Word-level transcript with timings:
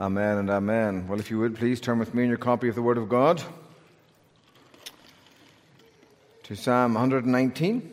Amen 0.00 0.38
and 0.38 0.48
amen. 0.48 1.06
Well, 1.06 1.20
if 1.20 1.30
you 1.30 1.38
would 1.38 1.54
please 1.54 1.78
turn 1.78 1.98
with 1.98 2.14
me 2.14 2.22
in 2.22 2.30
your 2.30 2.38
copy 2.38 2.66
of 2.66 2.74
the 2.74 2.80
Word 2.80 2.96
of 2.96 3.10
God 3.10 3.42
to 6.44 6.56
Psalm 6.56 6.94
119. 6.94 7.92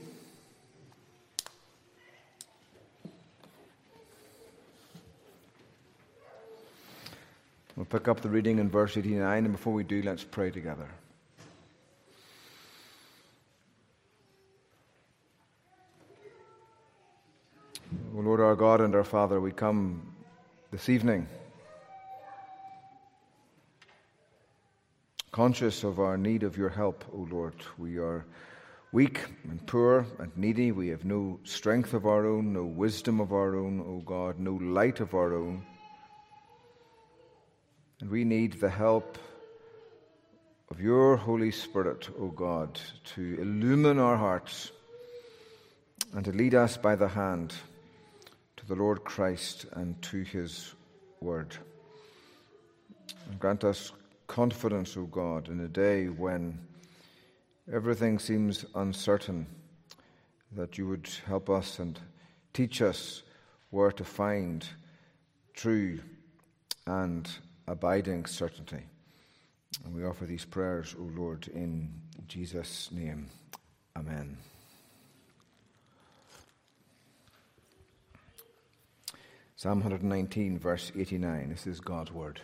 We'll 7.76 7.86
pick 7.86 8.08
up 8.08 8.22
the 8.22 8.30
reading 8.30 8.60
in 8.60 8.70
verse 8.70 8.96
89, 8.96 9.44
and 9.44 9.52
before 9.52 9.74
we 9.74 9.84
do, 9.84 10.02
let's 10.02 10.24
pray 10.24 10.52
together. 10.52 10.88
Lord 18.14 18.40
our 18.40 18.56
God 18.56 18.80
and 18.80 18.96
our 18.96 19.04
Father, 19.04 19.42
we 19.42 19.52
come 19.52 20.02
this 20.72 20.88
evening 20.88 21.28
conscious 25.40 25.86
of 25.86 26.02
our 26.02 26.18
need 26.18 26.44
of 26.44 26.58
your 26.58 26.68
help, 26.68 27.06
O 27.14 27.26
Lord. 27.32 27.54
We 27.78 27.98
are 27.98 28.26
weak 28.92 29.24
and 29.50 29.66
poor 29.66 30.06
and 30.20 30.36
needy. 30.36 30.74
We 30.74 30.90
have 30.90 31.06
no 31.06 31.40
strength 31.46 31.94
of 31.94 32.06
our 32.06 32.26
own, 32.26 32.52
no 32.52 32.66
wisdom 32.66 33.22
of 33.22 33.32
our 33.32 33.56
own, 33.56 33.80
O 33.80 34.02
God, 34.06 34.38
no 34.38 34.56
light 34.56 35.00
of 35.00 35.14
our 35.14 35.34
own. 35.34 35.66
And 38.02 38.10
we 38.10 38.26
need 38.26 38.60
the 38.60 38.70
help 38.70 39.18
of 40.70 40.82
your 40.82 41.16
Holy 41.16 41.52
Spirit, 41.52 42.10
O 42.20 42.28
God, 42.28 42.78
to 43.16 43.38
illumine 43.40 43.98
our 43.98 44.18
hearts 44.18 44.74
and 46.14 46.26
to 46.26 46.34
lead 46.34 46.54
us 46.54 46.76
by 46.76 46.98
the 46.98 47.08
hand 47.08 47.54
to 48.58 48.66
the 48.66 48.76
Lord 48.76 49.06
Christ 49.06 49.68
and 49.72 50.02
to 50.02 50.24
his 50.24 50.76
word. 51.22 51.56
And 53.30 53.40
grant 53.40 53.64
us 53.64 53.94
confidence, 54.30 54.96
O 54.96 55.06
God, 55.06 55.50
in 55.50 55.60
a 55.60 55.68
day 55.68 56.06
when 56.08 56.58
everything 57.74 58.20
seems 58.20 58.64
uncertain, 58.76 59.48
that 60.52 60.78
you 60.78 60.88
would 60.88 61.10
help 61.26 61.50
us 61.50 61.80
and 61.80 62.00
teach 62.54 62.82
us 62.82 63.24
where 63.72 63.92
to 63.92 64.04
find 64.04 64.66
true 65.54 66.00
and 66.86 67.28
abiding 67.68 68.26
certainty. 68.28 68.84
And 69.84 69.96
we 69.96 70.06
offer 70.06 70.26
these 70.26 70.46
prayers, 70.46 70.96
O 70.98 71.10
Lord, 71.16 71.48
in 71.48 71.92
Jesus' 72.28 72.92
name. 72.92 73.30
Amen. 73.98 74.38
Psalm 79.56 79.80
119, 79.80 80.60
verse 80.60 80.92
89. 80.98 81.50
This 81.50 81.66
is 81.66 81.80
God's 81.80 82.12
word. 82.12 82.40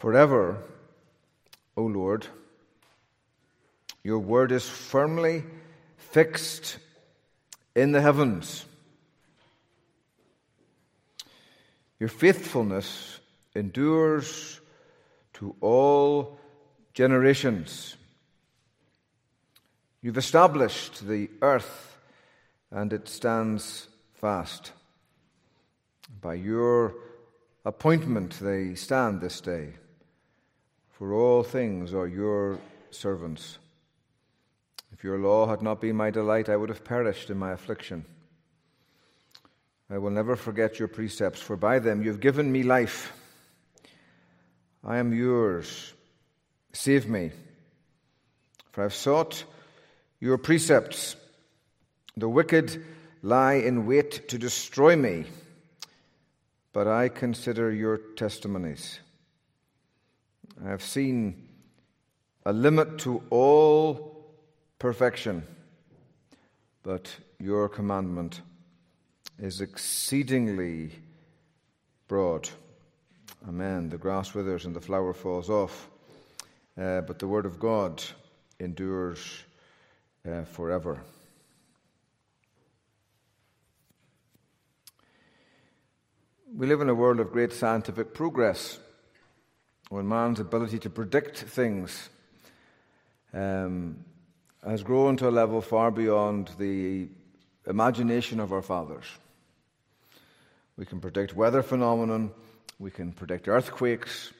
Forever, 0.00 0.56
O 1.76 1.82
Lord, 1.82 2.26
your 4.02 4.18
word 4.18 4.50
is 4.50 4.66
firmly 4.66 5.44
fixed 5.98 6.78
in 7.76 7.92
the 7.92 8.00
heavens. 8.00 8.64
Your 11.98 12.08
faithfulness 12.08 13.20
endures 13.54 14.62
to 15.34 15.54
all 15.60 16.40
generations. 16.94 17.94
You've 20.00 20.16
established 20.16 21.06
the 21.06 21.28
earth 21.42 21.98
and 22.70 22.90
it 22.94 23.06
stands 23.06 23.86
fast. 24.14 24.72
By 26.22 26.34
your 26.36 26.94
appointment 27.66 28.38
they 28.40 28.74
stand 28.74 29.20
this 29.20 29.42
day 29.42 29.74
for 31.00 31.14
all 31.14 31.42
things 31.42 31.94
are 31.94 32.06
your 32.06 32.58
servants. 32.90 33.56
If 34.92 35.02
your 35.02 35.18
law 35.18 35.46
had 35.46 35.62
not 35.62 35.80
been 35.80 35.96
my 35.96 36.10
delight, 36.10 36.50
I 36.50 36.56
would 36.56 36.68
have 36.68 36.84
perished 36.84 37.30
in 37.30 37.38
my 37.38 37.52
affliction. 37.52 38.04
I 39.88 39.96
will 39.96 40.10
never 40.10 40.36
forget 40.36 40.78
your 40.78 40.88
precepts, 40.88 41.40
for 41.40 41.56
by 41.56 41.78
them 41.78 42.02
you 42.02 42.10
have 42.10 42.20
given 42.20 42.52
me 42.52 42.64
life. 42.64 43.14
I 44.84 44.98
am 44.98 45.14
yours. 45.14 45.94
Save 46.74 47.08
me. 47.08 47.30
For 48.72 48.82
I 48.82 48.84
have 48.84 48.94
sought 48.94 49.44
your 50.20 50.36
precepts. 50.36 51.16
The 52.18 52.28
wicked 52.28 52.84
lie 53.22 53.54
in 53.54 53.86
wait 53.86 54.28
to 54.28 54.36
destroy 54.36 54.96
me, 54.96 55.24
but 56.74 56.86
I 56.86 57.08
consider 57.08 57.72
your 57.72 57.96
testimonies. 57.96 59.00
I 60.62 60.68
have 60.68 60.82
seen 60.82 61.48
a 62.44 62.52
limit 62.52 62.98
to 62.98 63.22
all 63.30 64.26
perfection, 64.78 65.42
but 66.82 67.10
your 67.38 67.66
commandment 67.66 68.42
is 69.38 69.62
exceedingly 69.62 70.90
broad. 72.08 72.50
Amen. 73.48 73.88
The 73.88 73.96
grass 73.96 74.34
withers 74.34 74.66
and 74.66 74.76
the 74.76 74.82
flower 74.82 75.14
falls 75.14 75.48
off, 75.48 75.88
uh, 76.76 77.00
but 77.02 77.18
the 77.18 77.26
word 77.26 77.46
of 77.46 77.58
God 77.58 78.02
endures 78.58 79.44
uh, 80.30 80.42
forever. 80.44 81.00
We 86.54 86.66
live 86.66 86.82
in 86.82 86.90
a 86.90 86.94
world 86.94 87.18
of 87.18 87.32
great 87.32 87.54
scientific 87.54 88.12
progress 88.12 88.78
when 89.90 90.08
man's 90.08 90.38
ability 90.38 90.78
to 90.78 90.88
predict 90.88 91.36
things 91.36 92.10
um, 93.34 94.04
has 94.64 94.84
grown 94.84 95.16
to 95.16 95.28
a 95.28 95.30
level 95.30 95.60
far 95.60 95.90
beyond 95.90 96.48
the 96.58 97.08
imagination 97.66 98.38
of 98.38 98.52
our 98.52 98.62
fathers. 98.62 99.04
We 100.76 100.86
can 100.86 101.00
predict 101.00 101.34
weather 101.34 101.62
phenomenon, 101.62 102.30
we 102.78 102.92
can 102.92 103.12
predict 103.12 103.48
earthquakes, 103.48 104.32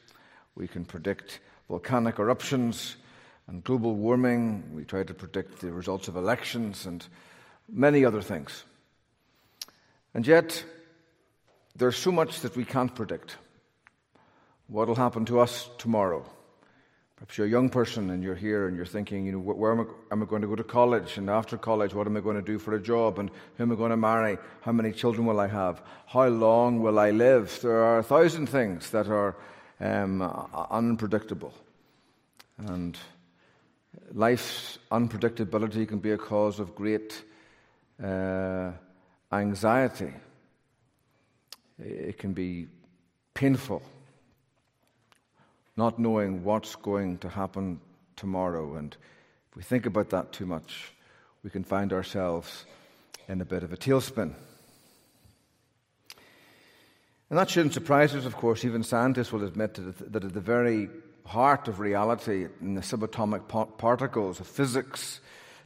we 0.54 0.68
can 0.68 0.84
predict 0.84 1.40
volcanic 1.68 2.20
eruptions 2.20 2.96
and 3.48 3.64
global 3.64 3.96
warming, 3.96 4.62
we 4.72 4.84
try 4.84 5.02
to 5.02 5.14
predict 5.14 5.60
the 5.60 5.72
results 5.72 6.06
of 6.06 6.14
elections 6.14 6.86
and 6.86 7.04
many 7.68 8.04
other 8.04 8.22
things. 8.22 8.62
And 10.14 10.24
yet, 10.24 10.64
there's 11.74 11.96
so 11.96 12.12
much 12.12 12.40
that 12.40 12.54
we 12.54 12.64
can't 12.64 12.94
predict 12.94 13.36
what 14.70 14.86
will 14.86 14.94
happen 14.94 15.24
to 15.26 15.40
us 15.40 15.68
tomorrow. 15.78 16.24
Perhaps 17.16 17.36
you're 17.36 17.46
a 17.46 17.50
young 17.50 17.68
person 17.68 18.08
and 18.10 18.22
you're 18.22 18.36
here 18.36 18.68
and 18.68 18.76
you're 18.76 18.86
thinking, 18.86 19.26
you 19.26 19.32
know, 19.32 19.38
where 19.38 19.72
am 19.72 19.80
I, 19.80 19.84
am 20.12 20.22
I, 20.22 20.26
going 20.26 20.42
to 20.42 20.48
go 20.48 20.54
to 20.54 20.64
college? 20.64 21.18
And 21.18 21.28
after 21.28 21.58
college, 21.58 21.92
what 21.92 22.06
am 22.06 22.16
I 22.16 22.20
going 22.20 22.36
to 22.36 22.42
do 22.42 22.58
for 22.58 22.74
a 22.74 22.80
job? 22.80 23.18
And 23.18 23.30
who 23.56 23.64
am 23.64 23.72
I 23.72 23.74
going 23.74 23.90
to 23.90 23.96
marry? 23.96 24.38
How 24.62 24.72
many 24.72 24.92
children 24.92 25.26
will 25.26 25.38
I 25.38 25.48
have? 25.48 25.82
How 26.06 26.28
long 26.28 26.80
will 26.80 26.98
I 26.98 27.10
live? 27.10 27.58
There 27.60 27.82
are 27.82 27.98
a 27.98 28.02
thousand 28.02 28.46
things 28.46 28.88
that 28.90 29.08
are 29.08 29.36
um, 29.80 30.22
unpredictable. 30.70 31.52
And 32.56 32.96
life's 34.12 34.78
unpredictability 34.90 35.86
can 35.88 35.98
be 35.98 36.12
a 36.12 36.18
cause 36.18 36.60
of 36.60 36.74
great 36.74 37.22
uh, 38.02 38.70
anxiety. 39.32 40.14
It 41.78 42.16
can 42.18 42.32
be 42.32 42.68
painful 43.34 43.82
not 45.80 45.98
knowing 45.98 46.44
what's 46.44 46.76
going 46.76 47.16
to 47.16 47.28
happen 47.30 47.80
tomorrow. 48.14 48.74
And 48.74 48.94
if 49.48 49.56
we 49.56 49.62
think 49.62 49.86
about 49.86 50.10
that 50.10 50.30
too 50.30 50.44
much, 50.44 50.92
we 51.42 51.48
can 51.48 51.64
find 51.64 51.94
ourselves 51.94 52.66
in 53.28 53.40
a 53.40 53.46
bit 53.46 53.62
of 53.62 53.72
a 53.72 53.78
tailspin. 53.78 54.34
And 57.30 57.38
that 57.38 57.48
shouldn't 57.48 57.72
surprise 57.72 58.14
us, 58.14 58.26
of 58.26 58.36
course. 58.36 58.62
Even 58.66 58.82
scientists 58.82 59.32
will 59.32 59.42
admit 59.42 59.78
that 60.12 60.22
at 60.22 60.34
the 60.34 60.40
very 60.40 60.90
heart 61.24 61.66
of 61.66 61.80
reality, 61.80 62.48
in 62.60 62.74
the 62.74 62.82
subatomic 62.82 63.48
particles 63.78 64.38
of 64.38 64.46
physics, 64.46 65.20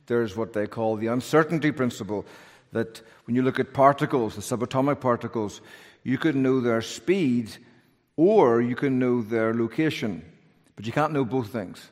there's 0.07 0.37
what 0.37 0.53
they 0.53 0.69
call 0.69 0.95
the 0.95 1.09
uncertainty 1.09 1.73
principle. 1.73 2.25
That 2.71 3.03
when 3.25 3.35
you 3.35 3.43
look 3.43 3.59
at 3.59 3.75
particles, 3.75 4.37
the 4.37 4.43
subatomic 4.43 5.01
particles, 5.01 5.61
you 6.05 6.19
could 6.19 6.37
know 6.37 6.61
their 6.61 6.83
speed 6.83 7.57
or 8.17 8.61
you 8.61 8.77
can 8.77 8.99
know 8.99 9.23
their 9.23 9.55
location, 9.55 10.25
but 10.77 10.87
you 10.87 10.93
can't 10.93 11.13
know 11.13 11.25
both 11.25 11.49
things. 11.49 11.91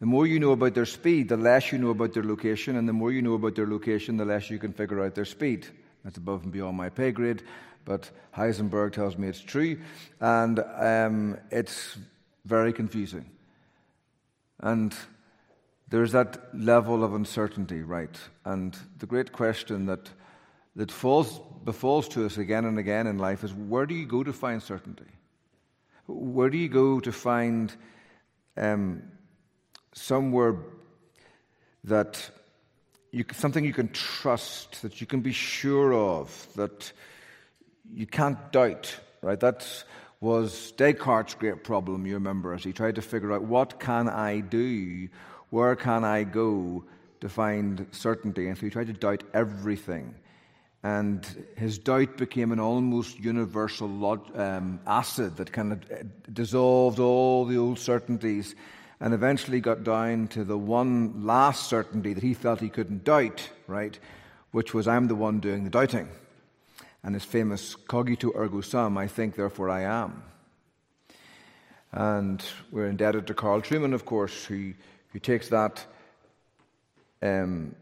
The 0.00 0.06
more 0.06 0.26
you 0.26 0.38
know 0.38 0.52
about 0.52 0.74
their 0.74 0.86
speed, 0.86 1.28
the 1.28 1.36
less 1.36 1.72
you 1.72 1.78
know 1.78 1.90
about 1.90 2.14
their 2.14 2.22
location, 2.22 2.76
and 2.76 2.88
the 2.88 2.92
more 2.92 3.10
you 3.10 3.20
know 3.20 3.34
about 3.34 3.56
their 3.56 3.66
location, 3.66 4.16
the 4.16 4.24
less 4.24 4.48
you 4.48 4.58
can 4.58 4.72
figure 4.72 5.04
out 5.04 5.14
their 5.14 5.24
speed. 5.24 5.66
That's 6.04 6.18
above 6.18 6.44
and 6.44 6.52
beyond 6.52 6.76
my 6.76 6.88
pay 6.88 7.10
grade, 7.10 7.42
but 7.84 8.10
Heisenberg 8.36 8.92
tells 8.92 9.18
me 9.18 9.28
it's 9.28 9.40
true, 9.40 9.78
and 10.20 10.60
um, 10.76 11.38
it's 11.50 11.98
very 12.44 12.72
confusing. 12.72 13.28
And 14.60 14.94
there's 15.88 16.12
that 16.12 16.54
level 16.54 17.02
of 17.02 17.14
uncertainty, 17.14 17.82
right? 17.82 18.16
And 18.44 18.76
the 18.98 19.06
great 19.06 19.32
question 19.32 19.86
that 19.86 20.08
that 20.78 20.92
falls, 20.92 21.40
befalls 21.64 22.08
to 22.08 22.24
us 22.24 22.38
again 22.38 22.64
and 22.64 22.78
again 22.78 23.08
in 23.08 23.18
life 23.18 23.42
is 23.42 23.52
where 23.52 23.84
do 23.84 23.94
you 23.96 24.06
go 24.06 24.22
to 24.22 24.32
find 24.32 24.62
certainty? 24.62 25.04
Where 26.08 26.48
do 26.48 26.56
you 26.56 26.68
go 26.68 27.00
to 27.00 27.12
find 27.12 27.72
um, 28.56 29.02
somewhere 29.92 30.56
that 31.84 32.30
you, 33.12 33.24
something 33.32 33.64
you 33.64 33.74
can 33.74 33.90
trust, 33.90 34.82
that 34.82 35.00
you 35.00 35.06
can 35.06 35.20
be 35.20 35.32
sure 35.32 35.92
of, 35.92 36.48
that 36.56 36.92
you 37.92 38.06
can't 38.06 38.52
doubt, 38.52 38.98
right? 39.22 39.38
That 39.38 39.84
was 40.20 40.72
Descartes' 40.72 41.34
great 41.34 41.62
problem, 41.62 42.06
you 42.06 42.14
remember, 42.14 42.54
as 42.54 42.64
he 42.64 42.72
tried 42.72 42.96
to 42.96 43.02
figure 43.02 43.32
out 43.32 43.42
what 43.42 43.78
can 43.78 44.08
I 44.08 44.40
do, 44.40 45.08
where 45.50 45.76
can 45.76 46.04
I 46.04 46.24
go 46.24 46.84
to 47.20 47.28
find 47.28 47.86
certainty. 47.92 48.48
And 48.48 48.56
so 48.56 48.66
he 48.66 48.70
tried 48.70 48.88
to 48.88 48.92
doubt 48.92 49.24
everything. 49.34 50.14
And 50.82 51.46
his 51.56 51.78
doubt 51.78 52.16
became 52.16 52.52
an 52.52 52.60
almost 52.60 53.18
universal 53.18 54.22
um, 54.34 54.78
acid 54.86 55.36
that 55.36 55.52
kind 55.52 55.72
of 55.72 55.90
uh, 55.90 56.04
dissolved 56.32 57.00
all 57.00 57.44
the 57.44 57.58
old 57.58 57.78
certainties 57.78 58.54
and 59.00 59.12
eventually 59.12 59.60
got 59.60 59.84
down 59.84 60.28
to 60.28 60.44
the 60.44 60.58
one 60.58 61.24
last 61.24 61.68
certainty 61.68 62.14
that 62.14 62.22
he 62.22 62.34
felt 62.34 62.60
he 62.60 62.68
couldn't 62.68 63.04
doubt, 63.04 63.48
right? 63.66 63.98
Which 64.52 64.72
was, 64.72 64.86
I'm 64.86 65.08
the 65.08 65.14
one 65.14 65.40
doing 65.40 65.64
the 65.64 65.70
doubting. 65.70 66.08
And 67.02 67.14
his 67.14 67.24
famous 67.24 67.74
cogito 67.74 68.32
ergo 68.36 68.60
sum, 68.60 68.98
I 68.98 69.06
think, 69.06 69.36
therefore 69.36 69.70
I 69.70 69.82
am. 69.82 70.22
And 71.92 72.42
we're 72.70 72.86
indebted 72.86 73.26
to 73.28 73.34
Carl 73.34 73.62
Trueman, 73.62 73.94
of 73.94 74.04
course, 74.04 74.44
who, 74.44 74.74
who 75.12 75.18
takes 75.18 75.48
that 75.48 75.84
um, 77.22 77.74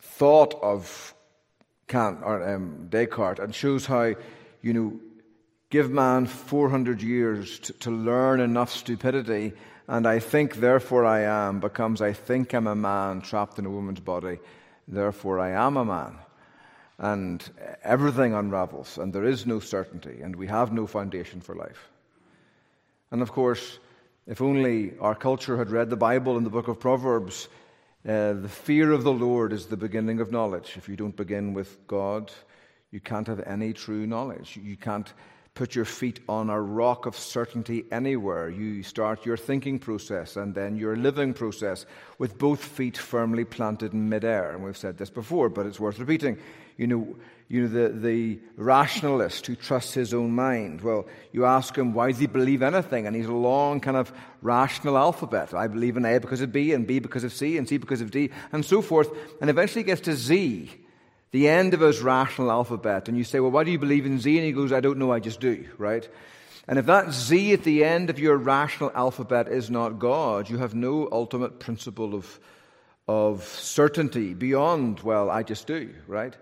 thought 0.00 0.54
of 0.62 1.14
Kant 1.86 2.20
or 2.22 2.54
um, 2.54 2.88
Descartes 2.88 3.40
and 3.40 3.54
shows 3.54 3.86
how, 3.86 4.14
you 4.62 4.72
know, 4.72 5.00
give 5.70 5.90
man 5.90 6.26
400 6.26 7.02
years 7.02 7.58
to, 7.60 7.72
to 7.74 7.90
learn 7.90 8.40
enough 8.40 8.70
stupidity 8.70 9.52
and 9.86 10.06
I 10.06 10.18
think, 10.18 10.56
therefore 10.56 11.04
I 11.04 11.20
am, 11.20 11.60
becomes 11.60 12.00
I 12.00 12.12
think 12.12 12.54
I'm 12.54 12.66
a 12.66 12.74
man 12.74 13.20
trapped 13.20 13.58
in 13.58 13.66
a 13.66 13.70
woman's 13.70 14.00
body, 14.00 14.38
therefore 14.88 15.38
I 15.38 15.50
am 15.50 15.76
a 15.76 15.84
man. 15.84 16.16
And 16.96 17.42
everything 17.82 18.34
unravels, 18.34 18.98
and 18.98 19.12
there 19.12 19.24
is 19.24 19.46
no 19.46 19.60
certainty, 19.60 20.20
and 20.22 20.36
we 20.36 20.46
have 20.46 20.72
no 20.72 20.86
foundation 20.86 21.40
for 21.40 21.54
life. 21.54 21.90
And 23.10 23.20
of 23.20 23.32
course, 23.32 23.78
if 24.26 24.40
only 24.40 24.96
our 25.00 25.14
culture 25.14 25.58
had 25.58 25.70
read 25.70 25.90
the 25.90 25.96
Bible 25.96 26.36
and 26.36 26.46
the 26.46 26.50
book 26.50 26.68
of 26.68 26.80
Proverbs, 26.80 27.48
uh, 28.06 28.34
the 28.34 28.48
fear 28.48 28.92
of 28.92 29.02
the 29.02 29.12
Lord 29.12 29.52
is 29.52 29.66
the 29.66 29.76
beginning 29.76 30.20
of 30.20 30.30
knowledge. 30.30 30.74
If 30.76 30.88
you 30.88 30.96
don't 30.96 31.16
begin 31.16 31.54
with 31.54 31.86
God, 31.86 32.30
you 32.90 33.00
can't 33.00 33.26
have 33.26 33.40
any 33.46 33.72
true 33.72 34.06
knowledge. 34.06 34.58
You 34.62 34.76
can't 34.76 35.12
put 35.54 35.74
your 35.74 35.84
feet 35.84 36.20
on 36.28 36.50
a 36.50 36.60
rock 36.60 37.06
of 37.06 37.16
certainty 37.16 37.84
anywhere. 37.90 38.50
You 38.50 38.82
start 38.82 39.24
your 39.24 39.36
thinking 39.36 39.78
process 39.78 40.36
and 40.36 40.54
then 40.54 40.76
your 40.76 40.96
living 40.96 41.32
process 41.32 41.86
with 42.18 42.38
both 42.38 42.62
feet 42.62 42.98
firmly 42.98 43.44
planted 43.44 43.92
in 43.92 44.08
midair. 44.08 44.50
And 44.50 44.64
we've 44.64 44.76
said 44.76 44.98
this 44.98 45.10
before, 45.10 45.48
but 45.48 45.64
it's 45.64 45.80
worth 45.80 45.98
repeating. 45.98 46.38
You 46.76 46.86
know, 46.86 47.16
you 47.48 47.62
know 47.62 47.68
the, 47.68 47.88
the 47.90 48.40
rationalist 48.56 49.46
who 49.46 49.54
trusts 49.54 49.94
his 49.94 50.14
own 50.14 50.32
mind. 50.32 50.80
Well, 50.80 51.06
you 51.32 51.44
ask 51.44 51.76
him, 51.76 51.92
why 51.92 52.10
does 52.10 52.18
he 52.18 52.26
believe 52.26 52.62
anything? 52.62 53.06
And 53.06 53.14
he's 53.14 53.26
a 53.26 53.32
long 53.32 53.80
kind 53.80 53.96
of 53.96 54.12
rational 54.42 54.96
alphabet. 54.96 55.54
I 55.54 55.68
believe 55.68 55.96
in 55.96 56.04
A 56.04 56.18
because 56.18 56.40
of 56.40 56.52
B, 56.52 56.72
and 56.72 56.86
B 56.86 56.98
because 56.98 57.24
of 57.24 57.32
C, 57.32 57.56
and 57.58 57.68
C 57.68 57.76
because 57.76 58.00
of 58.00 58.10
D, 58.10 58.30
and 58.52 58.64
so 58.64 58.82
forth. 58.82 59.10
And 59.40 59.50
eventually 59.50 59.84
gets 59.84 60.00
to 60.02 60.14
Z 60.14 60.70
the 61.34 61.48
end 61.48 61.74
of 61.74 61.80
his 61.80 62.00
rational 62.00 62.48
alphabet, 62.50 63.08
and 63.08 63.18
you 63.18 63.24
say, 63.24 63.40
Well, 63.40 63.50
why 63.50 63.64
do 63.64 63.72
you 63.72 63.78
believe 63.78 64.06
in 64.06 64.20
Z? 64.20 64.36
And 64.36 64.46
he 64.46 64.52
goes, 64.52 64.72
I 64.72 64.78
don't 64.78 64.98
know, 64.98 65.10
I 65.10 65.18
just 65.18 65.40
do, 65.40 65.66
right? 65.78 66.08
And 66.68 66.78
if 66.78 66.86
that 66.86 67.12
Z 67.12 67.52
at 67.52 67.64
the 67.64 67.84
end 67.84 68.08
of 68.08 68.18
your 68.18 68.36
rational 68.36 68.92
alphabet 68.94 69.48
is 69.48 69.68
not 69.68 69.98
God, 69.98 70.48
you 70.48 70.58
have 70.58 70.74
no 70.74 71.08
ultimate 71.10 71.58
principle 71.58 72.14
of, 72.14 72.40
of 73.06 73.44
certainty 73.44 74.32
beyond, 74.32 75.00
well, 75.00 75.28
I 75.28 75.42
just 75.42 75.66
do, 75.66 75.92
right? 76.06 76.36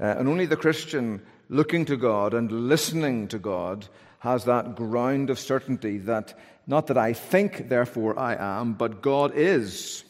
Uh, 0.00 0.14
and 0.18 0.28
only 0.28 0.46
the 0.46 0.56
Christian 0.56 1.22
looking 1.48 1.84
to 1.86 1.96
God 1.96 2.34
and 2.34 2.68
listening 2.68 3.28
to 3.28 3.38
God 3.38 3.86
has 4.20 4.44
that 4.44 4.76
ground 4.76 5.30
of 5.30 5.38
certainty 5.38 5.98
that 5.98 6.38
not 6.66 6.88
that 6.88 6.98
I 6.98 7.14
think, 7.14 7.68
therefore 7.68 8.18
I 8.18 8.34
am, 8.60 8.74
but 8.74 9.00
God 9.00 9.32
is. 9.34 10.04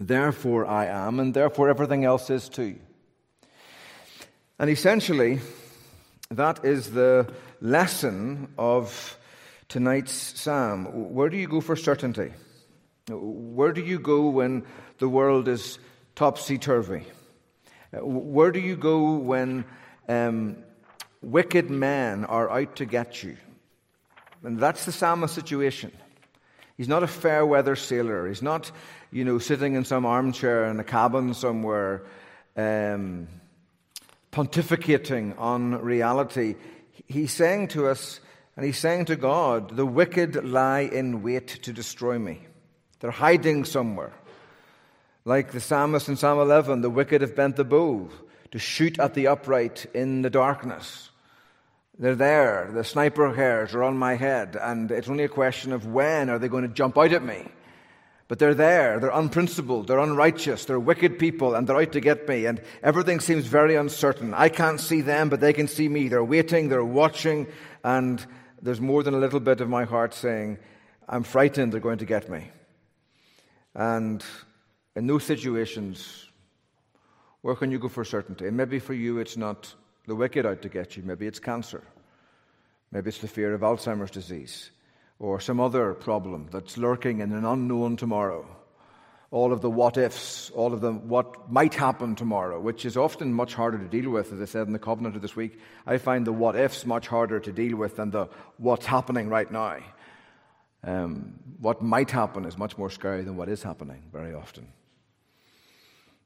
Therefore 0.00 0.66
I 0.66 0.86
am, 0.86 1.20
and 1.20 1.34
therefore 1.34 1.68
everything 1.68 2.04
else 2.04 2.30
is 2.30 2.48
too. 2.48 2.76
And 4.58 4.70
essentially, 4.70 5.40
that 6.30 6.64
is 6.64 6.92
the 6.92 7.32
lesson 7.60 8.48
of 8.56 9.18
tonight's 9.68 10.12
psalm. 10.12 11.12
Where 11.12 11.28
do 11.28 11.36
you 11.36 11.48
go 11.48 11.60
for 11.60 11.76
certainty? 11.76 12.32
Where 13.08 13.72
do 13.72 13.82
you 13.82 13.98
go 13.98 14.28
when 14.28 14.64
the 14.98 15.08
world 15.08 15.48
is 15.48 15.78
topsy 16.14 16.58
turvy? 16.58 17.04
Where 18.00 18.50
do 18.50 18.60
you 18.60 18.76
go 18.76 19.14
when 19.14 19.64
um, 20.08 20.56
wicked 21.22 21.70
men 21.70 22.24
are 22.24 22.50
out 22.50 22.76
to 22.76 22.84
get 22.84 23.22
you? 23.22 23.36
And 24.42 24.58
that's 24.58 24.84
the 24.84 24.92
psalmist's 24.92 25.34
situation. 25.34 25.92
He's 26.76 26.88
not 26.88 27.02
a 27.02 27.06
fair 27.06 27.46
weather 27.46 27.76
sailor. 27.76 28.26
He's 28.26 28.42
not 28.42 28.70
you 29.14 29.24
know, 29.24 29.38
sitting 29.38 29.74
in 29.74 29.84
some 29.84 30.04
armchair 30.04 30.64
in 30.64 30.80
a 30.80 30.84
cabin 30.84 31.34
somewhere, 31.34 32.02
um, 32.56 33.28
pontificating 34.32 35.38
on 35.38 35.80
reality. 35.80 36.56
He's 37.06 37.32
saying 37.32 37.68
to 37.68 37.86
us, 37.86 38.18
and 38.56 38.66
he's 38.66 38.76
saying 38.76 39.04
to 39.04 39.16
God, 39.16 39.76
the 39.76 39.86
wicked 39.86 40.44
lie 40.44 40.80
in 40.80 41.22
wait 41.22 41.46
to 41.62 41.72
destroy 41.72 42.18
me. 42.18 42.40
They're 42.98 43.12
hiding 43.12 43.64
somewhere. 43.64 44.12
Like 45.26 45.52
the 45.52 45.60
psalmist 45.60 46.10
in 46.10 46.16
Psalm 46.16 46.38
11, 46.38 46.82
the 46.82 46.90
wicked 46.90 47.22
have 47.22 47.34
bent 47.34 47.56
the 47.56 47.64
bow 47.64 48.10
to 48.50 48.58
shoot 48.58 48.98
at 48.98 49.14
the 49.14 49.26
upright 49.28 49.86
in 49.94 50.20
the 50.20 50.28
darkness. 50.28 51.08
They're 51.98 52.14
there. 52.14 52.70
The 52.74 52.84
sniper 52.84 53.32
hairs 53.32 53.74
are 53.74 53.84
on 53.84 53.96
my 53.96 54.16
head, 54.16 54.54
and 54.60 54.90
it's 54.90 55.08
only 55.08 55.24
a 55.24 55.28
question 55.28 55.72
of 55.72 55.86
when 55.86 56.28
are 56.28 56.38
they 56.38 56.48
going 56.48 56.68
to 56.68 56.74
jump 56.74 56.98
out 56.98 57.14
at 57.14 57.24
me. 57.24 57.48
But 58.28 58.38
they're 58.38 58.54
there, 58.54 58.98
they're 58.98 59.10
unprincipled, 59.10 59.86
they're 59.86 59.98
unrighteous, 59.98 60.66
they're 60.66 60.80
wicked 60.80 61.18
people, 61.18 61.54
and 61.54 61.66
they're 61.66 61.80
out 61.80 61.92
to 61.92 62.00
get 62.00 62.28
me, 62.28 62.44
and 62.44 62.60
everything 62.82 63.20
seems 63.20 63.46
very 63.46 63.76
uncertain. 63.76 64.34
I 64.34 64.50
can't 64.50 64.80
see 64.80 65.00
them, 65.00 65.30
but 65.30 65.40
they 65.40 65.52
can 65.54 65.68
see 65.68 65.88
me. 65.88 66.08
They're 66.08 66.24
waiting, 66.24 66.68
they're 66.68 66.84
watching, 66.84 67.46
and 67.82 68.24
there's 68.60 68.80
more 68.80 69.02
than 69.02 69.14
a 69.14 69.18
little 69.18 69.40
bit 69.40 69.60
of 69.60 69.68
my 69.70 69.84
heart 69.84 70.12
saying, 70.12 70.58
I'm 71.08 71.22
frightened 71.22 71.72
they're 71.72 71.80
going 71.80 71.98
to 71.98 72.06
get 72.06 72.28
me. 72.28 72.50
And 73.74 74.24
in 74.96 75.06
those 75.06 75.24
situations, 75.24 76.26
where 77.42 77.54
can 77.54 77.70
you 77.70 77.78
go 77.78 77.88
for 77.88 78.04
certainty? 78.04 78.46
And 78.46 78.56
maybe 78.56 78.78
for 78.78 78.94
you, 78.94 79.18
it's 79.18 79.36
not 79.36 79.74
the 80.06 80.14
wicked 80.14 80.46
out 80.46 80.62
to 80.62 80.68
get 80.68 80.96
you, 80.96 81.02
maybe 81.02 81.26
it's 81.26 81.40
cancer, 81.40 81.82
maybe 82.92 83.08
it's 83.08 83.18
the 83.18 83.28
fear 83.28 83.54
of 83.54 83.62
Alzheimer's 83.62 84.10
disease 84.10 84.70
or 85.18 85.40
some 85.40 85.60
other 85.60 85.94
problem 85.94 86.48
that's 86.52 86.76
lurking 86.76 87.20
in 87.20 87.32
an 87.32 87.44
unknown 87.44 87.96
tomorrow. 87.96 88.46
All 89.30 89.52
of 89.52 89.62
the 89.62 89.70
what 89.70 89.96
ifs, 89.96 90.50
all 90.50 90.72
of 90.72 90.80
the 90.80 90.92
what 90.92 91.50
might 91.50 91.74
happen 91.74 92.14
tomorrow, 92.14 92.60
which 92.60 92.84
is 92.84 92.96
often 92.96 93.32
much 93.32 93.54
harder 93.54 93.78
to 93.78 93.88
deal 93.88 94.10
with, 94.10 94.32
as 94.32 94.40
I 94.40 94.44
said 94.44 94.66
in 94.68 94.72
the 94.72 94.78
covenant 94.78 95.16
of 95.16 95.22
this 95.22 95.34
week. 95.34 95.58
I 95.86 95.98
find 95.98 96.24
the 96.24 96.32
what 96.32 96.54
ifs 96.54 96.86
much 96.86 97.08
harder 97.08 97.40
to 97.40 97.52
deal 97.52 97.76
with 97.76 97.96
than 97.96 98.10
the 98.10 98.28
what's 98.58 98.86
happening 98.86 99.28
right 99.28 99.50
now. 99.50 99.78
Um, 100.84 101.40
what 101.58 101.82
might 101.82 102.10
happen 102.10 102.44
is 102.44 102.58
much 102.58 102.78
more 102.78 102.90
scary 102.90 103.24
than 103.24 103.36
what 103.36 103.48
is 103.48 103.62
happening 103.62 104.02
very 104.12 104.34
often. 104.34 104.68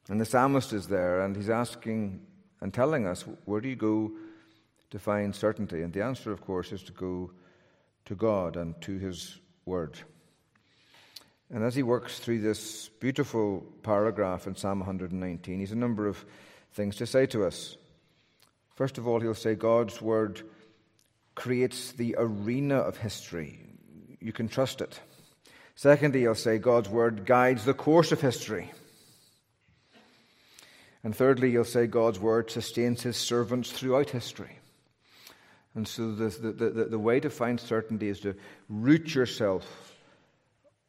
And 0.08 0.20
the 0.20 0.24
psalmist 0.24 0.72
is 0.72 0.88
there 0.88 1.20
and 1.20 1.36
he's 1.36 1.50
asking 1.50 2.20
and 2.60 2.72
telling 2.72 3.06
us, 3.06 3.24
where 3.44 3.60
do 3.60 3.68
you 3.68 3.76
go 3.76 4.12
to 4.90 4.98
find 4.98 5.34
certainty? 5.34 5.82
And 5.82 5.92
the 5.92 6.02
answer, 6.02 6.32
of 6.32 6.40
course, 6.40 6.72
is 6.72 6.82
to 6.84 6.92
go 6.92 7.30
to 8.06 8.14
God 8.14 8.56
and 8.56 8.80
to 8.82 8.98
His 8.98 9.38
Word. 9.64 9.98
And 11.50 11.62
as 11.62 11.74
he 11.74 11.82
works 11.82 12.18
through 12.18 12.40
this 12.40 12.88
beautiful 13.00 13.64
paragraph 13.82 14.46
in 14.46 14.56
Psalm 14.56 14.80
119, 14.80 15.60
he's 15.60 15.72
a 15.72 15.76
number 15.76 16.06
of 16.06 16.24
things 16.72 16.96
to 16.96 17.06
say 17.06 17.26
to 17.26 17.44
us. 17.44 17.76
First 18.74 18.98
of 18.98 19.06
all, 19.06 19.20
he'll 19.20 19.34
say 19.34 19.54
God's 19.54 20.00
Word 20.00 20.42
creates 21.34 21.92
the 21.92 22.16
arena 22.18 22.76
of 22.76 22.96
history. 22.96 23.60
You 24.20 24.32
can 24.32 24.48
trust 24.48 24.80
it. 24.80 25.00
Secondly, 25.74 26.20
he'll 26.20 26.34
say 26.34 26.58
God's 26.58 26.88
Word 26.88 27.24
guides 27.24 27.64
the 27.64 27.74
course 27.74 28.12
of 28.12 28.20
history. 28.20 28.72
And 31.08 31.16
thirdly, 31.16 31.50
you'll 31.50 31.64
say 31.64 31.86
God's 31.86 32.20
Word 32.20 32.50
sustains 32.50 33.02
his 33.02 33.16
servants 33.16 33.72
throughout 33.72 34.10
history. 34.10 34.58
And 35.74 35.88
so 35.88 36.12
the, 36.14 36.28
the, 36.28 36.68
the, 36.68 36.84
the 36.84 36.98
way 36.98 37.18
to 37.18 37.30
find 37.30 37.58
certainty 37.58 38.10
is 38.10 38.20
to 38.20 38.34
root 38.68 39.14
yourself 39.14 39.94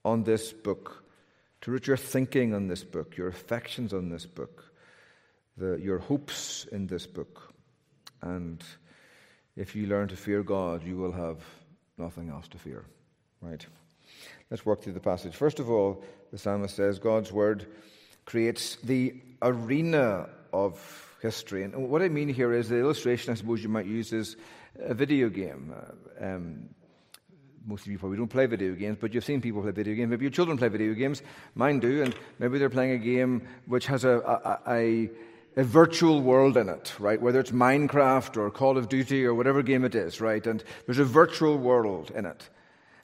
on 0.03 0.23
this 0.23 0.51
book, 0.51 1.05
to 1.61 1.71
root 1.71 1.87
your 1.87 1.95
thinking 1.95 2.53
on 2.53 2.67
this 2.67 2.83
book, 2.83 3.15
your 3.15 3.29
affections 3.29 3.93
on 3.93 4.09
this 4.09 4.25
book. 4.25 4.73
the, 5.59 5.75
your 5.75 5.99
hopes 5.99 6.65
in 6.71 6.87
this 6.87 7.05
book. 7.05 7.53
And 8.21 8.63
if 9.55 9.75
you 9.75 9.87
learn 9.87 10.07
to 10.07 10.15
fear 10.15 10.41
God, 10.41 10.83
you 10.83 10.97
will 10.97 11.11
have 11.11 11.37
nothing 11.97 12.29
else 12.29 12.47
to 12.49 12.57
fear. 12.57 12.85
Right? 13.41 13.65
Let's 14.49 14.65
work 14.65 14.81
through 14.81 14.93
the 14.93 14.99
passage. 14.99 15.35
First 15.35 15.59
of 15.59 15.69
all, 15.69 16.03
the 16.31 16.37
psalmist 16.37 16.75
says 16.75 16.99
God's 16.99 17.31
word 17.31 17.67
creates 18.29 18.77
the 18.83 19.15
arena 19.41 20.29
of 20.53 21.17
history. 21.19 21.63
And 21.63 21.89
what 21.89 22.03
I 22.03 22.09
mean 22.09 22.29
here 22.29 22.53
is 22.53 22.69
the 22.69 22.77
illustration 22.77 23.31
I 23.31 23.35
suppose 23.35 23.63
you 23.63 23.69
might 23.69 23.87
use 23.87 24.13
is 24.13 24.37
a 24.79 24.93
video 24.93 25.29
game. 25.29 25.73
Uh, 25.75 26.25
um, 26.25 26.69
most 27.65 27.85
of 27.85 27.91
you 27.91 27.97
probably 27.97 28.19
don't 28.19 28.29
play 28.29 28.45
video 28.45 28.75
games, 28.75 28.97
but 29.01 29.13
you've 29.13 29.25
seen 29.25 29.41
people 29.41 29.63
play 29.63 29.71
video 29.71 29.95
games. 29.95 30.11
Maybe 30.11 30.25
your 30.25 30.31
children 30.31 30.59
play 30.59 30.67
video 30.69 30.93
games. 30.93 31.23
Mine 31.55 31.79
do, 31.79 32.03
and 32.03 32.15
maybe 32.37 32.59
they're 32.59 32.69
playing 32.69 32.91
a 32.91 32.97
game 32.99 33.47
which 33.65 33.87
has 33.87 34.03
a, 34.05 34.19
a, 34.19 34.59
a, 34.71 35.09
a 35.57 35.63
virtual 35.63 36.21
world 36.21 36.55
in 36.55 36.69
it, 36.69 36.93
right? 36.99 37.19
Whether 37.19 37.39
it's 37.39 37.51
Minecraft 37.51 38.37
or 38.37 38.51
Call 38.51 38.77
of 38.77 38.89
Duty 38.89 39.25
or 39.25 39.33
whatever 39.33 39.63
game 39.63 39.83
it 39.85 39.95
is, 39.95 40.21
right? 40.21 40.45
And 40.45 40.63
there's 40.85 40.99
a 40.99 41.03
virtual 41.03 41.57
world 41.57 42.11
in 42.11 42.27
it. 42.27 42.47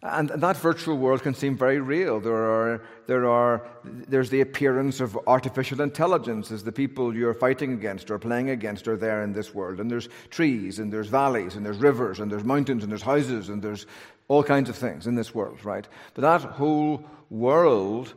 And 0.03 0.29
that 0.29 0.57
virtual 0.57 0.97
world 0.97 1.23
can 1.23 1.33
seem 1.33 1.57
very 1.57 1.79
real. 1.79 2.19
There 2.19 2.35
are, 2.35 2.81
there 3.07 3.27
are, 3.27 3.67
there's 3.83 4.29
the 4.29 4.41
appearance 4.41 4.99
of 4.99 5.17
artificial 5.25 5.81
intelligence 5.81 6.51
as 6.51 6.63
the 6.63 6.71
people 6.71 7.15
you're 7.15 7.33
fighting 7.33 7.73
against 7.73 8.11
or 8.11 8.19
playing 8.19 8.49
against 8.49 8.87
are 8.87 8.97
there 8.97 9.23
in 9.23 9.33
this 9.33 9.53
world. 9.53 9.79
And 9.79 9.89
there's 9.89 10.09
trees, 10.29 10.77
and 10.77 10.93
there's 10.93 11.07
valleys, 11.07 11.55
and 11.55 11.65
there's 11.65 11.77
rivers, 11.77 12.19
and 12.19 12.31
there's 12.31 12.43
mountains, 12.43 12.83
and 12.83 12.91
there's 12.91 13.01
houses, 13.01 13.49
and 13.49 13.61
there's 13.61 13.87
all 14.27 14.43
kinds 14.43 14.69
of 14.69 14.75
things 14.75 15.07
in 15.07 15.15
this 15.15 15.33
world, 15.33 15.63
right? 15.65 15.87
But 16.13 16.21
that 16.21 16.41
whole 16.51 17.03
world 17.29 18.13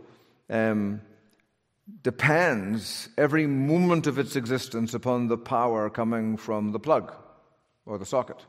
um, 0.51 1.01
depends 2.03 3.09
every 3.17 3.47
moment 3.47 4.07
of 4.07 4.19
its 4.19 4.37
existence 4.37 4.95
upon 4.95 5.29
the 5.29 5.39
power 5.39 5.89
coming 5.89 6.37
from 6.37 6.73
the 6.73 6.79
plug 6.79 7.15
or 7.87 7.99
the 7.99 8.07
socket. 8.07 8.45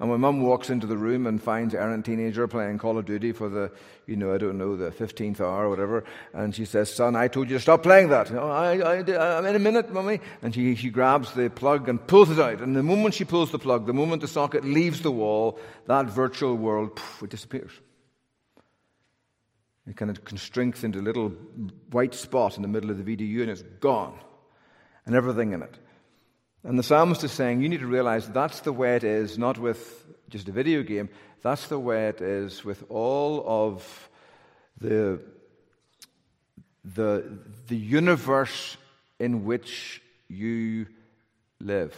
And 0.00 0.10
my 0.10 0.16
mum 0.16 0.42
walks 0.42 0.70
into 0.70 0.88
the 0.88 0.96
room 0.96 1.24
and 1.24 1.40
finds 1.40 1.72
an 1.72 1.80
errant 1.80 2.04
teenager 2.04 2.48
playing 2.48 2.78
Call 2.78 2.98
of 2.98 3.06
Duty 3.06 3.30
for 3.30 3.48
the, 3.48 3.70
you 4.06 4.16
know, 4.16 4.34
I 4.34 4.38
don't 4.38 4.58
know, 4.58 4.76
the 4.76 4.90
15th 4.90 5.40
hour 5.40 5.66
or 5.66 5.70
whatever, 5.70 6.02
and 6.32 6.52
she 6.52 6.64
says, 6.64 6.92
Son, 6.92 7.14
I 7.14 7.28
told 7.28 7.48
you 7.48 7.56
to 7.56 7.62
stop 7.62 7.84
playing 7.84 8.08
that. 8.08 8.32
I, 8.32 8.80
I, 8.80 9.38
I'm 9.38 9.46
in 9.46 9.54
a 9.54 9.60
minute, 9.60 9.92
mummy. 9.92 10.20
And 10.42 10.52
she, 10.52 10.74
she 10.74 10.90
grabs 10.90 11.32
the 11.34 11.48
plug 11.48 11.88
and 11.88 12.04
pulls 12.04 12.30
it 12.30 12.40
out. 12.40 12.60
And 12.60 12.74
the 12.74 12.82
moment 12.82 13.14
she 13.14 13.24
pulls 13.24 13.52
the 13.52 13.58
plug, 13.60 13.86
the 13.86 13.92
moment 13.92 14.20
the 14.20 14.28
socket 14.28 14.64
leaves 14.64 15.00
the 15.00 15.12
wall, 15.12 15.60
that 15.86 16.06
virtual 16.06 16.56
world, 16.56 16.96
poof, 16.96 17.22
it 17.22 17.30
disappears. 17.30 17.70
It 19.86 19.96
kind 19.96 20.10
of 20.10 20.24
constricts 20.24 20.82
into 20.82 20.98
a 20.98 21.02
little 21.02 21.28
white 21.92 22.14
spot 22.14 22.56
in 22.56 22.62
the 22.62 22.68
middle 22.68 22.90
of 22.90 23.04
the 23.04 23.16
VDU 23.16 23.42
and 23.42 23.50
it's 23.50 23.62
gone. 23.80 24.18
And 25.06 25.14
everything 25.14 25.52
in 25.52 25.62
it. 25.62 25.78
And 26.64 26.78
the 26.78 26.82
psalmist 26.82 27.22
is 27.22 27.32
saying, 27.32 27.60
you 27.60 27.68
need 27.68 27.80
to 27.80 27.86
realize 27.86 28.26
that's 28.26 28.60
the 28.60 28.72
way 28.72 28.96
it 28.96 29.04
is, 29.04 29.36
not 29.36 29.58
with 29.58 30.04
just 30.30 30.48
a 30.48 30.52
video 30.52 30.82
game, 30.82 31.10
that's 31.42 31.68
the 31.68 31.78
way 31.78 32.08
it 32.08 32.22
is 32.22 32.64
with 32.64 32.82
all 32.88 33.44
of 33.46 34.08
the, 34.80 35.20
the, 36.84 37.38
the 37.68 37.76
universe 37.76 38.78
in 39.18 39.44
which 39.44 40.02
you 40.28 40.86
live. 41.60 41.94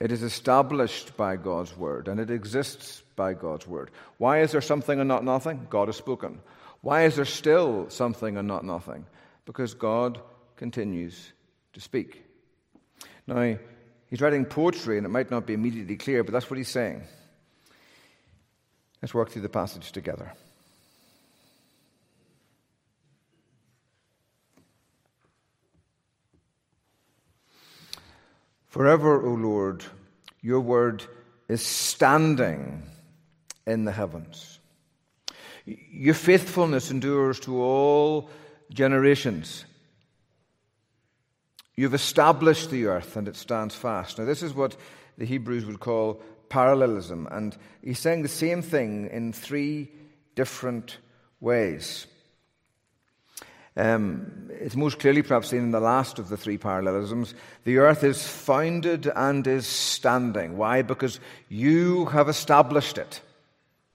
It 0.00 0.10
is 0.10 0.22
established 0.22 1.16
by 1.18 1.36
God's 1.36 1.76
word 1.76 2.08
and 2.08 2.18
it 2.18 2.30
exists 2.30 3.02
by 3.16 3.34
God's 3.34 3.66
word. 3.66 3.90
Why 4.16 4.40
is 4.40 4.52
there 4.52 4.62
something 4.62 4.98
and 4.98 5.08
not 5.08 5.24
nothing? 5.24 5.66
God 5.68 5.88
has 5.88 5.96
spoken. 5.96 6.40
Why 6.80 7.04
is 7.04 7.16
there 7.16 7.24
still 7.26 7.90
something 7.90 8.36
and 8.36 8.48
not 8.48 8.64
nothing? 8.64 9.06
Because 9.44 9.74
God 9.74 10.20
continues 10.56 11.32
to 11.74 11.80
speak. 11.80 12.24
Now, 13.26 13.56
he's 14.08 14.20
writing 14.20 14.44
poetry, 14.44 14.96
and 14.96 15.06
it 15.06 15.10
might 15.10 15.30
not 15.30 15.46
be 15.46 15.54
immediately 15.54 15.96
clear, 15.96 16.24
but 16.24 16.32
that's 16.32 16.50
what 16.50 16.56
he's 16.56 16.68
saying. 16.68 17.02
Let's 19.02 19.14
work 19.14 19.30
through 19.30 19.42
the 19.42 19.48
passage 19.48 19.92
together. 19.92 20.32
Forever, 28.68 29.24
O 29.24 29.34
Lord, 29.34 29.84
your 30.40 30.60
word 30.60 31.04
is 31.48 31.64
standing 31.64 32.82
in 33.66 33.84
the 33.84 33.92
heavens. 33.92 34.58
Your 35.64 36.14
faithfulness 36.14 36.90
endures 36.90 37.38
to 37.40 37.62
all 37.62 38.30
generations. 38.70 39.64
You've 41.76 41.94
established 41.94 42.70
the 42.70 42.86
earth 42.86 43.16
and 43.16 43.26
it 43.26 43.36
stands 43.36 43.74
fast. 43.74 44.18
Now, 44.18 44.24
this 44.24 44.42
is 44.42 44.54
what 44.54 44.76
the 45.18 45.24
Hebrews 45.24 45.66
would 45.66 45.80
call 45.80 46.22
parallelism. 46.48 47.28
And 47.30 47.56
he's 47.82 47.98
saying 47.98 48.22
the 48.22 48.28
same 48.28 48.62
thing 48.62 49.08
in 49.10 49.32
three 49.32 49.90
different 50.34 50.98
ways. 51.40 52.06
Um, 53.76 54.50
it's 54.50 54.76
most 54.76 55.00
clearly 55.00 55.22
perhaps 55.22 55.48
seen 55.48 55.64
in 55.64 55.70
the 55.72 55.80
last 55.80 56.20
of 56.20 56.28
the 56.28 56.36
three 56.36 56.58
parallelisms. 56.58 57.34
The 57.64 57.78
earth 57.78 58.04
is 58.04 58.24
founded 58.24 59.10
and 59.14 59.44
is 59.46 59.66
standing. 59.66 60.56
Why? 60.56 60.82
Because 60.82 61.18
you 61.48 62.06
have 62.06 62.28
established 62.28 62.98
it, 62.98 63.20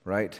right? 0.03 0.37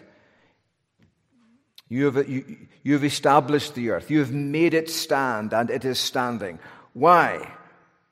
You 1.87 2.11
have, 2.11 2.29
you, 2.29 2.57
you 2.83 2.93
have 2.93 3.05
established 3.05 3.75
the 3.75 3.91
earth. 3.91 4.11
You 4.11 4.19
have 4.19 4.33
made 4.33 4.73
it 4.73 4.89
stand 4.89 5.53
and 5.53 5.69
it 5.69 5.85
is 5.85 5.99
standing. 5.99 6.59
Why? 6.93 7.55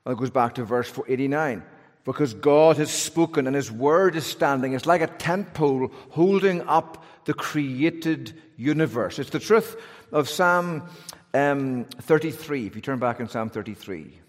Well, 0.04 0.14
it 0.14 0.20
goes 0.20 0.30
back 0.30 0.56
to 0.56 0.64
verse 0.64 0.92
89. 1.08 1.64
Because 2.06 2.34
God 2.34 2.78
has 2.78 2.90
spoken 2.90 3.48
and 3.48 3.56
His 3.56 3.72
word 3.72 4.16
is 4.16 4.26
standing. 4.26 4.74
It's 4.74 4.86
like 4.86 5.02
a 5.02 5.08
tent 5.08 5.54
pole 5.54 5.92
holding 6.10 6.62
up 6.68 7.04
the 7.26 7.34
created 7.34 8.34
universe. 8.56 9.20
It's 9.20 9.30
the 9.30 9.40
truth 9.40 9.76
of 10.14 10.30
Psalm 10.30 10.88
um, 11.34 11.86
33. 12.02 12.68
If 12.68 12.76
you 12.76 12.82
turn 12.82 13.00
back 13.00 13.20
in 13.20 13.28
Psalm 13.28 13.50
33. 13.50 14.20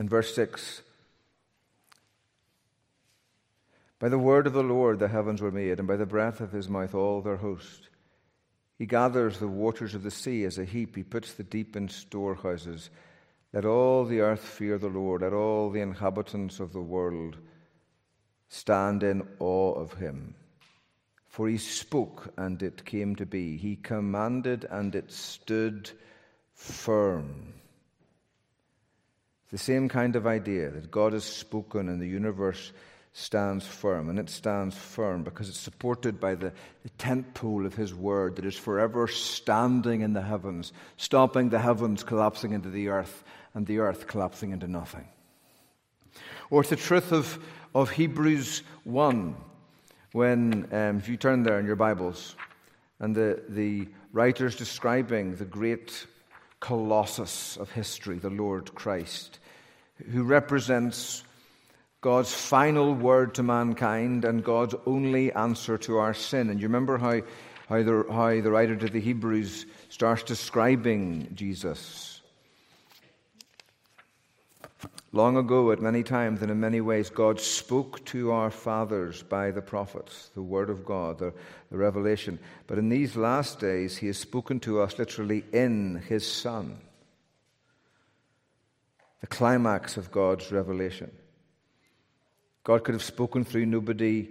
In 0.00 0.08
verse 0.08 0.34
6, 0.34 0.82
by 3.98 4.08
the 4.08 4.18
word 4.18 4.46
of 4.46 4.52
the 4.52 4.62
Lord 4.62 5.00
the 5.00 5.08
heavens 5.08 5.42
were 5.42 5.50
made, 5.50 5.78
and 5.78 5.88
by 5.88 5.96
the 5.96 6.06
breath 6.06 6.40
of 6.40 6.52
his 6.52 6.68
mouth 6.68 6.94
all 6.94 7.20
their 7.20 7.38
host. 7.38 7.88
He 8.78 8.86
gathers 8.86 9.38
the 9.38 9.48
waters 9.48 9.96
of 9.96 10.04
the 10.04 10.10
sea 10.10 10.44
as 10.44 10.56
a 10.56 10.64
heap, 10.64 10.94
he 10.94 11.02
puts 11.02 11.32
the 11.32 11.42
deep 11.42 11.74
in 11.74 11.88
storehouses. 11.88 12.90
Let 13.52 13.64
all 13.64 14.04
the 14.04 14.20
earth 14.20 14.44
fear 14.44 14.78
the 14.78 14.88
Lord, 14.88 15.22
let 15.22 15.32
all 15.32 15.70
the 15.70 15.80
inhabitants 15.80 16.60
of 16.60 16.72
the 16.72 16.80
world 16.80 17.36
stand 18.48 19.02
in 19.02 19.26
awe 19.40 19.72
of 19.72 19.94
him. 19.94 20.34
For 21.26 21.48
he 21.48 21.58
spoke, 21.58 22.32
and 22.36 22.62
it 22.62 22.84
came 22.84 23.16
to 23.16 23.26
be. 23.26 23.56
He 23.56 23.74
commanded, 23.74 24.64
and 24.70 24.94
it 24.94 25.10
stood 25.10 25.90
firm. 26.54 27.54
The 29.50 29.58
same 29.58 29.88
kind 29.88 30.14
of 30.16 30.26
idea 30.26 30.70
that 30.70 30.90
God 30.90 31.12
has 31.12 31.24
spoken 31.24 31.88
and 31.88 32.00
the 32.00 32.06
universe 32.08 32.72
stands 33.14 33.66
firm. 33.66 34.08
And 34.08 34.18
it 34.18 34.30
stands 34.30 34.76
firm 34.76 35.24
because 35.24 35.48
it's 35.48 35.58
supported 35.58 36.20
by 36.20 36.34
the, 36.34 36.52
the 36.82 36.90
tent 36.98 37.34
pole 37.34 37.66
of 37.66 37.74
His 37.74 37.94
word 37.94 38.36
that 38.36 38.44
is 38.44 38.56
forever 38.56 39.08
standing 39.08 40.02
in 40.02 40.12
the 40.12 40.22
heavens, 40.22 40.72
stopping 40.96 41.48
the 41.48 41.58
heavens 41.58 42.04
collapsing 42.04 42.52
into 42.52 42.70
the 42.70 42.88
earth 42.88 43.24
and 43.54 43.66
the 43.66 43.78
earth 43.78 44.06
collapsing 44.06 44.52
into 44.52 44.68
nothing. 44.68 45.06
Or 46.50 46.60
it's 46.60 46.70
the 46.70 46.76
truth 46.76 47.12
of, 47.12 47.38
of 47.74 47.90
Hebrews 47.90 48.62
1, 48.84 49.36
when, 50.12 50.68
um, 50.72 50.98
if 50.98 51.08
you 51.08 51.16
turn 51.16 51.42
there 51.42 51.58
in 51.58 51.66
your 51.66 51.76
Bibles, 51.76 52.36
and 53.00 53.14
the, 53.14 53.42
the 53.48 53.88
writer's 54.12 54.56
describing 54.56 55.36
the 55.36 55.44
great 55.44 56.06
colossus 56.60 57.56
of 57.56 57.70
history, 57.72 58.18
the 58.18 58.30
Lord 58.30 58.74
Christ, 58.74 59.38
who 60.10 60.24
represents 60.24 61.22
God's 62.00 62.32
final 62.32 62.94
word 62.94 63.34
to 63.34 63.42
mankind 63.42 64.24
and 64.24 64.44
God's 64.44 64.74
only 64.86 65.32
answer 65.32 65.78
to 65.78 65.98
our 65.98 66.14
sin. 66.14 66.48
And 66.50 66.60
you 66.60 66.68
remember 66.68 66.98
how, 66.98 67.22
how, 67.68 67.82
the, 67.82 68.04
how 68.10 68.40
the 68.40 68.50
writer 68.50 68.76
to 68.76 68.88
the 68.88 69.00
Hebrews 69.00 69.66
starts 69.88 70.22
describing 70.22 71.32
Jesus. 71.34 72.17
Long 75.12 75.36
ago, 75.38 75.72
at 75.72 75.80
many 75.80 76.02
times 76.02 76.42
and 76.42 76.50
in 76.50 76.60
many 76.60 76.80
ways, 76.82 77.08
God 77.08 77.40
spoke 77.40 78.04
to 78.06 78.30
our 78.30 78.50
fathers 78.50 79.22
by 79.22 79.50
the 79.50 79.62
prophets, 79.62 80.30
the 80.34 80.42
Word 80.42 80.68
of 80.68 80.84
God, 80.84 81.18
the, 81.18 81.32
the 81.70 81.78
revelation. 81.78 82.38
But 82.66 82.78
in 82.78 82.90
these 82.90 83.16
last 83.16 83.58
days, 83.58 83.96
He 83.96 84.08
has 84.08 84.18
spoken 84.18 84.60
to 84.60 84.80
us 84.82 84.98
literally 84.98 85.44
in 85.52 86.02
His 86.08 86.30
Son. 86.30 86.80
the 89.20 89.26
climax 89.26 89.96
of 89.96 90.10
God's 90.10 90.52
revelation. 90.52 91.10
God 92.64 92.84
could 92.84 92.94
have 92.94 93.02
spoken 93.02 93.44
through 93.44 93.66
nobody 93.66 94.28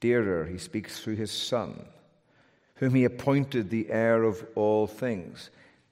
dearer. 0.00 0.46
He 0.46 0.58
speaks 0.58 1.00
through 1.00 1.16
his 1.16 1.30
Son, 1.30 1.84
whom 2.76 2.94
he 2.94 3.04
appointed 3.04 3.70
the 3.70 3.90
heir 3.90 4.24
of 4.24 4.44
all 4.54 4.86
things. 4.86 5.50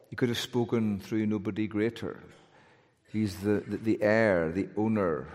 He 0.09 0.17
could 0.17 0.31
have 0.31 0.39
spoken 0.39 0.99
through 0.99 1.27
nobody 1.27 1.67
greater. 1.67 2.21
He's 3.13 3.37
the, 3.37 3.63
the, 3.67 3.77
the 3.79 4.03
heir, 4.03 4.51
the 4.51 4.69
owner, 4.77 5.29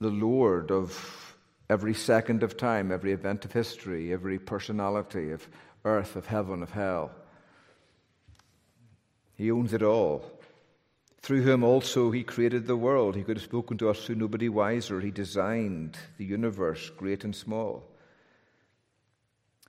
the 0.00 0.10
Lord 0.10 0.70
of 0.70 1.36
every 1.68 1.94
second 1.94 2.42
of 2.42 2.56
time, 2.56 2.92
every 2.92 3.12
event 3.12 3.44
of 3.44 3.52
history, 3.52 4.12
every 4.12 4.38
personality 4.38 5.30
of 5.30 5.48
earth, 5.84 6.16
of 6.16 6.26
heaven, 6.26 6.62
of 6.62 6.70
hell. 6.70 7.10
He 9.36 9.50
owns 9.50 9.72
it 9.72 9.82
all. 9.82 10.30
Through 11.20 11.42
whom 11.42 11.64
also 11.64 12.10
he 12.10 12.22
created 12.22 12.66
the 12.66 12.76
world. 12.76 13.16
He 13.16 13.22
could 13.22 13.38
have 13.38 13.44
spoken 13.44 13.78
to 13.78 13.88
us 13.88 14.04
through 14.04 14.16
nobody 14.16 14.48
wiser. 14.48 15.00
He 15.00 15.10
designed 15.10 15.96
the 16.18 16.24
universe, 16.24 16.90
great 16.90 17.24
and 17.24 17.34
small. 17.34 17.82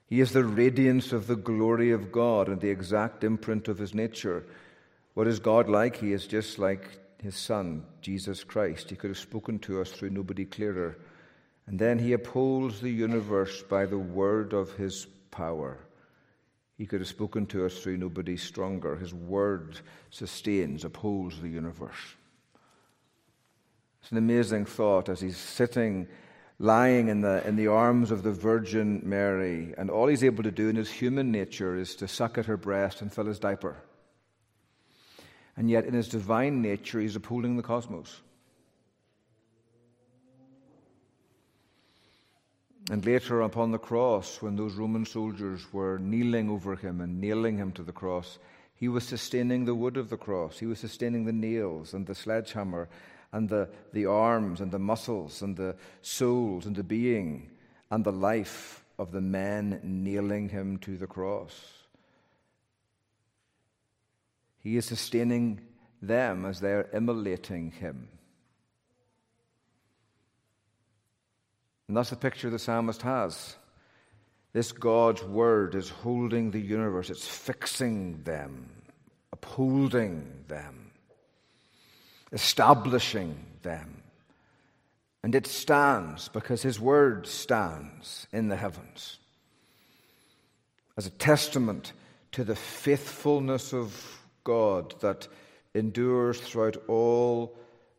He 0.07 0.19
is 0.19 0.33
the 0.33 0.43
radiance 0.43 1.13
of 1.13 1.27
the 1.27 1.35
glory 1.35 1.91
of 1.91 2.11
God 2.11 2.47
and 2.47 2.61
the 2.61 2.69
exact 2.69 3.23
imprint 3.23 3.67
of 3.67 3.79
his 3.79 3.93
nature. 3.93 4.43
What 5.15 5.27
is 5.27 5.39
God 5.39 5.69
like? 5.69 5.95
He 5.95 6.11
is 6.11 6.27
just 6.27 6.59
like 6.59 6.99
his 7.23 7.35
Son, 7.35 7.85
Jesus 8.01 8.43
Christ. 8.43 8.89
He 8.89 8.97
could 8.97 9.09
have 9.09 9.17
spoken 9.17 9.59
to 9.59 9.81
us 9.81 9.89
through 9.89 10.09
nobody 10.09 10.45
clearer. 10.45 10.97
And 11.67 11.79
then 11.79 11.97
he 11.97 12.13
upholds 12.13 12.81
the 12.81 12.91
universe 12.91 13.63
by 13.63 13.85
the 13.85 13.97
word 13.97 14.53
of 14.53 14.73
his 14.73 15.07
power. 15.31 15.79
He 16.77 16.85
could 16.85 16.99
have 16.99 17.07
spoken 17.07 17.45
to 17.47 17.65
us 17.65 17.79
through 17.79 17.97
nobody 17.97 18.35
stronger. 18.35 18.97
His 18.97 19.13
word 19.13 19.79
sustains, 20.09 20.83
upholds 20.83 21.39
the 21.39 21.49
universe. 21.49 22.15
It's 24.01 24.11
an 24.11 24.17
amazing 24.17 24.65
thought 24.65 25.07
as 25.07 25.21
he's 25.21 25.37
sitting, 25.37 26.09
lying 26.59 27.07
in 27.07 27.21
the, 27.21 27.47
in 27.47 27.55
the 27.55 27.67
arms 27.67 28.11
of 28.11 28.21
the 28.21 28.33
Virgin 28.33 29.01
Mary, 29.05 29.73
and 29.77 29.89
all 29.89 30.07
he's 30.07 30.25
able 30.25 30.43
to 30.43 30.51
do 30.51 30.67
in 30.67 30.75
his 30.75 30.91
human 30.91 31.31
nature 31.31 31.77
is 31.77 31.95
to 31.95 32.07
suck 32.07 32.37
at 32.37 32.47
her 32.47 32.57
breast 32.57 33.01
and 33.01 33.13
fill 33.13 33.25
his 33.25 33.39
diaper. 33.39 33.77
And 35.57 35.69
yet, 35.69 35.85
in 35.85 35.93
his 35.93 36.09
divine 36.09 36.61
nature, 36.61 36.99
he's 36.99 37.15
upholding 37.15 37.55
the 37.55 37.63
cosmos. 37.63 38.21
And 42.91 43.03
later 43.05 43.41
upon 43.41 43.71
the 43.71 43.79
cross, 43.79 44.41
when 44.41 44.55
those 44.55 44.75
Roman 44.75 45.05
soldiers 45.05 45.73
were 45.73 45.97
kneeling 45.97 46.49
over 46.49 46.75
him 46.75 47.01
and 47.01 47.19
nailing 47.19 47.57
him 47.57 47.71
to 47.73 47.83
the 47.83 47.91
cross, 47.91 48.37
he 48.75 48.87
was 48.87 49.03
sustaining 49.03 49.65
the 49.65 49.73
wood 49.73 49.97
of 49.97 50.09
the 50.09 50.17
cross. 50.17 50.59
He 50.59 50.67
was 50.67 50.79
sustaining 50.79 51.25
the 51.25 51.33
nails 51.33 51.93
and 51.93 52.05
the 52.05 52.13
sledgehammer 52.13 52.87
and 53.31 53.49
the, 53.49 53.69
the 53.93 54.05
arms 54.05 54.61
and 54.61 54.71
the 54.71 54.79
muscles 54.79 55.41
and 55.41 55.55
the 55.55 55.75
souls 56.01 56.65
and 56.65 56.75
the 56.75 56.83
being 56.83 57.49
and 57.89 58.03
the 58.03 58.11
life 58.11 58.85
of 58.99 59.11
the 59.11 59.21
men 59.21 59.79
nailing 59.83 60.49
him 60.49 60.77
to 60.79 60.97
the 60.97 61.07
cross. 61.07 61.84
He 64.65 64.77
is 64.77 64.85
sustaining 64.85 65.61
them 66.01 66.43
as 66.43 66.59
they 66.59 66.71
are 66.71 66.89
immolating 66.91 67.69
him. 67.69 68.07
And 71.87 71.95
that's 71.95 72.09
the 72.09 72.15
picture 72.15 72.49
the 72.49 72.57
psalmist 72.57 73.03
has. 73.03 73.57
This 74.53 74.71
God's 74.71 75.23
word 75.23 75.75
is 75.75 75.91
holding 75.91 76.49
the 76.49 76.59
universe, 76.59 77.11
it's 77.11 77.27
fixing 77.27 78.23
them, 78.23 78.71
upholding 79.31 80.45
them, 80.47 80.89
establishing 82.31 83.37
them. 83.61 84.01
And 85.21 85.35
it 85.35 85.45
stands 85.45 86.27
because 86.29 86.63
his 86.63 86.79
word 86.79 87.27
stands 87.27 88.25
in 88.33 88.47
the 88.47 88.55
heavens 88.55 89.19
as 90.97 91.05
a 91.05 91.11
testament 91.11 91.93
to 92.31 92.43
the 92.43 92.55
faithfulness 92.55 93.71
of 93.71 94.23
God 94.45 94.95
that 95.01 95.27
endures 95.73 96.39
throughout 96.39 96.77
all 96.87 97.57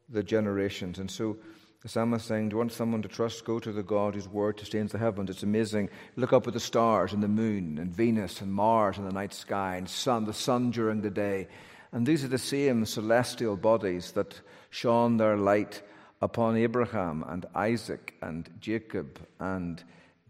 the 0.09 0.23
generations. 0.23 0.99
And 0.99 1.11
so, 1.11 1.37
the 1.83 1.89
psalmist 1.91 2.27
saying, 2.27 2.49
Do 2.49 2.55
you 2.55 2.59
want 2.59 2.73
someone 2.73 3.03
to 3.03 3.09
trust? 3.09 3.45
Go 3.45 3.61
to 3.61 3.71
the 3.71 3.83
God 3.83 4.15
whose 4.15 4.27
word 4.27 4.59
sustains 4.59 4.93
the 4.93 4.99
heavens. 4.99 5.31
It's 5.31 5.43
amazing. 5.43 5.91
Look 6.17 6.33
up 6.33 6.47
at 6.47 6.55
the 6.55 6.61
stars 6.61 7.13
and 7.13 7.23
the 7.23 7.29
moon 7.29 7.79
and 7.79 7.93
Venus 7.93 8.41
and 8.41 8.53
Mars 8.53 8.99
in 8.99 9.05
the 9.05 9.13
night 9.13 9.35
sky 9.35 9.77
and 9.77 9.89
sun, 9.89 10.25
the 10.25 10.33
sun 10.33 10.71
during 10.71 11.03
the 11.03 11.11
day. 11.11 11.49
And 11.93 12.07
these 12.07 12.25
are 12.25 12.29
the 12.29 12.39
same 12.39 12.85
celestial 12.87 13.57
bodies 13.57 14.13
that 14.13 14.41
shone 14.71 15.17
their 15.17 15.37
light 15.37 15.83
upon 16.21 16.57
Abraham 16.57 17.25
and 17.29 17.47
Isaac 17.55 18.15
and 18.23 18.51
Jacob 18.59 19.21
and 19.39 19.83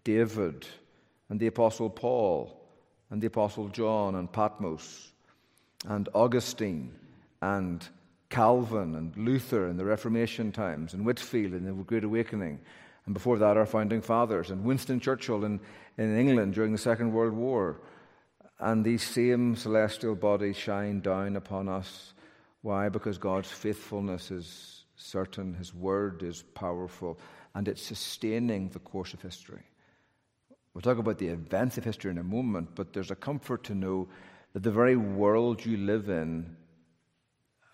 David 0.05 0.66
and 1.29 1.40
the 1.40 1.46
Apostle 1.46 1.90
Paul 1.90 2.61
and 3.11 3.22
the 3.22 3.29
Apostle 3.29 3.68
John 3.68 4.14
and 4.16 4.31
Patmos 4.31 5.12
and 5.87 6.09
Augustine 6.14 6.92
and 7.40 7.87
Calvin 8.29 8.94
and 8.94 9.16
Luther 9.16 9.68
in 9.68 9.77
the 9.77 9.85
Reformation 9.85 10.53
times, 10.53 10.94
and 10.94 11.07
Whitefield 11.07 11.55
in 11.55 11.64
the 11.64 11.72
Great 11.72 12.05
Awakening, 12.05 12.59
and 13.07 13.14
before 13.14 13.38
that, 13.38 13.57
our 13.57 13.66
founding 13.66 14.03
fathers, 14.03 14.51
and 14.51 14.64
Winston 14.64 14.99
Churchill 14.99 15.44
in, 15.44 15.61
in 15.96 16.18
England 16.18 16.55
during 16.55 16.72
the 16.72 16.79
Second 16.79 17.12
World 17.12 17.33
War. 17.33 17.81
And 18.59 18.85
these 18.85 19.03
same 19.03 19.55
celestial 19.55 20.16
bodies 20.16 20.57
shine 20.57 21.01
down 21.01 21.37
upon 21.37 21.68
us. 21.68 22.14
Why? 22.62 22.88
Because 22.88 23.16
God's 23.16 23.51
faithfulness 23.51 24.33
is 24.33 24.85
certain, 24.96 25.55
His 25.55 25.72
word 25.72 26.25
is 26.25 26.42
powerful, 26.42 27.20
and 27.55 27.68
it's 27.68 27.83
sustaining 27.83 28.70
the 28.70 28.81
course 28.81 29.14
of 29.14 29.22
history. 29.22 29.62
We'll 30.75 30.83
talk 30.83 30.99
about 30.99 31.18
the 31.18 31.29
events 31.29 31.79
of 31.79 31.85
history 31.85 32.11
in 32.11 32.18
a 32.18 32.25
moment, 32.25 32.70
but 32.75 32.92
there's 32.92 33.12
a 33.12 33.16
comfort 33.16 33.62
to 33.64 33.75
know 33.75 34.09
that 34.56 34.62
the 34.62 34.70
very 34.70 34.96
world 34.96 35.62
you 35.66 35.76
live 35.76 36.08
in 36.08 36.56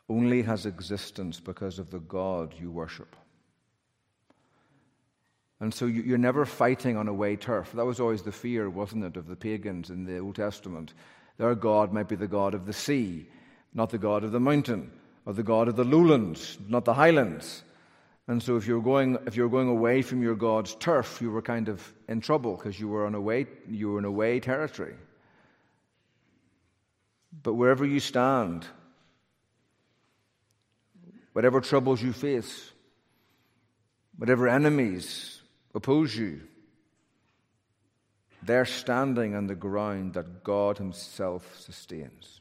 only 0.09 0.43
has 0.43 0.67
existence 0.67 1.39
because 1.39 1.79
of 1.79 1.93
the 1.93 2.01
God 2.01 2.57
you 2.61 2.73
worship. 2.73 3.15
And 5.61 5.73
so 5.73 5.87
you're 5.87 6.19
never 6.19 6.45
fighting 6.45 6.97
on 6.97 7.07
away 7.07 7.37
turf. 7.37 7.71
That 7.71 7.87
was 7.87 8.01
always 8.01 8.23
the 8.23 8.33
fear, 8.33 8.69
wasn't 8.69 9.05
it, 9.05 9.17
of 9.17 9.29
the 9.29 9.37
pagans 9.37 9.91
in 9.91 10.07
the 10.07 10.19
Old 10.19 10.35
Testament. 10.35 10.93
Their 11.39 11.55
God 11.55 11.93
might 11.93 12.09
be 12.09 12.17
the 12.17 12.27
God 12.27 12.53
of 12.53 12.67
the 12.67 12.73
sea, 12.73 13.29
not 13.73 13.91
the 13.91 13.99
God 13.99 14.25
of 14.25 14.33
the 14.33 14.41
mountain, 14.41 14.91
or 15.25 15.35
the 15.35 15.45
God 15.45 15.69
of 15.69 15.77
the 15.77 15.85
lowlands, 15.85 16.59
not 16.67 16.85
the 16.85 16.95
highlands. 16.95 17.63
And 18.27 18.43
so 18.43 18.57
if 18.57 18.67
you're 18.67 18.83
going, 18.83 19.19
if 19.29 19.37
you're 19.37 19.49
going 19.49 19.69
away 19.69 20.03
from 20.03 20.21
your 20.21 20.35
God's 20.35 20.75
turf, 20.75 21.21
you 21.23 21.31
were 21.31 21.43
kind 21.43 21.69
of 21.69 21.95
in 22.09 22.21
trouble 22.21 22.57
because 22.57 22.81
you 22.81 22.89
were 22.89 23.07
on 23.07 23.15
away, 23.15 23.47
you 23.71 23.93
were 23.93 24.01
in 24.01 24.05
away 24.05 24.41
territory. 24.41 24.97
But 27.41 27.55
wherever 27.55 27.85
you 27.87 28.01
stand, 28.01 28.67
whatever 31.33 31.61
troubles 31.61 32.03
you 32.03 32.13
face, 32.13 32.71
whatever 34.17 34.49
enemies 34.49 35.41
oppose 35.75 36.15
you, 36.15 36.43
they're 38.43 38.67
standing 38.67 39.35
on 39.35 39.47
the 39.47 39.55
ground 39.55 40.15
that 40.15 40.43
God 40.43 40.79
Himself 40.79 41.61
sustains. 41.61 42.41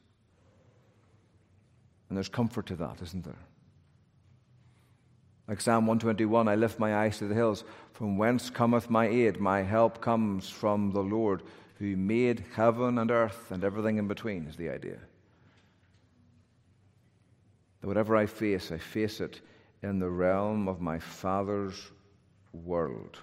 And 2.09 2.17
there's 2.17 2.29
comfort 2.29 2.65
to 2.67 2.75
that, 2.77 3.01
isn't 3.01 3.23
there? 3.23 3.45
Like 5.47 5.61
Psalm 5.61 5.85
121, 5.85 6.47
I 6.47 6.55
lift 6.55 6.79
my 6.79 6.95
eyes 6.95 7.17
to 7.19 7.27
the 7.27 7.35
hills. 7.35 7.63
From 7.93 8.17
whence 8.17 8.49
cometh 8.49 8.89
my 8.89 9.07
aid? 9.07 9.39
My 9.39 9.61
help 9.61 10.01
comes 10.01 10.49
from 10.49 10.91
the 10.91 11.01
Lord, 11.01 11.43
who 11.81 11.97
made 11.97 12.43
heaven 12.53 12.99
and 12.99 13.09
earth 13.09 13.49
and 13.49 13.63
everything 13.63 13.97
in 13.97 14.07
between, 14.07 14.45
is 14.45 14.55
the 14.55 14.69
idea. 14.69 14.99
That 17.79 17.87
whatever 17.87 18.15
I 18.15 18.27
face, 18.27 18.71
I 18.71 18.77
face 18.77 19.19
it 19.19 19.41
in 19.81 19.97
the 19.97 20.07
realm 20.07 20.67
of 20.67 20.79
my 20.79 20.99
Father's 20.99 21.89
world. 22.53 23.17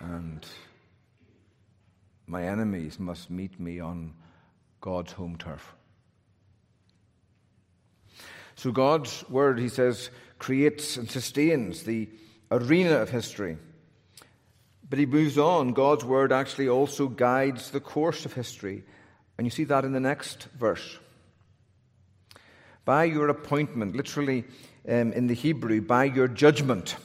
And 0.00 0.44
my 2.26 2.44
enemies 2.44 3.00
must 3.00 3.30
meet 3.30 3.58
me 3.58 3.80
on 3.80 4.12
God's 4.82 5.12
home 5.12 5.38
turf. 5.38 5.74
So, 8.54 8.70
God's 8.70 9.24
word, 9.30 9.58
he 9.58 9.70
says, 9.70 10.10
creates 10.38 10.98
and 10.98 11.10
sustains 11.10 11.84
the 11.84 12.10
arena 12.50 12.96
of 12.96 13.08
history. 13.08 13.56
But 14.88 14.98
he 14.98 15.06
moves 15.06 15.36
on. 15.36 15.72
God's 15.72 16.04
word 16.04 16.32
actually 16.32 16.68
also 16.68 17.08
guides 17.08 17.70
the 17.70 17.80
course 17.80 18.24
of 18.24 18.34
history. 18.34 18.84
And 19.36 19.46
you 19.46 19.50
see 19.50 19.64
that 19.64 19.84
in 19.84 19.92
the 19.92 20.00
next 20.00 20.44
verse 20.58 20.98
by 22.86 23.04
your 23.04 23.28
appointment, 23.28 23.96
literally 23.96 24.44
um, 24.88 25.12
in 25.12 25.26
the 25.26 25.34
Hebrew, 25.34 25.82
by 25.82 26.04
your 26.04 26.28
judgment. 26.28 26.96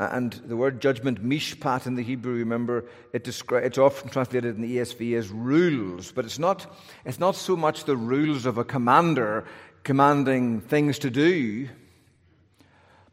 And 0.00 0.32
the 0.32 0.56
word 0.56 0.82
judgment, 0.82 1.24
mishpat 1.24 1.86
in 1.86 1.94
the 1.94 2.02
Hebrew, 2.02 2.34
remember, 2.34 2.84
it 3.12 3.24
descri- 3.24 3.64
it's 3.64 3.78
often 3.78 4.10
translated 4.10 4.56
in 4.56 4.62
the 4.62 4.76
ESV 4.76 5.16
as 5.16 5.28
rules, 5.28 6.12
but 6.12 6.24
it's 6.24 6.38
not, 6.38 6.66
it's 7.04 7.18
not 7.18 7.36
so 7.36 7.56
much 7.56 7.84
the 7.84 7.96
rules 7.96 8.44
of 8.44 8.58
a 8.58 8.64
commander 8.64 9.44
commanding 9.84 10.60
things 10.60 10.98
to 11.00 11.10
do, 11.10 11.68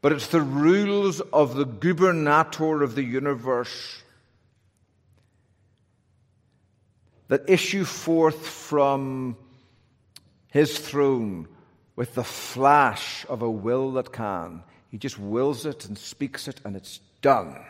but 0.05 0.13
it's 0.13 0.27
the 0.27 0.39
rules 0.39 1.19
of 1.19 1.55
the 1.55 1.65
gubernator 1.65 2.83
of 2.83 2.93
the 2.93 3.01
universe 3.01 4.03
that 7.27 7.49
issue 7.49 7.83
forth 7.83 8.47
from 8.47 9.35
his 10.51 10.77
throne 10.77 11.47
with 11.95 12.13
the 12.13 12.23
flash 12.23 13.25
of 13.29 13.41
a 13.41 13.49
will 13.49 13.93
that 13.93 14.13
can. 14.13 14.61
He 14.91 14.99
just 14.99 15.17
wills 15.17 15.65
it 15.65 15.87
and 15.87 15.97
speaks 15.97 16.47
it, 16.47 16.61
and 16.63 16.75
it's 16.75 16.99
done. 17.23 17.65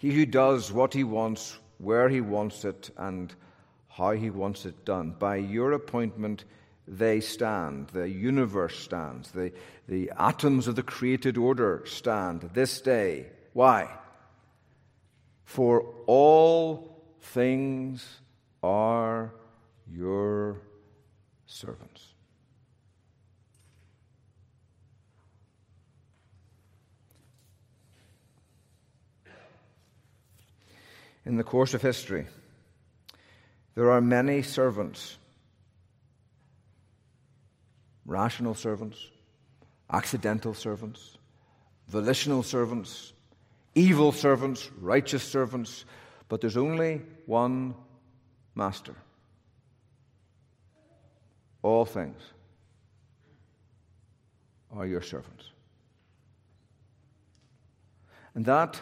He 0.00 0.10
who 0.10 0.26
does 0.26 0.72
what 0.72 0.94
he 0.94 1.04
wants, 1.04 1.56
where 1.78 2.08
he 2.08 2.20
wants 2.20 2.64
it, 2.64 2.90
and 2.96 3.32
how 3.88 4.10
he 4.10 4.30
wants 4.30 4.66
it 4.66 4.84
done. 4.84 5.14
By 5.16 5.36
your 5.36 5.70
appointment, 5.70 6.44
they 6.88 7.20
stand. 7.20 7.88
The 7.88 8.08
universe 8.08 8.78
stands. 8.78 9.30
The, 9.30 9.52
the 9.88 10.12
atoms 10.16 10.68
of 10.68 10.76
the 10.76 10.82
created 10.82 11.36
order 11.36 11.82
stand 11.84 12.50
this 12.54 12.80
day. 12.80 13.26
Why? 13.52 13.88
For 15.44 15.84
all 16.06 17.02
things 17.20 18.20
are 18.62 19.32
your 19.90 20.60
servants. 21.46 22.12
In 31.24 31.36
the 31.36 31.44
course 31.44 31.74
of 31.74 31.82
history, 31.82 32.26
there 33.74 33.90
are 33.90 34.00
many 34.00 34.42
servants 34.42 35.18
rational 38.06 38.54
servants, 38.54 39.10
accidental 39.92 40.54
servants, 40.54 41.18
volitional 41.88 42.42
servants, 42.42 43.12
evil 43.74 44.12
servants, 44.12 44.70
righteous 44.80 45.22
servants, 45.22 45.84
but 46.28 46.40
there's 46.40 46.56
only 46.56 47.02
one 47.26 47.74
master. 48.54 48.94
All 51.62 51.84
things 51.84 52.20
are 54.72 54.86
your 54.86 55.02
servants. 55.02 55.50
And 58.34 58.44
that 58.44 58.80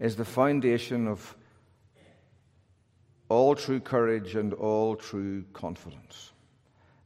is 0.00 0.16
the 0.16 0.24
foundation 0.24 1.06
of 1.06 1.36
all 3.28 3.54
true 3.54 3.80
courage 3.80 4.34
and 4.34 4.54
all 4.54 4.96
true 4.96 5.44
confidence. 5.52 6.32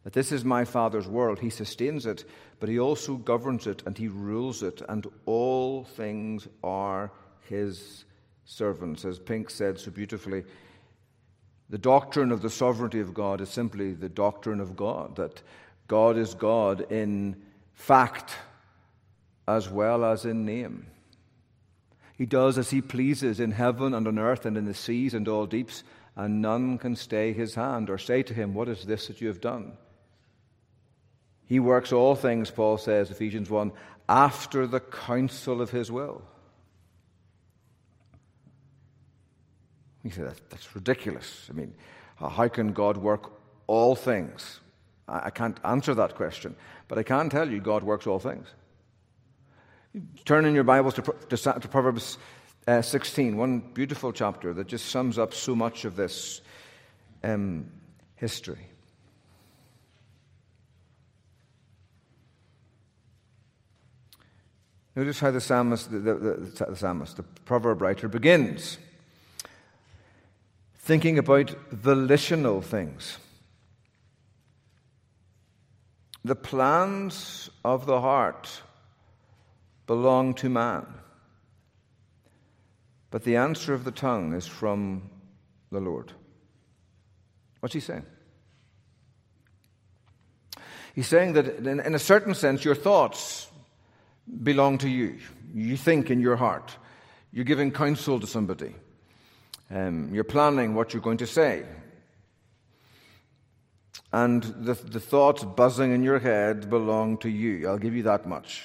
That 0.05 0.13
this 0.13 0.33
is 0.33 0.45
my 0.45 0.65
Father's 0.65 1.07
world. 1.07 1.39
He 1.39 1.51
sustains 1.51 2.07
it, 2.07 2.25
but 2.59 2.69
He 2.69 2.79
also 2.79 3.17
governs 3.17 3.67
it 3.67 3.83
and 3.87 3.97
He 3.97 4.09
rules 4.09 4.63
it, 4.63 4.83
and 4.89 5.07
all 5.27 5.85
things 5.85 6.49
are 6.65 7.13
His 7.49 8.05
servants. 8.45 9.05
As 9.05 9.19
Pink 9.19 9.51
said 9.51 9.79
so 9.79 9.91
beautifully, 9.91 10.45
the 11.71 11.79
doctrine 11.79 12.33
of 12.33 12.43
the 12.43 12.51
sovereignty 12.51 13.01
of 13.01 13.15
God 13.15 13.41
is 13.41 13.49
simply 13.49 13.93
the 13.93 14.09
doctrine 14.09 14.61
of 14.61 14.77
God, 14.77 15.17
that 15.17 15.41
God 15.89 16.17
is 16.17 16.35
God 16.35 16.93
in 16.93 17.37
fact 17.75 18.35
as 19.47 19.69
well 19.69 20.05
as 20.05 20.25
in 20.25 20.45
name. 20.45 20.87
He 22.17 22.27
does 22.27 22.59
as 22.59 22.71
He 22.71 22.81
pleases 22.81 23.41
in 23.41 23.53
heaven 23.53 23.95
and 23.95 24.07
on 24.07 24.19
earth 24.19 24.47
and 24.47 24.57
in 24.57 24.67
the 24.67 24.75
seas 24.75 25.15
and 25.15 25.27
all 25.29 25.47
deeps, 25.47 25.83
and 26.15 26.43
none 26.43 26.77
can 26.79 26.95
stay 26.95 27.33
His 27.33 27.55
hand 27.55 27.89
or 27.89 27.99
say 27.99 28.23
to 28.23 28.35
Him, 28.35 28.53
What 28.55 28.69
is 28.69 28.85
this 28.85 29.07
that 29.07 29.21
you 29.21 29.29
have 29.29 29.41
done? 29.41 29.73
He 31.53 31.61
works 31.61 31.93
all 31.93 32.15
things, 32.15 32.51
Paul 32.51 32.79
says, 32.79 33.11
Ephesians 33.11 33.51
1, 33.51 33.73
after 34.09 34.67
the 34.67 34.81
counsel 34.81 35.61
of 35.61 35.69
his 35.69 35.93
will. 35.93 36.23
You 40.03 40.09
say, 40.09 40.23
that, 40.23 40.41
that's 40.49 40.75
ridiculous. 40.75 41.49
I 41.51 41.53
mean, 41.53 41.75
how 42.17 42.49
can 42.49 42.73
God 42.73 42.97
work 42.97 43.33
all 43.67 43.95
things? 43.95 44.61
I, 45.07 45.27
I 45.27 45.31
can't 45.31 45.61
answer 45.63 45.93
that 45.95 46.15
question, 46.15 46.57
but 46.89 46.97
I 46.97 47.03
can 47.03 47.29
tell 47.29 47.51
you 47.51 47.61
God 47.61 47.83
works 47.83 48.07
all 48.07 48.19
things. 48.19 48.49
Turn 50.25 50.47
in 50.47 50.55
your 50.55 50.65
Bibles 50.65 50.95
to, 50.95 51.03
to, 51.03 51.37
to 51.37 51.69
Proverbs 51.69 52.17
uh, 52.67 52.81
16, 52.81 53.37
one 53.37 53.59
beautiful 53.61 54.11
chapter 54.11 54.55
that 54.55 54.69
just 54.69 54.87
sums 54.87 55.19
up 55.19 55.35
so 55.35 55.55
much 55.55 55.85
of 55.85 55.97
this 55.97 56.41
um, 57.23 57.71
history. 58.17 58.72
Notice 64.95 65.21
how 65.21 65.31
the 65.31 65.41
psalmist, 65.41 65.91
the, 65.91 65.99
the, 65.99 66.15
the, 66.15 66.67
the 66.71 66.77
psalmist, 66.77 67.17
the 67.17 67.23
proverb 67.23 67.81
writer 67.81 68.09
begins 68.09 68.79
thinking 70.83 71.19
about 71.19 71.51
volitional 71.71 72.61
things. 72.61 73.19
The 76.25 76.35
plans 76.35 77.51
of 77.65 77.87
the 77.87 78.01
heart 78.01 78.63
belong 79.87 80.35
to 80.35 80.49
man, 80.49 80.87
but 83.11 83.25
the 83.25 83.37
answer 83.37 83.75
of 83.75 83.85
the 83.85 83.91
tongue 83.91 84.35
is 84.35 84.47
from 84.47 85.11
the 85.71 85.81
Lord. 85.81 86.13
What's 87.61 87.75
he 87.75 87.81
saying? 87.81 88.07
He's 90.95 91.09
saying 91.09 91.33
that 91.33 91.47
in, 91.47 91.81
in 91.81 91.95
a 91.95 91.99
certain 91.99 92.35
sense, 92.35 92.65
your 92.65 92.75
thoughts 92.75 93.49
belong 94.43 94.79
to 94.79 94.89
you. 94.89 95.19
You 95.55 95.77
think 95.77 96.11
in 96.11 96.21
your 96.21 96.37
heart. 96.37 96.77
You're 97.33 97.45
giving 97.45 97.71
counsel 97.71 98.21
to 98.21 98.27
somebody. 98.27 98.75
Um, 99.71 100.11
you're 100.13 100.25
planning 100.25 100.75
what 100.75 100.93
you're 100.93 101.03
going 101.03 101.19
to 101.19 101.27
say. 101.27 101.65
And 104.13 104.43
the, 104.43 104.75
the 104.75 105.01
thoughts 105.01 105.43
buzzing 105.43 105.93
in 105.93 106.03
your 106.03 106.19
head 106.19 106.69
belong 106.69 107.17
to 107.19 107.31
you. 107.31 107.69
I'll 107.69 107.79
give 107.79 107.95
you 107.95 108.03
that 108.03 108.27
much. 108.27 108.63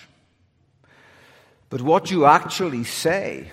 But 1.70 1.82
what 1.82 2.12
you 2.12 2.26
actually 2.26 2.84
say, 2.84 3.52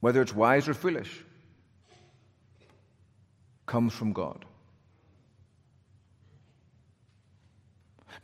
whether 0.00 0.22
it's 0.22 0.34
wise 0.34 0.68
or 0.68 0.74
foolish, 0.74 1.24
comes 3.66 3.92
from 3.92 4.12
God. 4.12 4.44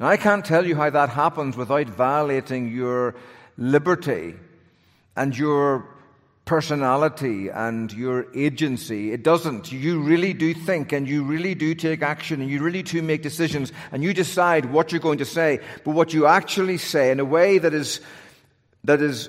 Now, 0.00 0.06
I 0.06 0.16
can't 0.16 0.44
tell 0.44 0.64
you 0.64 0.76
how 0.76 0.90
that 0.90 1.08
happens 1.08 1.56
without 1.56 1.88
violating 1.88 2.70
your 2.72 3.16
liberty 3.56 4.34
and 5.16 5.36
your 5.36 5.86
personality 6.44 7.48
and 7.48 7.92
your 7.92 8.26
agency. 8.34 9.12
It 9.12 9.24
doesn't. 9.24 9.72
You 9.72 10.00
really 10.00 10.32
do 10.32 10.54
think 10.54 10.92
and 10.92 11.08
you 11.08 11.24
really 11.24 11.56
do 11.56 11.74
take 11.74 12.00
action 12.00 12.40
and 12.40 12.48
you 12.48 12.60
really 12.60 12.84
do 12.84 13.02
make 13.02 13.22
decisions 13.22 13.72
and 13.90 14.04
you 14.04 14.14
decide 14.14 14.66
what 14.66 14.92
you're 14.92 15.00
going 15.00 15.18
to 15.18 15.24
say. 15.24 15.60
But 15.84 15.90
what 15.90 16.14
you 16.14 16.26
actually 16.26 16.78
say 16.78 17.10
in 17.10 17.18
a 17.18 17.24
way 17.24 17.58
that 17.58 17.74
is, 17.74 18.00
that 18.84 19.02
is 19.02 19.28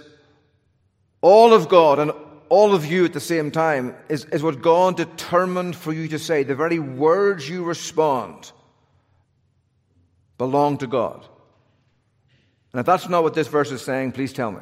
all 1.21 1.51
of 1.51 1.67
God 1.67 1.97
and 1.97 2.11
all 2.47 2.75
of 2.75 2.85
you 2.85 3.05
at 3.05 3.13
the 3.13 3.19
same 3.19 3.49
time 3.49 3.95
is, 4.07 4.25
is 4.25 4.43
what 4.43 4.61
God 4.61 4.97
determined 4.97 5.75
for 5.75 5.91
you 5.91 6.07
to 6.09 6.19
say. 6.19 6.43
The 6.43 6.55
very 6.55 6.79
words 6.79 7.49
you 7.49 7.63
respond 7.63 8.51
belong 10.39 10.77
to 10.77 10.87
God. 10.87 11.23
And 12.71 12.79
if 12.79 12.85
that's 12.85 13.07
not 13.07 13.21
what 13.21 13.35
this 13.35 13.47
verse 13.47 13.71
is 13.71 13.83
saying, 13.83 14.13
please 14.13 14.33
tell 14.33 14.51
me. 14.51 14.61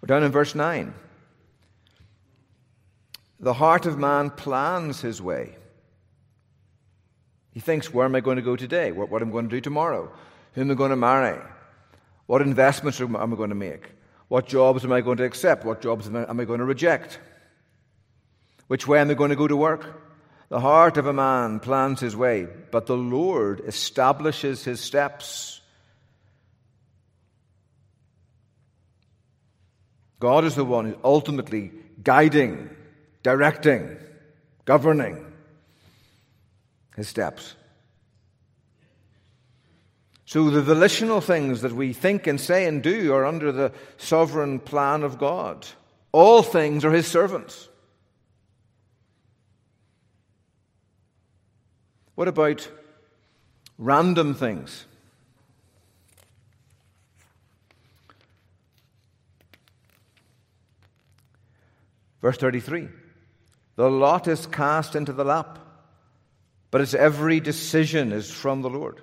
We're 0.00 0.06
down 0.06 0.22
in 0.22 0.32
verse 0.32 0.54
9. 0.54 0.94
The 3.38 3.52
heart 3.52 3.86
of 3.86 3.98
man 3.98 4.30
plans 4.30 5.02
his 5.02 5.20
way. 5.20 5.56
He 7.52 7.60
thinks, 7.60 7.92
where 7.92 8.06
am 8.06 8.14
I 8.14 8.20
going 8.20 8.36
to 8.36 8.42
go 8.42 8.56
today? 8.56 8.92
What, 8.92 9.10
what 9.10 9.20
am 9.20 9.28
I 9.28 9.32
going 9.32 9.48
to 9.48 9.56
do 9.56 9.60
tomorrow? 9.60 10.10
Who 10.54 10.62
am 10.62 10.70
I 10.70 10.74
going 10.74 10.90
to 10.90 10.96
marry? 10.96 11.38
What 12.26 12.40
investments 12.40 13.00
am 13.00 13.14
I 13.16 13.36
going 13.36 13.50
to 13.50 13.54
make? 13.54 13.90
What 14.30 14.46
jobs 14.46 14.84
am 14.84 14.92
I 14.92 15.00
going 15.00 15.16
to 15.16 15.24
accept? 15.24 15.64
What 15.64 15.82
jobs 15.82 16.06
am 16.06 16.40
I, 16.40 16.44
going 16.44 16.60
to 16.60 16.64
reject? 16.64 17.18
Which 18.68 18.86
way 18.86 19.00
am 19.00 19.10
I 19.10 19.14
going 19.14 19.30
to 19.30 19.36
go 19.36 19.48
to 19.48 19.56
work? 19.56 20.00
The 20.50 20.60
heart 20.60 20.96
of 20.98 21.06
a 21.06 21.12
man 21.12 21.58
plans 21.58 21.98
his 21.98 22.14
way, 22.14 22.46
but 22.70 22.86
the 22.86 22.96
Lord 22.96 23.60
establishes 23.66 24.62
his 24.62 24.80
steps. 24.80 25.60
God 30.20 30.44
is 30.44 30.54
the 30.54 30.64
one 30.64 30.84
who's 30.84 31.00
ultimately 31.02 31.72
guiding, 32.00 32.70
directing, 33.24 33.96
governing 34.64 35.26
his 36.94 37.08
steps. 37.08 37.56
So 40.30 40.48
the 40.48 40.62
volitional 40.62 41.20
things 41.20 41.62
that 41.62 41.72
we 41.72 41.92
think 41.92 42.28
and 42.28 42.40
say 42.40 42.64
and 42.64 42.84
do 42.84 43.12
are 43.12 43.26
under 43.26 43.50
the 43.50 43.72
sovereign 43.96 44.60
plan 44.60 45.02
of 45.02 45.18
God. 45.18 45.66
All 46.12 46.44
things 46.44 46.84
are 46.84 46.92
his 46.92 47.08
servants. 47.08 47.68
What 52.14 52.28
about 52.28 52.70
random 53.76 54.34
things? 54.34 54.86
Verse 62.22 62.36
33 62.36 62.86
The 63.74 63.90
lot 63.90 64.28
is 64.28 64.46
cast 64.46 64.94
into 64.94 65.12
the 65.12 65.24
lap, 65.24 65.58
but 66.70 66.80
its 66.80 66.94
every 66.94 67.40
decision 67.40 68.12
is 68.12 68.30
from 68.30 68.62
the 68.62 68.70
Lord. 68.70 69.02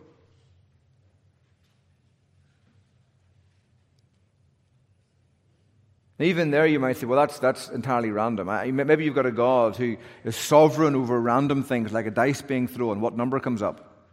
Even 6.19 6.49
there, 6.49 6.65
you 6.65 6.80
might 6.80 6.97
say, 6.97 7.06
well, 7.06 7.19
that's, 7.19 7.38
that's 7.38 7.69
entirely 7.69 8.10
random. 8.10 8.47
Maybe 8.75 9.06
you've 9.06 9.13
got 9.13 9.27
a 9.27 9.32
God 9.32 9.75
who 9.75 9.97
is 10.23 10.36
sovereign 10.36 10.95
over 10.95 11.19
random 11.19 11.63
things, 11.63 11.93
like 11.93 12.08
a 12.08 12.12
dice 12.12 12.41
being 12.41 12.67
thrown, 12.67 13.01
what 13.01 13.15
number 13.15 13.39
comes 13.39 13.62
up. 13.62 14.08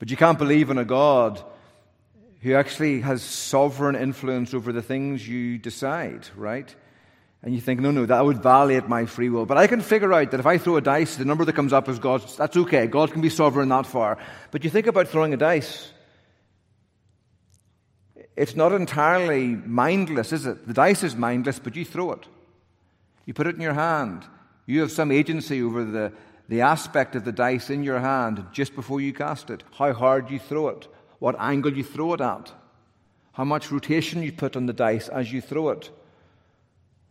But 0.00 0.10
you 0.10 0.16
can't 0.16 0.38
believe 0.38 0.70
in 0.70 0.78
a 0.78 0.84
God 0.84 1.40
who 2.42 2.54
actually 2.54 3.00
has 3.02 3.22
sovereign 3.22 3.94
influence 3.94 4.54
over 4.54 4.72
the 4.72 4.82
things 4.82 5.26
you 5.28 5.58
decide, 5.58 6.26
right? 6.34 6.74
And 7.42 7.54
you 7.54 7.60
think, 7.60 7.80
no, 7.80 7.90
no, 7.90 8.06
that 8.06 8.24
would 8.24 8.38
violate 8.38 8.88
my 8.88 9.06
free 9.06 9.28
will. 9.28 9.46
But 9.46 9.56
I 9.56 9.66
can 9.66 9.82
figure 9.82 10.12
out 10.12 10.30
that 10.32 10.40
if 10.40 10.46
I 10.46 10.58
throw 10.58 10.76
a 10.76 10.80
dice, 10.80 11.16
the 11.16 11.24
number 11.24 11.44
that 11.44 11.54
comes 11.54 11.72
up 11.72 11.88
is 11.88 11.98
God's. 11.98 12.36
That's 12.36 12.56
okay. 12.56 12.86
God 12.86 13.12
can 13.12 13.20
be 13.20 13.30
sovereign 13.30 13.68
that 13.68 13.86
far. 13.86 14.18
But 14.50 14.64
you 14.64 14.70
think 14.70 14.86
about 14.86 15.08
throwing 15.08 15.32
a 15.32 15.36
dice. 15.36 15.92
It's 18.36 18.56
not 18.56 18.72
entirely 18.72 19.48
mindless, 19.48 20.32
is 20.32 20.46
it? 20.46 20.66
The 20.66 20.74
dice 20.74 21.02
is 21.02 21.16
mindless, 21.16 21.58
but 21.58 21.76
you 21.76 21.84
throw 21.84 22.12
it. 22.12 22.26
You 23.26 23.34
put 23.34 23.46
it 23.46 23.54
in 23.54 23.60
your 23.60 23.74
hand. 23.74 24.24
You 24.66 24.80
have 24.80 24.92
some 24.92 25.10
agency 25.10 25.62
over 25.62 25.84
the, 25.84 26.12
the 26.48 26.60
aspect 26.60 27.16
of 27.16 27.24
the 27.24 27.32
dice 27.32 27.70
in 27.70 27.82
your 27.82 28.00
hand 28.00 28.46
just 28.52 28.74
before 28.74 29.00
you 29.00 29.12
cast 29.12 29.50
it. 29.50 29.62
How 29.76 29.92
hard 29.92 30.30
you 30.30 30.38
throw 30.38 30.68
it, 30.68 30.88
what 31.18 31.36
angle 31.38 31.76
you 31.76 31.84
throw 31.84 32.14
it 32.14 32.20
at, 32.20 32.52
how 33.32 33.44
much 33.44 33.70
rotation 33.70 34.22
you 34.22 34.32
put 34.32 34.56
on 34.56 34.66
the 34.66 34.72
dice 34.72 35.08
as 35.08 35.32
you 35.32 35.40
throw 35.40 35.70
it. 35.70 35.90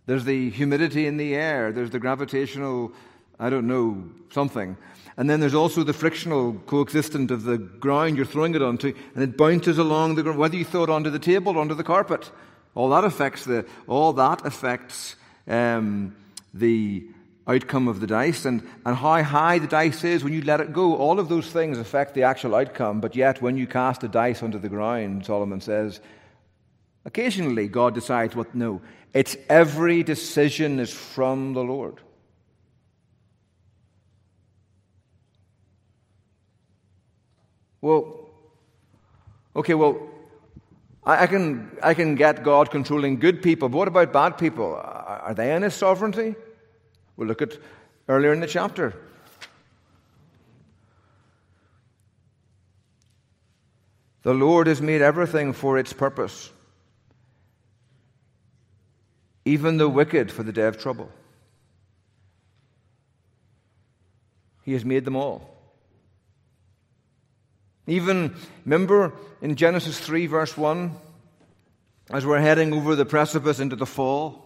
There's 0.06 0.26
the 0.26 0.50
humidity 0.50 1.06
in 1.06 1.18
the 1.18 1.36
air, 1.36 1.72
there's 1.72 1.92
the 1.92 2.00
gravitational, 2.00 2.92
I 3.40 3.50
don't 3.50 3.68
know, 3.68 4.10
something. 4.32 4.76
And 5.20 5.30
then 5.30 5.42
there's 5.42 5.54
also 5.54 5.84
the 5.84 5.92
frictional 5.92 6.54
coexistent 6.66 7.30
of 7.30 7.44
the 7.44 7.58
ground 7.58 8.16
you're 8.16 8.26
throwing 8.26 8.56
it 8.56 8.62
onto, 8.62 8.94
and 9.14 9.22
it 9.22 9.36
bounces 9.36 9.78
along 9.78 10.16
the 10.16 10.24
ground, 10.24 10.40
whether 10.40 10.56
you 10.56 10.64
throw 10.64 10.86
it 10.86 10.90
onto 10.90 11.10
the 11.10 11.20
table 11.20 11.58
or 11.58 11.60
onto 11.60 11.76
the 11.76 11.84
carpet. 11.84 12.32
All 12.74 12.88
that 12.92 13.04
affects 13.04 13.44
the, 13.44 13.66
all 13.86 14.14
that 14.14 14.46
affects 14.46 15.18
um, 15.46 16.16
the 16.54 17.06
outcome 17.50 17.90
of 17.90 18.00
the 18.00 18.08
dice 18.08 18.46
and, 18.46 18.66
and 18.86 18.96
how 18.96 19.22
high 19.22 19.60
the 19.60 19.68
dice 19.68 20.06
is 20.06 20.24
when 20.24 20.32
you 20.32 20.42
let 20.42 20.62
it 20.62 20.72
go. 20.72 20.96
All 20.96 21.20
of 21.20 21.28
those 21.28 21.48
things 21.52 21.78
affect 21.78 22.14
the 22.14 22.24
actual 22.24 22.56
outcome, 22.56 23.02
but 23.02 23.14
yet 23.14 23.42
when 23.42 23.58
you 23.58 23.68
cast 23.68 24.06
a 24.06 24.08
dice 24.08 24.42
onto 24.42 24.58
the 24.58 24.70
ground, 24.70 25.26
Solomon 25.26 25.60
says, 25.60 26.00
occasionally 27.04 27.68
God 27.68 27.94
decides 27.94 28.38
what, 28.38 28.56
no, 28.56 28.82
it's 29.14 29.36
every 29.50 30.02
decision 30.02 30.80
is 30.80 30.94
from 30.94 31.52
the 31.52 31.64
Lord. 31.64 32.00
Well, 37.82 38.30
okay, 39.56 39.74
well, 39.74 40.10
I, 41.06 41.28
can, 41.28 41.78
I 41.82 41.94
can 41.94 42.16
get 42.16 42.44
God 42.44 42.72
controlling 42.72 43.20
good 43.20 43.42
people, 43.42 43.70
but 43.70 43.78
what 43.78 43.88
about 43.88 44.14
bad 44.14 44.38
people? 44.38 44.76
Are 44.76 45.34
they 45.34 45.56
in 45.56 45.64
His 45.64 45.74
sovereignty? 45.74 46.36
We'll 47.16 47.28
look 47.28 47.42
at 47.42 47.58
earlier 48.08 48.34
in 48.34 48.42
the 48.42 48.48
chapter. 48.48 48.94
The 54.24 54.34
Lord 54.34 54.68
has 54.68 54.82
made 54.82 55.02
everything 55.02 55.54
for 55.54 55.78
its 55.78 55.94
purpose, 55.94 56.52
even 59.46 59.78
the 59.78 59.88
wicked 59.88 60.32
for 60.32 60.44
the 60.44 60.52
day 60.52 60.68
of 60.68 60.78
trouble. 60.78 61.10
He 64.64 64.74
has 64.74 64.84
made 64.84 65.06
them 65.06 65.16
all. 65.16 65.59
Even, 67.90 68.36
remember 68.66 69.14
in 69.42 69.56
Genesis 69.56 70.00
3, 70.00 70.28
verse 70.28 70.56
1, 70.56 70.96
as 72.12 72.26
we're 72.26 72.40
heading 72.40 72.72
over 72.72 72.96
the 72.96 73.06
precipice 73.06 73.60
into 73.60 73.76
the 73.76 73.86
fall, 73.86 74.46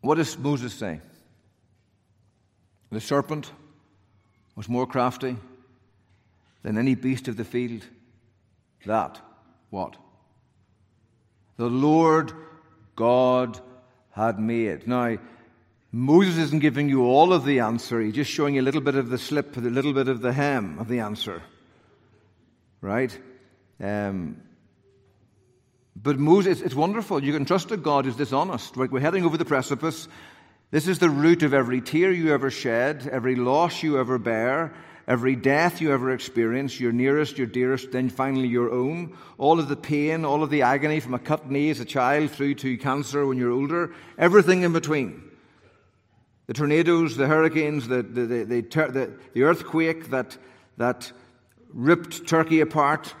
what 0.00 0.16
does 0.16 0.36
Moses 0.36 0.74
say? 0.74 1.00
The 2.90 3.00
serpent 3.00 3.52
was 4.56 4.68
more 4.68 4.86
crafty 4.86 5.36
than 6.62 6.76
any 6.76 6.94
beast 6.94 7.28
of 7.28 7.36
the 7.36 7.44
field. 7.44 7.84
That, 8.84 9.20
what? 9.70 9.96
The 11.56 11.68
Lord 11.68 12.32
God 12.96 13.60
had 14.10 14.40
made. 14.40 14.88
Now, 14.88 15.18
Moses 15.96 16.36
isn't 16.36 16.58
giving 16.58 16.90
you 16.90 17.06
all 17.06 17.32
of 17.32 17.46
the 17.46 17.60
answer, 17.60 18.02
he's 18.02 18.14
just 18.14 18.30
showing 18.30 18.56
you 18.56 18.60
a 18.60 18.68
little 18.68 18.82
bit 18.82 18.96
of 18.96 19.08
the 19.08 19.16
slip, 19.16 19.56
a 19.56 19.60
little 19.60 19.94
bit 19.94 20.08
of 20.08 20.20
the 20.20 20.30
hem 20.30 20.78
of 20.78 20.88
the 20.88 20.98
answer. 20.98 21.42
Right? 22.82 23.18
Um, 23.80 24.42
but 25.96 26.18
Moses, 26.18 26.60
it's 26.60 26.74
wonderful. 26.74 27.24
You 27.24 27.32
can 27.32 27.46
trust 27.46 27.70
a 27.70 27.78
God 27.78 28.04
who's 28.04 28.14
dishonest. 28.14 28.76
Right? 28.76 28.90
We're 28.90 29.00
heading 29.00 29.24
over 29.24 29.38
the 29.38 29.46
precipice. 29.46 30.06
This 30.70 30.86
is 30.86 30.98
the 30.98 31.08
root 31.08 31.42
of 31.42 31.54
every 31.54 31.80
tear 31.80 32.12
you 32.12 32.34
ever 32.34 32.50
shed, 32.50 33.08
every 33.10 33.34
loss 33.34 33.82
you 33.82 33.98
ever 33.98 34.18
bear, 34.18 34.74
every 35.08 35.34
death 35.34 35.80
you 35.80 35.92
ever 35.92 36.10
experience, 36.10 36.78
your 36.78 36.92
nearest, 36.92 37.38
your 37.38 37.46
dearest, 37.46 37.92
then 37.92 38.10
finally 38.10 38.48
your 38.48 38.70
own. 38.70 39.16
All 39.38 39.58
of 39.58 39.68
the 39.68 39.76
pain, 39.76 40.26
all 40.26 40.42
of 40.42 40.50
the 40.50 40.60
agony 40.60 41.00
from 41.00 41.14
a 41.14 41.18
cut 41.18 41.50
knee 41.50 41.70
as 41.70 41.80
a 41.80 41.86
child 41.86 42.32
through 42.32 42.56
to 42.56 42.76
cancer 42.76 43.26
when 43.26 43.38
you're 43.38 43.50
older, 43.50 43.94
everything 44.18 44.60
in 44.60 44.74
between. 44.74 45.25
The 46.46 46.54
tornadoes, 46.54 47.16
the 47.16 47.26
hurricanes, 47.26 47.88
the, 47.88 48.02
the, 48.02 48.44
the, 48.44 49.14
the, 49.34 49.42
earthquake 49.42 50.10
that, 50.10 50.38
that 50.76 51.10
ripped 51.72 52.26
Turkey 52.26 52.60
apart 52.60 53.14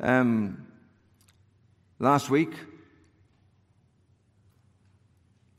um, 0.00 0.66
last 2.00 2.28
week, 2.28 2.52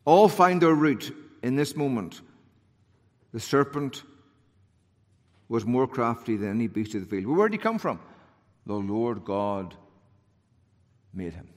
all 0.06 0.28
find 0.28 0.62
their 0.62 0.74
root 0.74 1.16
in 1.42 1.56
this 1.56 1.78
moment. 1.78 2.22
The 3.32 3.40
serpent 3.40 4.04
was 5.48 5.66
more 5.66 5.88
crafty 5.88 6.36
than 6.36 6.50
any 6.50 6.68
beast 6.68 6.94
of 6.96 7.02
the 7.02 7.08
field. 7.08 7.26
Where 7.26 7.48
did 7.48 7.58
he 7.58 7.64
come 7.64 7.80
from? 7.80 8.00
The 8.66 8.74
Lord 8.74 9.24
God 9.24 9.76
made 11.14 11.34
him. 11.34 11.53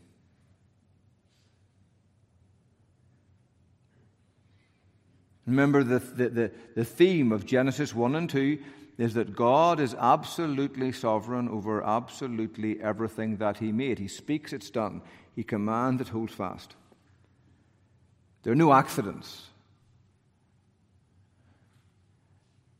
Remember, 5.46 5.84
the, 5.84 6.00
the, 6.00 6.28
the, 6.28 6.52
the, 6.74 6.84
theme 6.84 7.30
of 7.30 7.46
Genesis 7.46 7.94
1 7.94 8.16
and 8.16 8.28
2 8.28 8.58
is 8.98 9.14
that 9.14 9.36
God 9.36 9.78
is 9.78 9.94
absolutely 9.94 10.90
sovereign 10.90 11.48
over 11.48 11.84
absolutely 11.84 12.80
everything 12.82 13.36
that 13.36 13.58
He 13.58 13.70
made. 13.70 13.98
He 13.98 14.08
speaks, 14.08 14.52
it's 14.52 14.70
done. 14.70 15.02
He 15.36 15.44
commands, 15.44 16.00
it 16.00 16.08
holds 16.08 16.32
fast. 16.32 16.74
There 18.42 18.52
are 18.52 18.56
no 18.56 18.72
accidents. 18.72 19.46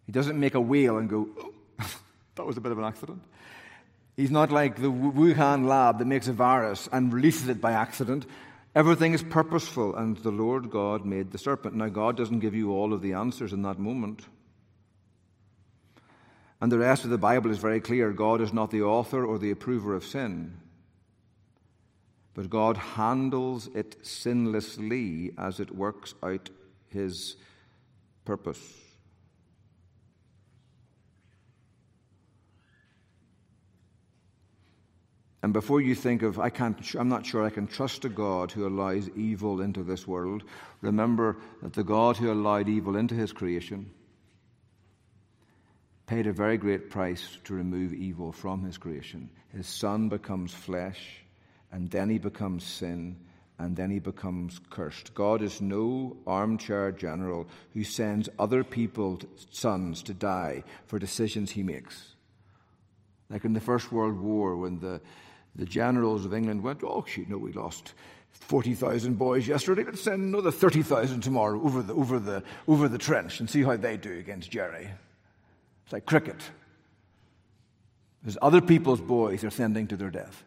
He 0.07 0.12
doesn't 0.12 0.38
make 0.38 0.55
a 0.55 0.61
whale 0.61 0.98
and 0.98 1.09
go, 1.09 1.29
oh, 1.38 1.52
that 2.37 2.46
was 2.46 2.57
a 2.57 2.61
bit 2.61 2.72
of 2.72 2.79
an 2.79 2.85
accident. 2.85 3.22
He's 4.16 4.31
not 4.31 4.50
like 4.50 4.76
the 4.76 4.90
Wuhan 4.90 5.66
lab 5.66 5.98
that 5.98 6.07
makes 6.07 6.26
a 6.26 6.33
virus 6.33 6.88
and 6.90 7.12
releases 7.12 7.48
it 7.48 7.61
by 7.61 7.72
accident. 7.72 8.26
Everything 8.76 9.14
is 9.14 9.22
purposeful, 9.22 9.96
and 9.96 10.18
the 10.18 10.30
Lord 10.30 10.70
God 10.70 11.06
made 11.06 11.30
the 11.32 11.38
serpent. 11.38 11.74
Now, 11.74 11.88
God 11.88 12.14
doesn't 12.14 12.40
give 12.40 12.54
you 12.54 12.72
all 12.72 12.92
of 12.92 13.00
the 13.00 13.14
answers 13.14 13.54
in 13.54 13.62
that 13.62 13.78
moment. 13.78 14.26
And 16.60 16.70
the 16.70 16.78
rest 16.78 17.02
of 17.04 17.08
the 17.08 17.16
Bible 17.16 17.50
is 17.50 17.56
very 17.56 17.80
clear 17.80 18.12
God 18.12 18.42
is 18.42 18.52
not 18.52 18.70
the 18.70 18.82
author 18.82 19.24
or 19.24 19.38
the 19.38 19.50
approver 19.50 19.94
of 19.94 20.04
sin, 20.04 20.60
but 22.34 22.50
God 22.50 22.76
handles 22.76 23.66
it 23.74 24.02
sinlessly 24.02 25.32
as 25.38 25.58
it 25.58 25.74
works 25.74 26.12
out 26.22 26.50
his 26.90 27.36
purpose. 28.26 28.60
And 35.46 35.52
before 35.52 35.80
you 35.80 35.94
think 35.94 36.22
of, 36.22 36.40
I 36.40 36.50
can't, 36.50 36.76
I'm 36.96 37.09
not 37.09 37.24
sure 37.24 37.44
I 37.44 37.50
can 37.50 37.68
trust 37.68 38.04
a 38.04 38.09
God 38.09 38.50
who 38.50 38.66
allows 38.66 39.09
evil 39.11 39.61
into 39.61 39.85
this 39.85 40.04
world, 40.04 40.42
remember 40.80 41.37
that 41.62 41.72
the 41.72 41.85
God 41.85 42.16
who 42.16 42.32
allowed 42.32 42.68
evil 42.68 42.96
into 42.96 43.14
his 43.14 43.32
creation 43.32 43.92
paid 46.09 46.26
a 46.26 46.32
very 46.32 46.59
great 46.59 46.90
price 46.90 47.38
to 47.44 47.54
remove 47.54 47.94
evil 47.94 48.32
from 48.32 48.64
his 48.64 48.76
creation. 48.76 49.30
His 49.54 49.68
son 49.68 50.09
becomes 50.09 50.52
flesh, 50.52 51.22
and 51.70 51.88
then 51.92 52.11
he 52.11 52.18
becomes 52.18 52.64
sin, 52.64 53.14
and 53.56 53.76
then 53.76 53.92
he 53.92 54.00
becomes 54.00 54.61
cursed. 54.68 55.14
God 55.14 55.42
is 55.42 55.61
no 55.61 56.16
armchair 56.26 56.90
general 56.90 57.46
who 57.72 57.85
sends 57.85 58.28
other 58.37 58.64
people's 58.64 59.22
sons 59.52 60.02
to 60.02 60.12
die 60.12 60.64
for 60.88 60.98
decisions 60.98 61.52
he 61.52 61.62
makes. 61.62 62.16
Like 63.30 63.44
in 63.44 63.52
the 63.52 63.61
First 63.61 63.92
World 63.92 64.18
War, 64.18 64.56
when 64.56 64.80
the, 64.80 65.00
the 65.57 65.66
generals 65.66 66.25
of 66.25 66.35
England 66.35 66.62
went, 66.62 66.83
Oh, 66.85 67.05
you 67.16 67.27
know, 67.27 67.38
we 67.38 67.53
lost 67.53 67.95
40,000 68.31 69.19
boys 69.19 69.49
yesterday, 69.49 69.83
let's 69.83 70.03
send 70.03 70.23
another 70.23 70.53
30,000 70.53 71.21
tomorrow 71.21 71.61
over 71.62 71.83
the, 71.83 71.95
over, 71.95 72.19
the, 72.19 72.42
over 72.69 72.88
the 72.88 72.99
trench 72.99 73.40
and 73.40 73.49
see 73.49 73.62
how 73.62 73.77
they 73.77 73.97
do 73.97 74.12
against 74.12 74.51
Jerry. 74.51 74.88
It's 75.85 75.92
like 75.92 76.07
cricket. 76.07 76.51
There's 78.23 78.38
other 78.42 78.61
people's 78.61 79.01
boys 79.01 79.42
are 79.42 79.51
sending 79.51 79.87
to 79.88 79.97
their 79.97 80.11
death. 80.11 80.45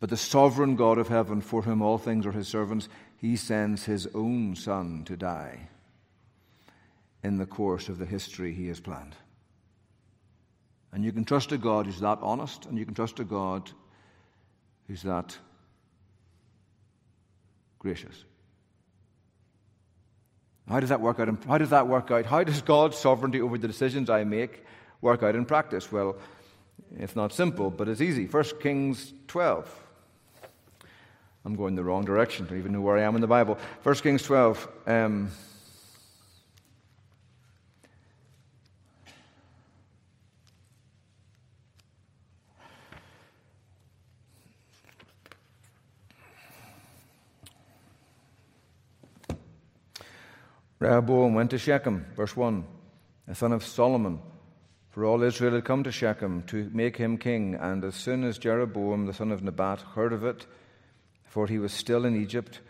But 0.00 0.10
the 0.10 0.16
sovereign 0.16 0.76
God 0.76 0.98
of 0.98 1.08
heaven, 1.08 1.40
for 1.40 1.62
whom 1.62 1.80
all 1.80 1.98
things 1.98 2.26
are 2.26 2.32
his 2.32 2.48
servants, 2.48 2.88
he 3.16 3.36
sends 3.36 3.84
his 3.84 4.06
own 4.14 4.54
son 4.56 5.04
to 5.04 5.16
die 5.16 5.68
in 7.22 7.38
the 7.38 7.46
course 7.46 7.88
of 7.88 7.98
the 7.98 8.04
history 8.04 8.52
he 8.52 8.68
has 8.68 8.80
planned. 8.80 9.16
And 10.94 11.04
you 11.04 11.10
can 11.10 11.24
trust 11.24 11.50
a 11.50 11.58
God 11.58 11.86
who's 11.86 12.00
that 12.00 12.20
honest, 12.22 12.66
and 12.66 12.78
you 12.78 12.84
can 12.84 12.94
trust 12.94 13.18
a 13.18 13.24
God 13.24 13.68
who's 14.86 15.02
that 15.02 15.36
gracious. 17.80 18.24
How 20.68 20.78
does 20.78 20.90
that 20.90 21.00
work 21.00 21.18
out? 21.18 21.28
How 21.48 21.58
does 21.58 21.70
that 21.70 21.88
work 21.88 22.12
out? 22.12 22.26
How 22.26 22.44
does 22.44 22.62
God's 22.62 22.96
sovereignty 22.96 23.40
over 23.40 23.58
the 23.58 23.66
decisions 23.66 24.08
I 24.08 24.22
make 24.22 24.62
work 25.00 25.24
out 25.24 25.34
in 25.34 25.44
practice? 25.44 25.90
Well, 25.90 26.16
it's 26.96 27.16
not 27.16 27.32
simple, 27.32 27.70
but 27.70 27.88
it's 27.88 28.00
easy. 28.00 28.26
1 28.26 28.44
Kings 28.60 29.12
12. 29.26 29.68
I'm 31.44 31.56
going 31.56 31.74
the 31.74 31.84
wrong 31.84 32.04
direction. 32.04 32.46
I 32.46 32.50
don't 32.50 32.58
even 32.60 32.72
know 32.72 32.80
where 32.80 32.96
I 32.96 33.02
am 33.02 33.16
in 33.16 33.20
the 33.20 33.26
Bible. 33.26 33.58
1 33.82 33.94
Kings 33.96 34.22
12. 34.22 34.68
Um, 34.86 35.30
Rehoboam 50.84 51.32
went 51.32 51.48
to 51.52 51.58
Shechem, 51.58 52.04
verse 52.14 52.36
1, 52.36 52.62
the 53.26 53.34
son 53.34 53.52
of 53.52 53.64
Solomon, 53.64 54.20
for 54.90 55.06
all 55.06 55.22
Israel 55.22 55.54
had 55.54 55.64
come 55.64 55.82
to 55.82 55.90
Shechem 55.90 56.42
to 56.48 56.70
make 56.74 56.98
him 56.98 57.16
king. 57.16 57.54
And 57.54 57.82
as 57.82 57.94
soon 57.94 58.22
as 58.22 58.36
Jeroboam, 58.36 59.06
the 59.06 59.14
son 59.14 59.32
of 59.32 59.42
Nebat, 59.42 59.80
heard 59.80 60.12
of 60.12 60.24
it, 60.24 60.44
for 61.24 61.46
he 61.46 61.58
was 61.58 61.72
still 61.72 62.04
in 62.04 62.14
Egypt, 62.14 62.60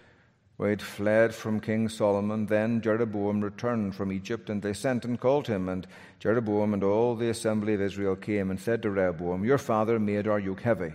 where 0.56 0.68
he 0.68 0.74
had 0.74 0.82
fled 0.82 1.34
from 1.34 1.58
King 1.58 1.88
Solomon, 1.88 2.46
then 2.46 2.80
Jeroboam 2.80 3.40
returned 3.40 3.96
from 3.96 4.12
Egypt, 4.12 4.48
and 4.48 4.62
they 4.62 4.74
sent 4.74 5.04
and 5.04 5.18
called 5.18 5.48
him. 5.48 5.68
And 5.68 5.84
Jeroboam 6.20 6.72
and 6.72 6.84
all 6.84 7.16
the 7.16 7.30
assembly 7.30 7.74
of 7.74 7.82
Israel 7.82 8.14
came 8.14 8.48
and 8.48 8.60
said 8.60 8.80
to 8.82 8.90
Rehoboam, 8.90 9.44
Your 9.44 9.58
father 9.58 9.98
made 9.98 10.28
our 10.28 10.38
yoke 10.38 10.60
heavy. 10.60 10.92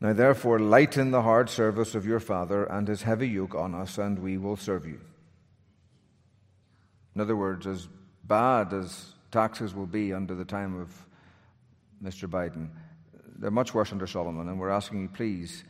Now 0.00 0.14
therefore 0.14 0.58
lighten 0.58 1.12
the 1.12 1.22
hard 1.22 1.48
service 1.48 1.94
of 1.94 2.06
your 2.06 2.18
father 2.18 2.64
and 2.64 2.88
his 2.88 3.02
heavy 3.02 3.28
yoke 3.28 3.54
on 3.54 3.72
us, 3.72 3.98
and 3.98 4.18
we 4.18 4.36
will 4.36 4.56
serve 4.56 4.84
you. 4.84 4.98
In 7.14 7.20
other 7.20 7.36
words, 7.36 7.66
as 7.66 7.88
bad 8.24 8.72
as 8.72 9.12
taxes 9.30 9.74
will 9.74 9.86
be 9.86 10.12
under 10.12 10.34
the 10.34 10.44
time 10.44 10.80
of 10.80 10.90
Mr. 12.02 12.28
Biden, 12.28 12.68
they're 13.38 13.50
much 13.50 13.74
worse 13.74 13.92
under 13.92 14.06
Solomon, 14.06 14.48
and 14.48 14.58
we're 14.58 14.70
asking 14.70 15.02
you, 15.02 15.08
please, 15.08 15.64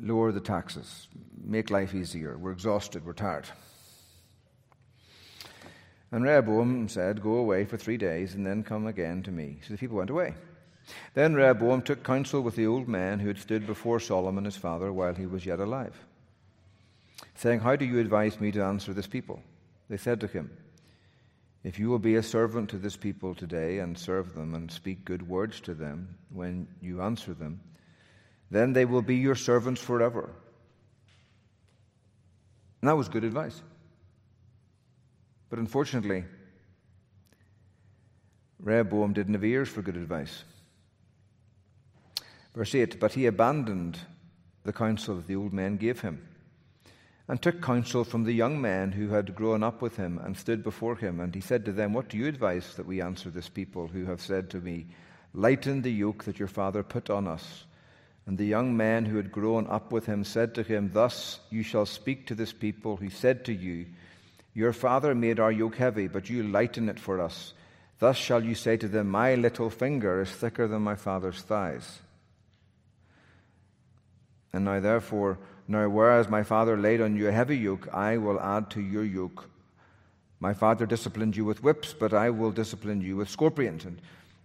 lower 0.00 0.32
the 0.32 0.40
taxes, 0.40 1.08
make 1.42 1.70
life 1.70 1.94
easier. 1.94 2.36
We're 2.38 2.52
exhausted, 2.52 3.04
we're 3.04 3.12
tired. 3.12 3.48
And 6.10 6.24
Rehoboam 6.24 6.88
said, 6.88 7.22
Go 7.22 7.34
away 7.34 7.64
for 7.64 7.76
three 7.76 7.98
days 7.98 8.34
and 8.34 8.46
then 8.46 8.62
come 8.62 8.86
again 8.86 9.22
to 9.24 9.30
me. 9.30 9.58
So 9.66 9.74
the 9.74 9.78
people 9.78 9.98
went 9.98 10.10
away. 10.10 10.34
Then 11.12 11.34
Rehoboam 11.34 11.82
took 11.82 12.02
counsel 12.02 12.40
with 12.40 12.56
the 12.56 12.66
old 12.66 12.88
man 12.88 13.18
who 13.18 13.28
had 13.28 13.38
stood 13.38 13.66
before 13.66 14.00
Solomon 14.00 14.46
his 14.46 14.56
father 14.56 14.90
while 14.90 15.14
he 15.14 15.26
was 15.26 15.44
yet 15.44 15.60
alive, 15.60 15.94
saying, 17.34 17.60
How 17.60 17.76
do 17.76 17.84
you 17.84 17.98
advise 17.98 18.40
me 18.40 18.50
to 18.52 18.64
answer 18.64 18.94
this 18.94 19.06
people? 19.06 19.42
They 19.88 19.96
said 19.96 20.20
to 20.20 20.26
him, 20.26 20.50
If 21.64 21.78
you 21.78 21.88
will 21.88 21.98
be 21.98 22.16
a 22.16 22.22
servant 22.22 22.70
to 22.70 22.78
this 22.78 22.96
people 22.96 23.34
today 23.34 23.78
and 23.78 23.98
serve 23.98 24.34
them 24.34 24.54
and 24.54 24.70
speak 24.70 25.04
good 25.04 25.26
words 25.28 25.60
to 25.60 25.74
them 25.74 26.16
when 26.30 26.68
you 26.80 27.00
answer 27.00 27.34
them, 27.34 27.60
then 28.50 28.72
they 28.72 28.84
will 28.84 29.02
be 29.02 29.16
your 29.16 29.34
servants 29.34 29.80
forever. 29.80 30.30
And 32.80 32.88
that 32.88 32.96
was 32.96 33.08
good 33.08 33.24
advice. 33.24 33.60
But 35.50 35.58
unfortunately, 35.58 36.24
Rehoboam 38.60 39.12
didn't 39.12 39.34
have 39.34 39.44
ears 39.44 39.68
for 39.68 39.82
good 39.82 39.96
advice. 39.96 40.44
Verse 42.54 42.74
8 42.74 43.00
But 43.00 43.12
he 43.12 43.26
abandoned 43.26 43.98
the 44.64 44.72
counsel 44.72 45.16
that 45.16 45.26
the 45.26 45.36
old 45.36 45.52
men 45.52 45.76
gave 45.76 46.00
him 46.00 46.26
and 47.28 47.40
took 47.42 47.60
counsel 47.60 48.04
from 48.04 48.24
the 48.24 48.32
young 48.32 48.60
men 48.60 48.90
who 48.92 49.08
had 49.08 49.34
grown 49.34 49.62
up 49.62 49.82
with 49.82 49.96
him 49.96 50.18
and 50.24 50.36
stood 50.36 50.64
before 50.64 50.96
him. 50.96 51.20
And 51.20 51.34
he 51.34 51.42
said 51.42 51.66
to 51.66 51.72
them, 51.72 51.92
What 51.92 52.08
do 52.08 52.16
you 52.16 52.26
advise 52.26 52.74
that 52.76 52.86
we 52.86 53.02
answer 53.02 53.28
this 53.28 53.50
people 53.50 53.86
who 53.86 54.06
have 54.06 54.22
said 54.22 54.48
to 54.50 54.60
me, 54.60 54.86
Lighten 55.34 55.82
the 55.82 55.92
yoke 55.92 56.24
that 56.24 56.38
your 56.38 56.48
father 56.48 56.82
put 56.82 57.10
on 57.10 57.28
us? 57.28 57.64
And 58.26 58.38
the 58.38 58.46
young 58.46 58.76
men 58.76 59.04
who 59.04 59.16
had 59.16 59.30
grown 59.30 59.66
up 59.66 59.92
with 59.92 60.06
him 60.06 60.24
said 60.24 60.54
to 60.54 60.62
him, 60.62 60.90
Thus 60.92 61.40
you 61.50 61.62
shall 61.62 61.86
speak 61.86 62.26
to 62.26 62.34
this 62.34 62.52
people 62.52 62.96
who 62.96 63.10
said 63.10 63.44
to 63.44 63.52
you, 63.52 63.86
Your 64.54 64.72
father 64.72 65.14
made 65.14 65.38
our 65.38 65.52
yoke 65.52 65.76
heavy, 65.76 66.08
but 66.08 66.30
you 66.30 66.42
lighten 66.42 66.88
it 66.88 66.98
for 66.98 67.20
us. 67.20 67.52
Thus 67.98 68.16
shall 68.16 68.42
you 68.42 68.54
say 68.54 68.78
to 68.78 68.88
them, 68.88 69.10
My 69.10 69.34
little 69.34 69.68
finger 69.68 70.22
is 70.22 70.30
thicker 70.30 70.66
than 70.66 70.82
my 70.82 70.94
father's 70.94 71.42
thighs. 71.42 72.00
And 74.52 74.64
now, 74.64 74.80
therefore, 74.80 75.38
now, 75.68 75.86
whereas 75.86 76.30
my 76.30 76.42
father 76.42 76.78
laid 76.78 77.02
on 77.02 77.14
you 77.14 77.28
a 77.28 77.32
heavy 77.32 77.58
yoke, 77.58 77.88
I 77.92 78.16
will 78.16 78.40
add 78.40 78.70
to 78.70 78.80
your 78.80 79.04
yoke. 79.04 79.50
My 80.40 80.54
father 80.54 80.86
disciplined 80.86 81.36
you 81.36 81.44
with 81.44 81.62
whips, 81.62 81.92
but 81.92 82.14
I 82.14 82.30
will 82.30 82.50
discipline 82.50 83.02
you 83.02 83.16
with 83.16 83.28
scorpions. 83.28 83.84
And 83.84 84.00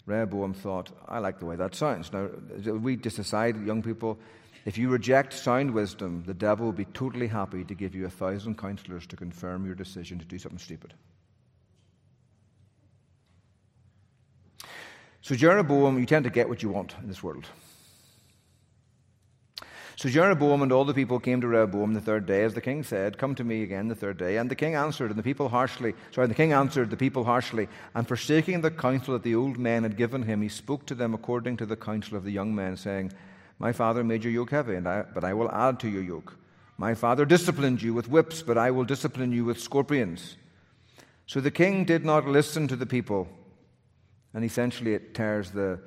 Rehoboam 0.05 0.53
thought, 0.53 0.91
I 1.07 1.19
like 1.19 1.39
the 1.39 1.45
way 1.45 1.55
that 1.55 1.75
sounds. 1.75 2.11
Now, 2.11 2.27
we 2.73 2.97
just 2.97 3.15
decide, 3.15 3.65
young 3.65 3.81
people, 3.81 4.19
if 4.65 4.77
you 4.77 4.89
reject 4.89 5.31
sound 5.33 5.73
wisdom, 5.73 6.23
the 6.27 6.33
devil 6.33 6.65
will 6.65 6.73
be 6.73 6.85
totally 6.85 7.27
happy 7.27 7.63
to 7.63 7.73
give 7.73 7.95
you 7.95 8.05
a 8.05 8.09
thousand 8.09 8.57
counselors 8.57 9.07
to 9.07 9.15
confirm 9.15 9.65
your 9.65 9.75
decision 9.75 10.19
to 10.19 10.25
do 10.25 10.37
something 10.37 10.59
stupid. 10.59 10.93
So, 15.21 15.35
Jeroboam, 15.35 15.97
you 15.99 16.05
tend 16.05 16.25
to 16.25 16.29
get 16.29 16.49
what 16.49 16.61
you 16.61 16.67
want 16.67 16.95
in 17.01 17.07
this 17.07 17.23
world. 17.23 17.45
So 19.95 20.09
Jeroboam 20.09 20.63
and 20.63 20.71
all 20.71 20.85
the 20.85 20.93
people 20.93 21.19
came 21.19 21.39
to 21.41 21.47
Rehoboam 21.47 21.93
the 21.93 22.01
third 22.01 22.25
day, 22.25 22.43
as 22.43 22.55
the 22.55 22.61
king 22.61 22.83
said, 22.83 23.17
Come 23.17 23.35
to 23.35 23.43
me 23.43 23.61
again 23.61 23.87
the 23.87 23.95
third 23.95 24.17
day. 24.17 24.37
And 24.37 24.49
the 24.49 24.55
king 24.55 24.73
answered, 24.73 25.11
and 25.11 25.19
the 25.19 25.23
people 25.23 25.49
harshly, 25.49 25.93
sorry, 26.11 26.27
the 26.27 26.33
king 26.33 26.51
answered 26.51 26.89
the 26.89 26.97
people 26.97 27.23
harshly, 27.23 27.67
and 27.93 28.07
forsaking 28.07 28.61
the 28.61 28.71
counsel 28.71 29.13
that 29.13 29.23
the 29.23 29.35
old 29.35 29.59
men 29.59 29.83
had 29.83 29.95
given 29.95 30.23
him, 30.23 30.41
he 30.41 30.49
spoke 30.49 30.87
to 30.87 30.95
them 30.95 31.13
according 31.13 31.57
to 31.57 31.65
the 31.65 31.75
counsel 31.75 32.17
of 32.17 32.23
the 32.23 32.31
young 32.31 32.55
men, 32.55 32.75
saying, 32.75 33.13
My 33.59 33.71
father 33.71 34.03
made 34.03 34.23
your 34.23 34.33
yoke 34.33 34.49
heavy, 34.49 34.75
and 34.75 34.87
I, 34.87 35.03
but 35.03 35.23
I 35.23 35.33
will 35.33 35.51
add 35.51 35.79
to 35.81 35.89
your 35.89 36.03
yoke. 36.03 36.37
My 36.77 36.95
father 36.95 37.23
disciplined 37.23 37.83
you 37.83 37.93
with 37.93 38.09
whips, 38.09 38.41
but 38.41 38.57
I 38.57 38.71
will 38.71 38.85
discipline 38.85 39.31
you 39.31 39.45
with 39.45 39.59
scorpions. 39.59 40.37
So 41.27 41.39
the 41.39 41.51
king 41.51 41.85
did 41.85 42.03
not 42.03 42.27
listen 42.27 42.67
to 42.67 42.75
the 42.75 42.87
people, 42.87 43.27
and 44.33 44.43
essentially 44.43 44.95
it 44.95 45.13
tears 45.13 45.51
the 45.51 45.79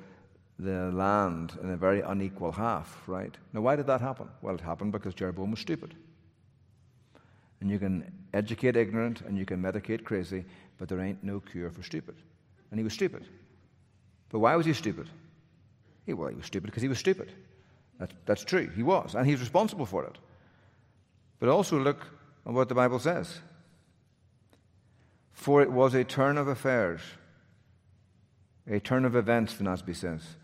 the 0.59 0.91
land 0.91 1.57
in 1.61 1.69
a 1.69 1.77
very 1.77 2.01
unequal 2.01 2.51
half, 2.51 3.03
right? 3.07 3.35
Now, 3.53 3.61
why 3.61 3.75
did 3.75 3.87
that 3.87 4.01
happen? 4.01 4.27
Well, 4.41 4.55
it 4.55 4.61
happened 4.61 4.91
because 4.91 5.13
Jeroboam 5.13 5.51
was 5.51 5.59
stupid. 5.59 5.93
And 7.61 7.69
you 7.69 7.79
can 7.79 8.11
educate 8.33 8.75
ignorant 8.75 9.21
and 9.21 9.37
you 9.37 9.45
can 9.45 9.61
medicate 9.61 10.03
crazy, 10.03 10.45
but 10.77 10.89
there 10.89 10.99
ain't 10.99 11.23
no 11.23 11.39
cure 11.39 11.69
for 11.69 11.83
stupid. 11.83 12.15
And 12.71 12.79
he 12.79 12.83
was 12.83 12.93
stupid. 12.93 13.25
But 14.29 14.39
why 14.39 14.55
was 14.55 14.65
he 14.65 14.73
stupid? 14.73 15.09
He, 16.05 16.13
well, 16.13 16.29
he 16.29 16.35
was 16.35 16.45
stupid 16.45 16.67
because 16.67 16.83
he 16.83 16.89
was 16.89 16.99
stupid. 16.99 17.31
That, 17.99 18.11
that's 18.25 18.43
true. 18.43 18.69
He 18.75 18.83
was. 18.83 19.15
And 19.15 19.25
he's 19.27 19.39
responsible 19.39 19.85
for 19.85 20.03
it. 20.05 20.17
But 21.39 21.49
also 21.49 21.79
look 21.79 22.01
at 22.45 22.53
what 22.53 22.69
the 22.69 22.75
Bible 22.75 22.99
says. 22.99 23.39
For 25.33 25.61
it 25.61 25.71
was 25.71 25.93
a 25.93 26.03
turn 26.03 26.37
of 26.37 26.47
affairs 26.47 27.01
a 28.69 28.79
turn 28.79 29.05
of 29.05 29.15
events, 29.15 29.55
the 29.55 29.63
NASB 29.63 29.95
says, 29.95 30.35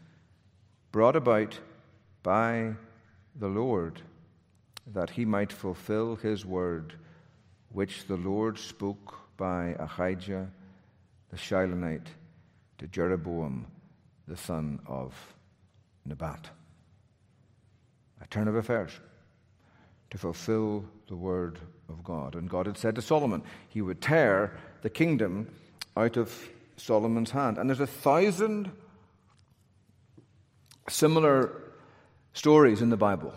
brought 0.94 1.16
about 1.16 1.60
by 2.22 2.72
the 3.36 3.48
Lord, 3.48 4.00
that 4.94 5.10
he 5.10 5.26
might 5.26 5.52
fulfill 5.52 6.16
his 6.16 6.46
word, 6.46 6.94
which 7.70 8.06
the 8.06 8.16
Lord 8.16 8.60
spoke 8.60 9.16
by 9.36 9.76
Ahijah 9.80 10.50
the 11.32 11.36
Shilonite 11.36 12.08
to 12.78 12.88
Jeroboam 12.88 13.66
the 14.28 14.38
son 14.38 14.80
of 14.86 15.16
Nebat. 16.06 16.50
A 18.22 18.28
turn 18.28 18.48
of 18.48 18.56
affairs 18.56 18.92
to 20.12 20.18
fulfill 20.20 20.86
the 21.08 21.16
word 21.16 21.58
of 21.90 22.04
God. 22.04 22.36
And 22.36 22.48
God 22.48 22.68
had 22.68 22.78
said 22.78 22.94
to 22.96 23.02
Solomon, 23.02 23.42
He 23.68 23.82
would 23.82 24.00
tear 24.00 24.56
the 24.84 24.92
kingdom 24.92 25.50
out 25.98 26.18
of 26.18 26.32
Solomon's 26.78 27.32
hand. 27.32 27.58
And 27.58 27.68
there's 27.68 27.80
a 27.80 27.88
thousand 27.88 28.72
similar 30.90 31.62
stories 32.34 32.82
in 32.82 32.90
the 32.90 32.98
Bible 32.98 33.34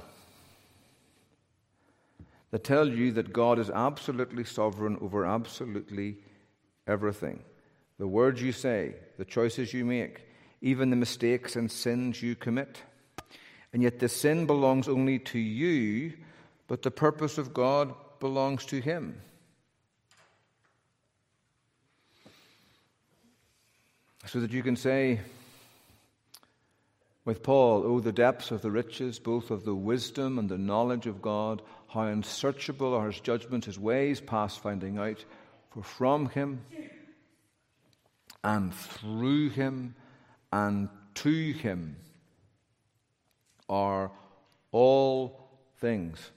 that 2.51 2.65
tell 2.65 2.89
you 2.89 3.13
that 3.13 3.33
God 3.33 3.59
is 3.59 3.71
absolutely 3.71 4.45
sovereign 4.45 4.99
over 5.01 5.27
absolutely 5.27 6.17
everything. 6.87 7.43
The 7.99 8.07
words 8.07 8.43
you 8.43 8.53
say, 8.53 8.95
the 9.19 9.25
choices 9.25 9.73
you 9.73 9.85
make, 9.85 10.27
even 10.61 10.91
the 10.91 10.97
mistakes 10.97 11.57
and 11.57 11.71
sins 11.71 12.23
you 12.23 12.35
commit. 12.35 12.83
And 13.73 13.83
yet 13.83 13.99
the 13.99 14.09
sin 14.09 14.47
belongs 14.47 14.89
only 14.89 15.19
to 15.21 15.39
you, 15.39 16.15
but 16.67 16.83
the 16.83 16.91
purpose 16.91 17.39
of 17.39 17.53
God 17.53 17.95
belongs 18.21 18.65
to 18.67 18.81
Him. 18.81 19.21
So 24.27 24.41
that 24.41 24.51
you 24.51 24.63
can 24.63 24.77
say, 24.77 25.21
with 27.27 27.43
Paul, 27.43 27.83
Oh, 27.85 28.01
the 28.01 28.13
depths 28.13 28.53
of 28.53 28.63
the 28.63 28.71
riches, 28.71 29.19
both 29.19 29.51
of 29.51 29.65
the 29.65 29.75
wisdom 29.75 30.39
and 30.39 30.49
the 30.49 30.57
knowledge 30.57 31.07
of 31.07 31.21
God, 31.21 31.61
how 31.89 32.03
unsearchable 32.03 32.95
are 32.95 33.09
his 33.09 33.21
judgments, 33.21 33.67
his 33.67 33.79
ways 33.79 34.21
past 34.21 34.63
finding 34.63 34.97
out. 34.97 35.23
For 35.71 35.83
from 35.83 36.31
him 36.31 36.65
and 38.43 38.73
through 38.73 39.51
him 39.51 39.97
and 40.53 40.89
to 41.17 41.53
him 41.53 41.97
are 43.69 44.13
all 44.71 45.51
things. 45.79 46.31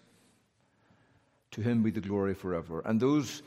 To 1.52 1.62
him 1.62 1.84
be 1.84 1.92
the 1.92 2.02
glory 2.02 2.34
forever. 2.34 2.82
And 2.84 3.00
those 3.00 3.44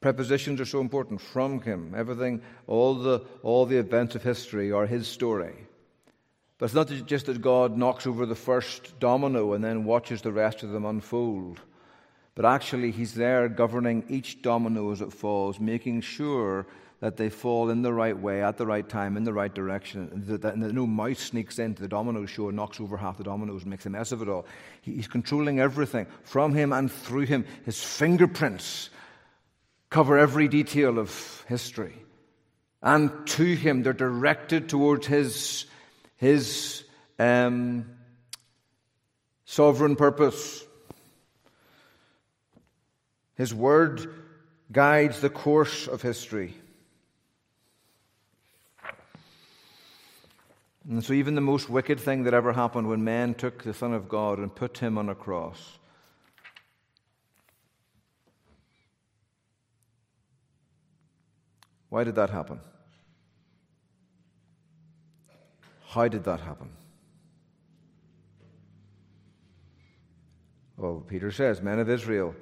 prepositions 0.00 0.60
are 0.60 0.64
so 0.64 0.80
important. 0.80 1.20
From 1.20 1.60
him, 1.60 1.92
everything, 1.96 2.40
all 2.68 2.94
the, 2.94 3.24
all 3.42 3.66
the 3.66 3.78
events 3.78 4.14
of 4.14 4.22
history 4.22 4.70
are 4.70 4.86
his 4.86 5.08
story. 5.08 5.54
It's 6.64 6.74
not 6.74 6.88
just 7.06 7.26
that 7.26 7.42
God 7.42 7.76
knocks 7.76 8.06
over 8.06 8.24
the 8.24 8.34
first 8.34 8.98
domino 8.98 9.52
and 9.52 9.62
then 9.62 9.84
watches 9.84 10.22
the 10.22 10.32
rest 10.32 10.62
of 10.62 10.70
them 10.70 10.86
unfold. 10.86 11.60
But 12.34 12.46
actually, 12.46 12.90
He's 12.90 13.14
there 13.14 13.48
governing 13.48 14.04
each 14.08 14.40
domino 14.40 14.90
as 14.90 15.02
it 15.02 15.12
falls, 15.12 15.60
making 15.60 16.00
sure 16.00 16.66
that 17.00 17.18
they 17.18 17.28
fall 17.28 17.68
in 17.68 17.82
the 17.82 17.92
right 17.92 18.18
way, 18.18 18.42
at 18.42 18.56
the 18.56 18.64
right 18.64 18.88
time, 18.88 19.18
in 19.18 19.24
the 19.24 19.32
right 19.32 19.54
direction, 19.54 20.08
and 20.10 20.40
that 20.40 20.56
no 20.56 20.86
mouse 20.86 21.18
sneaks 21.18 21.58
into 21.58 21.82
the 21.82 21.88
domino 21.88 22.24
show 22.24 22.48
and 22.48 22.56
knocks 22.56 22.80
over 22.80 22.96
half 22.96 23.18
the 23.18 23.24
dominoes 23.24 23.62
and 23.62 23.70
makes 23.70 23.84
a 23.84 23.90
mess 23.90 24.10
of 24.10 24.22
it 24.22 24.28
all. 24.30 24.46
He's 24.80 25.06
controlling 25.06 25.60
everything 25.60 26.06
from 26.22 26.54
Him 26.54 26.72
and 26.72 26.90
through 26.90 27.26
Him. 27.26 27.44
His 27.66 27.82
fingerprints 27.82 28.88
cover 29.90 30.16
every 30.16 30.48
detail 30.48 30.98
of 30.98 31.44
history. 31.46 31.94
And 32.80 33.26
to 33.26 33.44
Him, 33.44 33.82
they're 33.82 33.92
directed 33.92 34.70
towards 34.70 35.06
His 35.06 35.66
his 36.24 36.84
um, 37.18 37.84
sovereign 39.44 39.94
purpose. 39.94 40.64
His 43.34 43.52
word 43.52 44.08
guides 44.72 45.20
the 45.20 45.28
course 45.28 45.86
of 45.86 46.00
history. 46.00 46.54
And 50.88 51.04
so, 51.04 51.12
even 51.12 51.34
the 51.34 51.42
most 51.42 51.68
wicked 51.68 52.00
thing 52.00 52.24
that 52.24 52.32
ever 52.32 52.54
happened 52.54 52.88
when 52.88 53.04
men 53.04 53.34
took 53.34 53.62
the 53.62 53.74
Son 53.74 53.92
of 53.92 54.08
God 54.08 54.38
and 54.38 54.54
put 54.54 54.78
him 54.78 54.96
on 54.96 55.10
a 55.10 55.14
cross. 55.14 55.78
Why 61.90 62.02
did 62.02 62.14
that 62.14 62.30
happen? 62.30 62.60
How 65.94 66.08
did 66.08 66.24
that 66.24 66.40
happen? 66.40 66.70
Well, 70.76 71.04
Peter 71.06 71.30
says, 71.30 71.62
Men 71.62 71.78
of 71.78 71.88
Israel, 71.88 72.34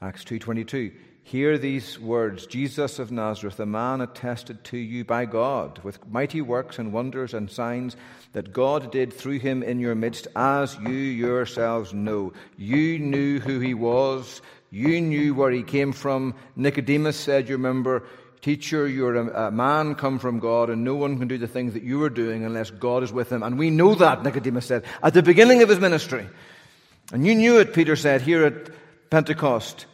Acts 0.00 0.24
2.22, 0.24 0.90
Hear 1.22 1.58
these 1.58 1.98
words, 1.98 2.46
Jesus 2.46 2.98
of 2.98 3.12
Nazareth, 3.12 3.60
a 3.60 3.66
man 3.66 4.00
attested 4.00 4.64
to 4.64 4.78
you 4.78 5.04
by 5.04 5.26
God 5.26 5.80
with 5.84 6.06
mighty 6.06 6.40
works 6.40 6.78
and 6.78 6.94
wonders 6.94 7.34
and 7.34 7.50
signs 7.50 7.94
that 8.32 8.54
God 8.54 8.90
did 8.90 9.12
through 9.12 9.38
him 9.38 9.62
in 9.62 9.80
your 9.80 9.94
midst, 9.94 10.26
as 10.34 10.74
you 10.78 10.90
yourselves 10.90 11.92
know. 11.92 12.32
You 12.56 12.98
knew 12.98 13.38
who 13.38 13.58
he 13.58 13.74
was. 13.74 14.40
You 14.70 15.00
knew 15.02 15.34
where 15.34 15.50
he 15.50 15.62
came 15.62 15.92
from. 15.92 16.34
Nicodemus 16.56 17.18
said, 17.18 17.50
you 17.50 17.56
remember, 17.56 18.04
Teacher, 18.44 18.86
you're 18.86 19.14
a, 19.14 19.46
a, 19.46 19.50
man 19.50 19.94
come 19.94 20.18
from 20.18 20.38
God, 20.38 20.68
and 20.68 20.84
no 20.84 20.96
one 20.96 21.18
can 21.18 21.28
do 21.28 21.38
the 21.38 21.48
things 21.48 21.72
that 21.72 21.82
you 21.82 22.02
are 22.02 22.10
doing 22.10 22.44
unless 22.44 22.68
God 22.68 23.02
is 23.02 23.10
with 23.10 23.32
him. 23.32 23.42
And 23.42 23.58
we 23.58 23.70
know 23.70 23.94
that, 23.94 24.22
Nicodemus 24.22 24.66
said, 24.66 24.84
at 25.02 25.14
the 25.14 25.22
beginning 25.22 25.62
of 25.62 25.70
his 25.70 25.80
ministry. 25.80 26.28
And 27.10 27.26
you 27.26 27.34
knew 27.34 27.58
it, 27.58 27.72
Peter 27.72 27.96
said, 27.96 28.20
here 28.20 28.44
at 28.44 28.68
Pentecost. 29.08 29.86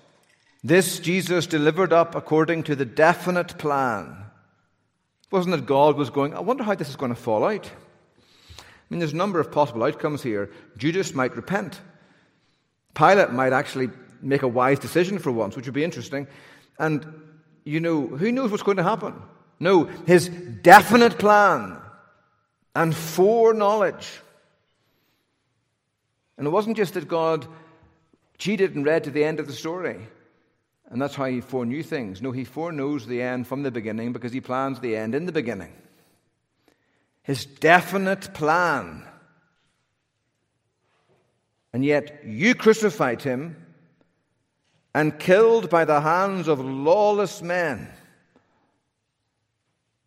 This 0.65 0.99
Jesus 0.99 1.47
delivered 1.47 1.93
up 1.93 2.17
according 2.17 2.65
to 2.65 2.75
the 2.75 2.85
definite 2.85 3.57
plan. 3.57 4.17
Wasn't 5.31 5.55
it 5.55 5.65
God 5.65 5.97
was 5.97 6.11
going, 6.11 6.35
I 6.35 6.41
wonder 6.41 6.65
how 6.65 6.75
this 6.75 6.89
is 6.89 6.97
going 6.97 7.15
to 7.15 7.23
fall 7.23 7.45
out? 7.45 7.67
I 7.69 8.63
mean, 8.91 8.99
there's 8.99 9.13
a 9.13 9.17
number 9.17 9.39
of 9.39 9.53
possible 9.53 9.85
outcomes 9.85 10.25
here. 10.25 10.51
Judas 10.77 11.15
might 11.15 11.37
repent. 11.37 11.81
Pilate 12.95 13.31
might 13.31 13.53
actually 13.53 13.91
make 14.21 14.43
a 14.43 14.49
wise 14.49 14.81
decision 14.81 15.21
for 15.21 15.31
once, 15.31 15.55
which 15.55 15.67
would 15.67 15.75
be 15.75 15.85
interesting. 15.85 16.27
And 16.81 17.30
you 17.65 17.81
know, 17.81 18.07
who 18.07 18.33
knows 18.33 18.51
what's 18.51 18.63
going 18.63 18.77
to 18.79 18.83
happen? 18.83 19.15
No, 19.59 19.85
his 19.85 20.29
definite 20.29 21.19
plan 21.19 21.79
and 22.75 22.95
foreknowledge. 22.95 24.09
And 26.39 26.47
it 26.47 26.51
wasn't 26.51 26.77
just 26.77 26.95
that 26.95 27.09
God 27.09 27.47
cheated 28.39 28.75
and 28.75 28.87
read 28.87 29.05
to 29.05 29.11
the 29.11 29.25
end 29.25 29.39
of 29.39 29.47
the 29.47 29.53
story. 29.53 29.99
And 30.89 31.01
that's 31.01 31.15
how 31.15 31.27
he 31.27 31.41
foreknew 31.41 31.83
things. 31.83 32.23
No, 32.23 32.33
he 32.33 32.45
foreknows 32.45 33.07
the 33.07 33.23
end 33.23 33.47
from 33.47 33.63
the 33.63 33.71
beginning 33.71 34.13
because 34.13 34.33
he 34.33 34.41
plans 34.41 34.81
the 34.81 34.97
end 34.97 35.15
in 35.15 35.27
the 35.27 35.33
beginning. 35.33 35.73
His 37.23 37.45
definite 37.45 38.33
plan. 38.35 39.05
And 41.73 41.85
yet 41.85 42.25
you 42.25 42.55
crucified 42.55 43.23
him 43.23 43.55
and 44.95 45.19
killed 45.19 45.71
by 45.71 45.85
the 45.85 46.01
hands 46.01 46.49
of 46.49 46.61
lawless 46.61 47.43
men. 47.43 47.89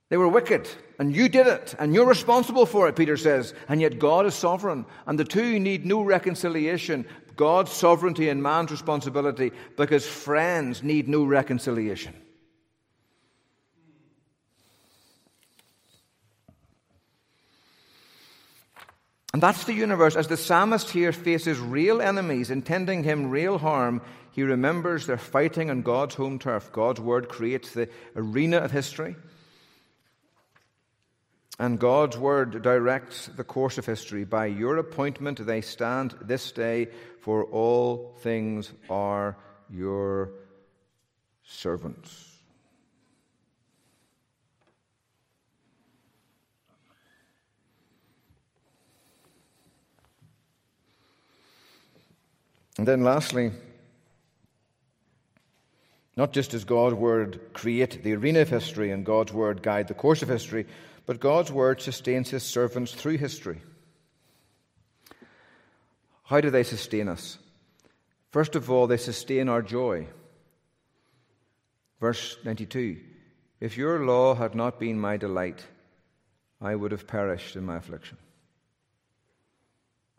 They 0.10 0.18
were 0.18 0.28
wicked, 0.28 0.68
and 1.00 1.16
you 1.16 1.28
did 1.28 1.48
it, 1.48 1.74
and 1.80 1.94
you're 1.94 2.06
responsible 2.06 2.66
for 2.66 2.88
it, 2.88 2.96
Peter 2.96 3.18
says. 3.18 3.54
And 3.68 3.82
yet 3.82 3.98
God 3.98 4.26
is 4.26 4.36
sovereign, 4.36 4.86
and 5.08 5.18
the 5.18 5.24
two 5.24 5.60
need 5.60 5.86
no 5.86 6.02
reconciliation 6.02 7.06
God's 7.36 7.72
sovereignty 7.72 8.30
and 8.30 8.44
man's 8.44 8.70
responsibility, 8.70 9.52
because 9.76 10.06
friends 10.06 10.84
need 10.84 11.08
no 11.08 11.24
reconciliation. 11.24 12.14
And 19.34 19.42
that's 19.42 19.64
the 19.64 19.74
universe. 19.74 20.16
As 20.16 20.28
the 20.28 20.38
psalmist 20.38 20.92
here 20.92 21.12
faces 21.12 21.60
real 21.60 22.04
enemies 22.04 22.52
intending 22.52 23.04
him 23.04 23.32
real 23.32 23.58
harm, 23.58 24.00
he 24.34 24.42
remembers 24.42 25.06
they're 25.06 25.18
fighting 25.18 25.70
on 25.70 25.84
God's 25.84 26.16
home 26.16 26.40
turf. 26.40 26.72
God's 26.72 27.00
word 27.00 27.30
creates 27.30 27.72
the 27.72 27.88
arena 28.16 28.58
of 28.58 28.72
history. 28.72 29.16
And 31.60 31.80
God's 31.80 32.18
word 32.18 32.64
directs 32.64 33.28
the 33.28 33.44
course 33.44 33.78
of 33.78 33.86
history. 33.86 34.24
By 34.24 34.48
your 34.48 34.78
appointment, 34.78 35.46
they 35.46 35.62
stand 35.62 36.16
this 36.20 36.52
day, 36.52 36.88
for 37.20 37.46
all 37.46 38.16
things 38.22 38.74
are 38.90 39.38
your 39.70 40.32
servants. 41.44 42.30
And 52.80 52.88
then, 52.88 53.04
lastly, 53.04 53.52
Not 56.24 56.32
just 56.32 56.52
does 56.52 56.64
God's 56.64 56.96
Word 56.96 57.42
create 57.52 58.02
the 58.02 58.14
arena 58.14 58.40
of 58.40 58.50
history 58.50 58.92
and 58.92 59.06
God's 59.06 59.34
Word 59.34 59.62
guide 59.62 59.90
the 59.90 59.94
course 59.94 60.22
of 60.22 60.30
history, 60.30 60.66
but 61.06 61.20
God's 61.20 61.52
Word 61.52 61.82
sustains 61.82 62.30
His 62.30 62.44
servants 62.44 62.94
through 62.94 63.18
history. 63.18 63.62
How 66.24 66.40
do 66.40 66.50
they 66.50 66.64
sustain 66.64 67.10
us? 67.10 67.40
First 68.32 68.56
of 68.56 68.72
all, 68.72 68.88
they 68.88 68.96
sustain 68.96 69.50
our 69.50 69.62
joy. 69.62 70.08
Verse 72.00 72.38
92 72.46 73.02
If 73.60 73.76
your 73.76 74.06
law 74.06 74.34
had 74.34 74.56
not 74.56 74.80
been 74.80 75.02
my 75.02 75.18
delight, 75.18 75.66
I 76.62 76.74
would 76.74 76.94
have 76.94 77.06
perished 77.06 77.58
in 77.58 77.66
my 77.66 77.76
affliction. 77.76 78.18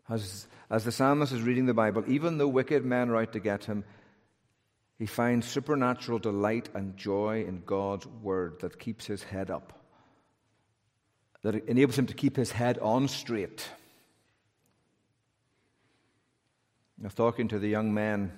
As, 0.07 0.45
as 0.69 0.83
the 0.83 0.91
psalmist 0.91 1.33
is 1.33 1.41
reading 1.41 1.65
the 1.65 1.73
Bible, 1.73 2.03
even 2.05 2.37
though 2.37 2.47
wicked 2.47 2.85
men 2.85 3.09
are 3.09 3.17
out 3.17 3.33
to 3.33 3.39
get 3.39 3.65
him, 3.65 3.83
he 4.97 5.05
finds 5.05 5.47
supernatural 5.47 6.19
delight 6.19 6.69
and 6.73 6.95
joy 6.95 7.43
in 7.47 7.63
God's 7.65 8.07
word 8.07 8.59
that 8.61 8.79
keeps 8.79 9.05
his 9.05 9.23
head 9.23 9.51
up, 9.51 9.73
that 11.41 11.55
enables 11.67 11.97
him 11.97 12.07
to 12.07 12.13
keep 12.13 12.37
his 12.37 12.51
head 12.51 12.79
on 12.79 13.07
straight. 13.07 13.67
I 17.01 17.03
was 17.03 17.13
talking 17.13 17.49
to 17.49 17.59
the 17.59 17.67
young 17.67 17.93
men 17.93 18.31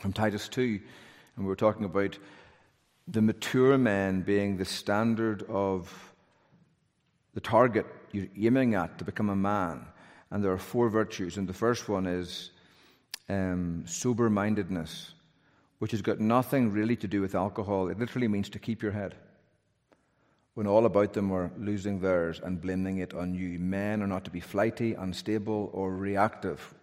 from 0.00 0.12
Titus 0.12 0.48
2, 0.48 0.80
and 1.36 1.44
we 1.44 1.48
were 1.48 1.56
talking 1.56 1.84
about 1.84 2.18
the 3.06 3.20
mature 3.20 3.76
man 3.76 4.22
being 4.22 4.56
the 4.56 4.64
standard 4.64 5.42
of 5.48 6.14
the 7.34 7.40
target 7.40 7.86
you're 8.12 8.28
aiming 8.38 8.74
at 8.74 8.98
to 8.98 9.04
become 9.04 9.28
a 9.28 9.36
man. 9.36 9.86
And 10.30 10.42
there 10.42 10.52
are 10.52 10.58
four 10.58 10.88
virtues, 10.88 11.36
and 11.36 11.46
the 11.46 11.52
first 11.52 11.88
one 11.88 12.06
is 12.06 12.50
um, 13.28 13.84
sober 13.86 14.28
mindedness, 14.30 15.14
which 15.78 15.92
has 15.92 16.02
got 16.02 16.20
nothing 16.20 16.72
really 16.72 16.96
to 16.96 17.08
do 17.08 17.20
with 17.20 17.34
alcohol. 17.34 17.88
It 17.88 17.98
literally 17.98 18.28
means 18.28 18.48
to 18.50 18.58
keep 18.58 18.82
your 18.82 18.92
head. 18.92 19.14
When 20.54 20.66
all 20.66 20.86
about 20.86 21.14
them 21.14 21.32
are 21.32 21.50
losing 21.58 22.00
theirs 22.00 22.40
and 22.42 22.60
blaming 22.60 22.98
it 22.98 23.12
on 23.12 23.34
you. 23.34 23.58
Men 23.58 24.02
are 24.02 24.06
not 24.06 24.24
to 24.26 24.30
be 24.30 24.40
flighty, 24.40 24.94
unstable, 24.94 25.70
or 25.72 25.92
reactive. 25.94 26.74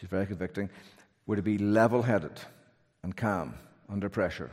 She's 0.00 0.08
very 0.08 0.26
convicting. 0.26 0.68
We're 1.26 1.36
to 1.36 1.42
be 1.42 1.58
level 1.58 2.02
headed 2.02 2.40
and 3.04 3.16
calm 3.16 3.54
under 3.88 4.08
pressure. 4.08 4.50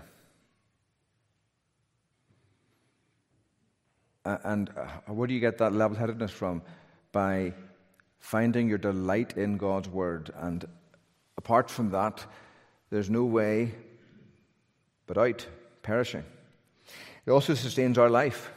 And 4.26 4.70
uh, 4.78 5.12
where 5.12 5.28
do 5.28 5.34
you 5.34 5.40
get 5.40 5.58
that 5.58 5.74
level 5.74 5.98
headedness 5.98 6.32
from? 6.32 6.62
By 7.12 7.54
finding 8.20 8.70
your 8.70 8.78
delight 8.78 9.38
in 9.38 9.58
God's 9.58 9.90
Word. 9.90 10.30
And 10.36 10.66
apart 11.40 11.72
from 11.72 11.92
that, 11.92 12.26
there's 12.90 13.10
no 13.10 13.24
way 13.24 13.72
but 15.08 15.18
out, 15.18 15.48
perishing. 15.82 16.26
It 17.26 17.32
also 17.32 17.54
sustains 17.54 17.98
our 17.98 18.10
life. 18.10 18.52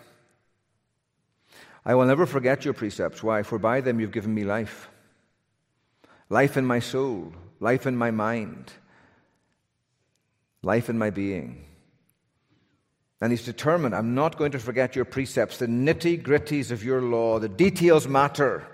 I 1.84 1.94
will 1.94 2.06
never 2.06 2.26
forget 2.26 2.64
your 2.64 2.74
precepts. 2.74 3.22
Why? 3.22 3.44
For 3.44 3.58
by 3.58 3.80
them 3.80 4.00
you've 4.00 4.10
given 4.18 4.34
me 4.34 4.42
life. 4.42 4.88
Life 6.28 6.56
in 6.56 6.66
my 6.66 6.80
soul, 6.80 7.32
life 7.60 7.86
in 7.86 7.96
my 7.96 8.10
mind, 8.10 8.72
life 10.62 10.88
in 10.90 10.98
my 10.98 11.10
being. 11.10 11.64
And 13.20 13.30
he's 13.30 13.44
determined, 13.44 13.94
I'm 13.94 14.16
not 14.16 14.38
going 14.38 14.50
to 14.52 14.58
forget 14.58 14.96
your 14.96 15.04
precepts, 15.04 15.58
the 15.58 15.68
nitty 15.68 16.20
gritties 16.20 16.72
of 16.72 16.82
your 16.82 17.00
law. 17.00 17.38
The 17.38 17.48
details 17.48 18.08
matter. 18.08 18.66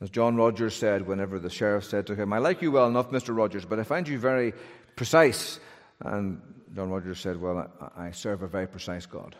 As 0.00 0.10
John 0.10 0.36
Rogers 0.36 0.74
said, 0.74 1.06
whenever 1.06 1.38
the 1.38 1.48
sheriff 1.48 1.84
said 1.84 2.06
to 2.08 2.14
him, 2.14 2.32
I 2.32 2.38
like 2.38 2.60
you 2.60 2.70
well 2.70 2.86
enough, 2.86 3.10
Mr. 3.10 3.34
Rogers, 3.34 3.64
but 3.64 3.78
I 3.78 3.82
find 3.82 4.06
you 4.06 4.18
very 4.18 4.52
precise. 4.94 5.58
And 6.00 6.40
John 6.74 6.90
Rogers 6.90 7.20
said, 7.20 7.40
Well, 7.40 7.70
I 7.96 8.10
serve 8.10 8.42
a 8.42 8.46
very 8.46 8.66
precise 8.66 9.06
God. 9.06 9.34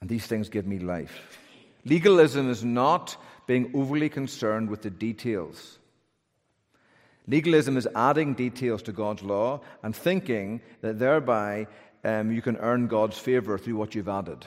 And 0.00 0.10
these 0.10 0.26
things 0.26 0.48
give 0.48 0.66
me 0.66 0.78
life. 0.78 1.38
Legalism 1.84 2.50
is 2.50 2.62
not 2.64 3.16
being 3.46 3.70
overly 3.74 4.08
concerned 4.08 4.68
with 4.68 4.82
the 4.82 4.90
details. 4.90 5.78
Legalism 7.26 7.76
is 7.76 7.88
adding 7.94 8.34
details 8.34 8.82
to 8.82 8.92
God's 8.92 9.22
law 9.22 9.60
and 9.82 9.94
thinking 9.94 10.60
that 10.80 10.98
thereby 10.98 11.66
um, 12.04 12.32
you 12.32 12.42
can 12.42 12.56
earn 12.56 12.86
God's 12.86 13.18
favor 13.18 13.56
through 13.56 13.76
what 13.76 13.94
you've 13.94 14.08
added. 14.08 14.46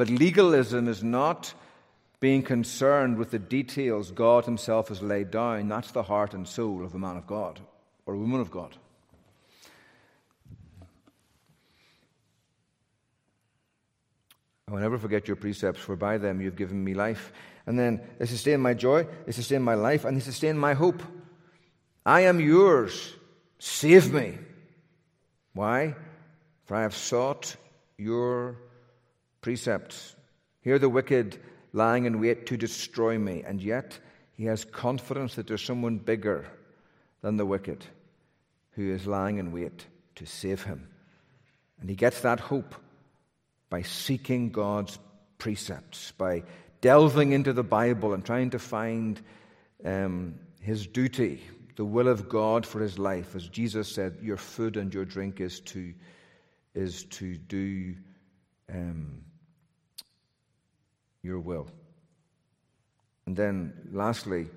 But 0.00 0.08
legalism 0.08 0.88
is 0.88 1.04
not 1.04 1.52
being 2.20 2.42
concerned 2.42 3.18
with 3.18 3.32
the 3.32 3.38
details 3.38 4.10
God 4.10 4.46
Himself 4.46 4.88
has 4.88 5.02
laid 5.02 5.30
down. 5.30 5.68
That's 5.68 5.90
the 5.90 6.04
heart 6.04 6.32
and 6.32 6.48
soul 6.48 6.86
of 6.86 6.94
a 6.94 6.98
man 6.98 7.18
of 7.18 7.26
God 7.26 7.60
or 8.06 8.14
a 8.14 8.18
woman 8.18 8.40
of 8.40 8.50
God. 8.50 8.74
I 14.66 14.72
will 14.72 14.80
never 14.80 14.96
forget 14.96 15.28
your 15.28 15.36
precepts, 15.36 15.80
for 15.80 15.96
by 15.96 16.16
them 16.16 16.40
you 16.40 16.46
have 16.46 16.56
given 16.56 16.82
me 16.82 16.94
life. 16.94 17.30
And 17.66 17.78
then 17.78 18.00
they 18.18 18.24
sustain 18.24 18.60
my 18.60 18.72
joy, 18.72 19.06
they 19.26 19.32
sustain 19.32 19.60
my 19.60 19.74
life, 19.74 20.06
and 20.06 20.16
they 20.16 20.22
sustain 20.22 20.56
my 20.56 20.72
hope. 20.72 21.02
I 22.06 22.22
am 22.22 22.40
yours. 22.40 23.12
Save 23.58 24.14
me. 24.14 24.38
Why? 25.52 25.94
For 26.64 26.74
I 26.74 26.80
have 26.84 26.96
sought 26.96 27.54
your 27.98 28.56
precepts. 29.40 30.14
Here 30.62 30.78
the 30.78 30.88
wicked 30.88 31.38
lying 31.72 32.04
in 32.04 32.20
wait 32.20 32.46
to 32.46 32.56
destroy 32.56 33.18
me, 33.18 33.42
and 33.46 33.62
yet 33.62 33.98
he 34.32 34.44
has 34.46 34.64
confidence 34.64 35.34
that 35.34 35.46
there's 35.46 35.64
someone 35.64 35.98
bigger 35.98 36.46
than 37.22 37.36
the 37.36 37.46
wicked 37.46 37.84
who 38.72 38.92
is 38.92 39.06
lying 39.06 39.38
in 39.38 39.52
wait 39.52 39.86
to 40.16 40.26
save 40.26 40.62
him. 40.62 40.88
And 41.80 41.88
he 41.88 41.96
gets 41.96 42.20
that 42.20 42.40
hope 42.40 42.74
by 43.68 43.82
seeking 43.82 44.50
God's 44.50 44.98
precepts, 45.38 46.12
by 46.12 46.42
delving 46.80 47.32
into 47.32 47.52
the 47.52 47.62
Bible 47.62 48.14
and 48.14 48.24
trying 48.24 48.50
to 48.50 48.58
find 48.58 49.20
um, 49.84 50.34
his 50.60 50.86
duty, 50.86 51.42
the 51.76 51.84
will 51.84 52.08
of 52.08 52.28
God 52.28 52.66
for 52.66 52.80
his 52.80 52.98
life. 52.98 53.34
As 53.34 53.48
Jesus 53.48 53.88
said, 53.88 54.18
your 54.20 54.36
food 54.36 54.76
and 54.76 54.92
your 54.92 55.04
drink 55.04 55.40
is 55.40 55.60
to, 55.60 55.94
is 56.74 57.04
to 57.04 57.36
do 57.36 57.94
um, 58.72 59.22
your 61.22 61.40
will. 61.40 61.68
And 63.26 63.36
then, 63.36 63.90
lastly, 63.92 64.48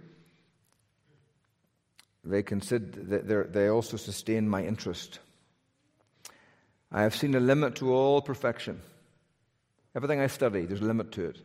they 2.24 2.43
consider 2.43 3.20
that 3.20 3.53
they 3.53 3.68
also 3.68 3.97
sustain 3.97 4.47
my 4.47 4.64
interest. 4.64 5.20
I 6.91 7.01
have 7.03 7.16
seen 7.16 7.36
a 7.36 7.39
limit 7.39 7.76
to 7.76 7.93
all 7.93 8.22
perfection. 8.22 8.82
Everything 9.95 10.20
I 10.20 10.28
study, 10.28 10.66
there's 10.66 10.82
a 10.82 10.86
limit 10.86 11.11
to 11.14 11.26
it. 11.26 11.39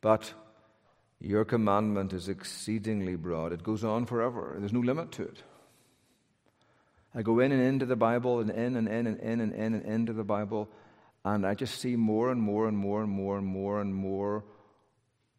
But 0.00 0.32
your 1.20 1.44
commandment 1.44 2.12
is 2.12 2.28
exceedingly 2.28 3.16
broad. 3.16 3.52
It 3.52 3.62
goes 3.62 3.84
on 3.84 4.06
forever. 4.06 4.56
There's 4.58 4.72
no 4.72 4.80
limit 4.80 5.12
to 5.12 5.22
it. 5.22 5.42
I 7.14 7.22
go 7.22 7.38
in 7.38 7.52
and 7.52 7.62
into 7.62 7.86
the 7.86 7.96
Bible 7.96 8.40
and 8.40 8.50
in 8.50 8.76
and 8.76 8.88
in 8.88 9.06
and 9.06 9.20
in 9.20 9.40
and 9.40 9.54
in 9.54 9.74
and 9.74 9.84
into 9.84 10.12
the 10.12 10.24
Bible, 10.24 10.68
and 11.24 11.46
I 11.46 11.54
just 11.54 11.80
see 11.80 11.94
more 11.94 12.30
and 12.30 12.42
more 12.42 12.66
and 12.66 12.76
more 12.76 13.02
and 13.02 13.10
more 13.10 13.38
and 13.38 13.46
more 13.46 13.80
and 13.80 13.94
more 13.94 14.44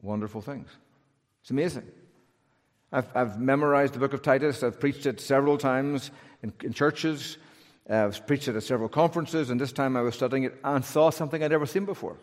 wonderful 0.06 0.41
things. 0.41 0.70
It's 1.41 1.51
amazing. 1.51 1.84
I've, 2.91 3.08
I've 3.16 3.39
memorized 3.39 3.93
the 3.93 3.99
book 3.99 4.14
of 4.14 4.22
Titus. 4.22 4.64
I've 4.64 4.80
preached 4.80 5.06
it 5.06 5.20
several 5.20 5.58
times 5.58 6.12
in, 6.43 6.53
in 6.64 6.74
churches. 6.74 7.38
I've 7.89 8.26
preached 8.26 8.47
it 8.47 8.56
at 8.56 8.64
several 8.64 8.89
conferences, 8.89 9.49
and 9.49 9.60
this 9.60 9.72
time 9.72 9.97
I 9.97 10.01
was 10.01 10.16
studying 10.16 10.43
it 10.43 10.56
and 10.64 10.86
saw 10.86 11.10
something 11.10 11.43
I'd 11.43 11.51
never 11.51 11.66
seen 11.66 11.86
before. 11.86 12.18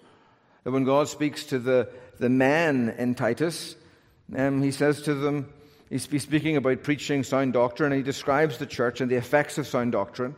That 0.65 0.71
when 0.71 0.85
God 0.85 1.09
speaks 1.09 1.45
to 1.47 1.59
the, 1.59 1.89
the 2.19 2.29
men 2.29 2.95
in 2.97 3.15
Titus, 3.15 3.77
um, 4.37 4.63
he 4.63 4.71
says 4.71 5.03
to 5.03 5.15
them, 5.15 5.53
he's 5.91 6.05
speaking 6.05 6.57
about 6.57 6.83
preaching 6.83 7.23
sound 7.25 7.53
doctrine, 7.53 7.93
and 7.93 7.99
he 7.99 8.05
describes 8.05 8.59
the 8.59 8.67
church 8.67 9.01
and 9.01 9.11
the 9.11 9.17
effects 9.17 9.59
of 9.59 9.67
sound 9.67 9.93
doctrine. 9.93 10.35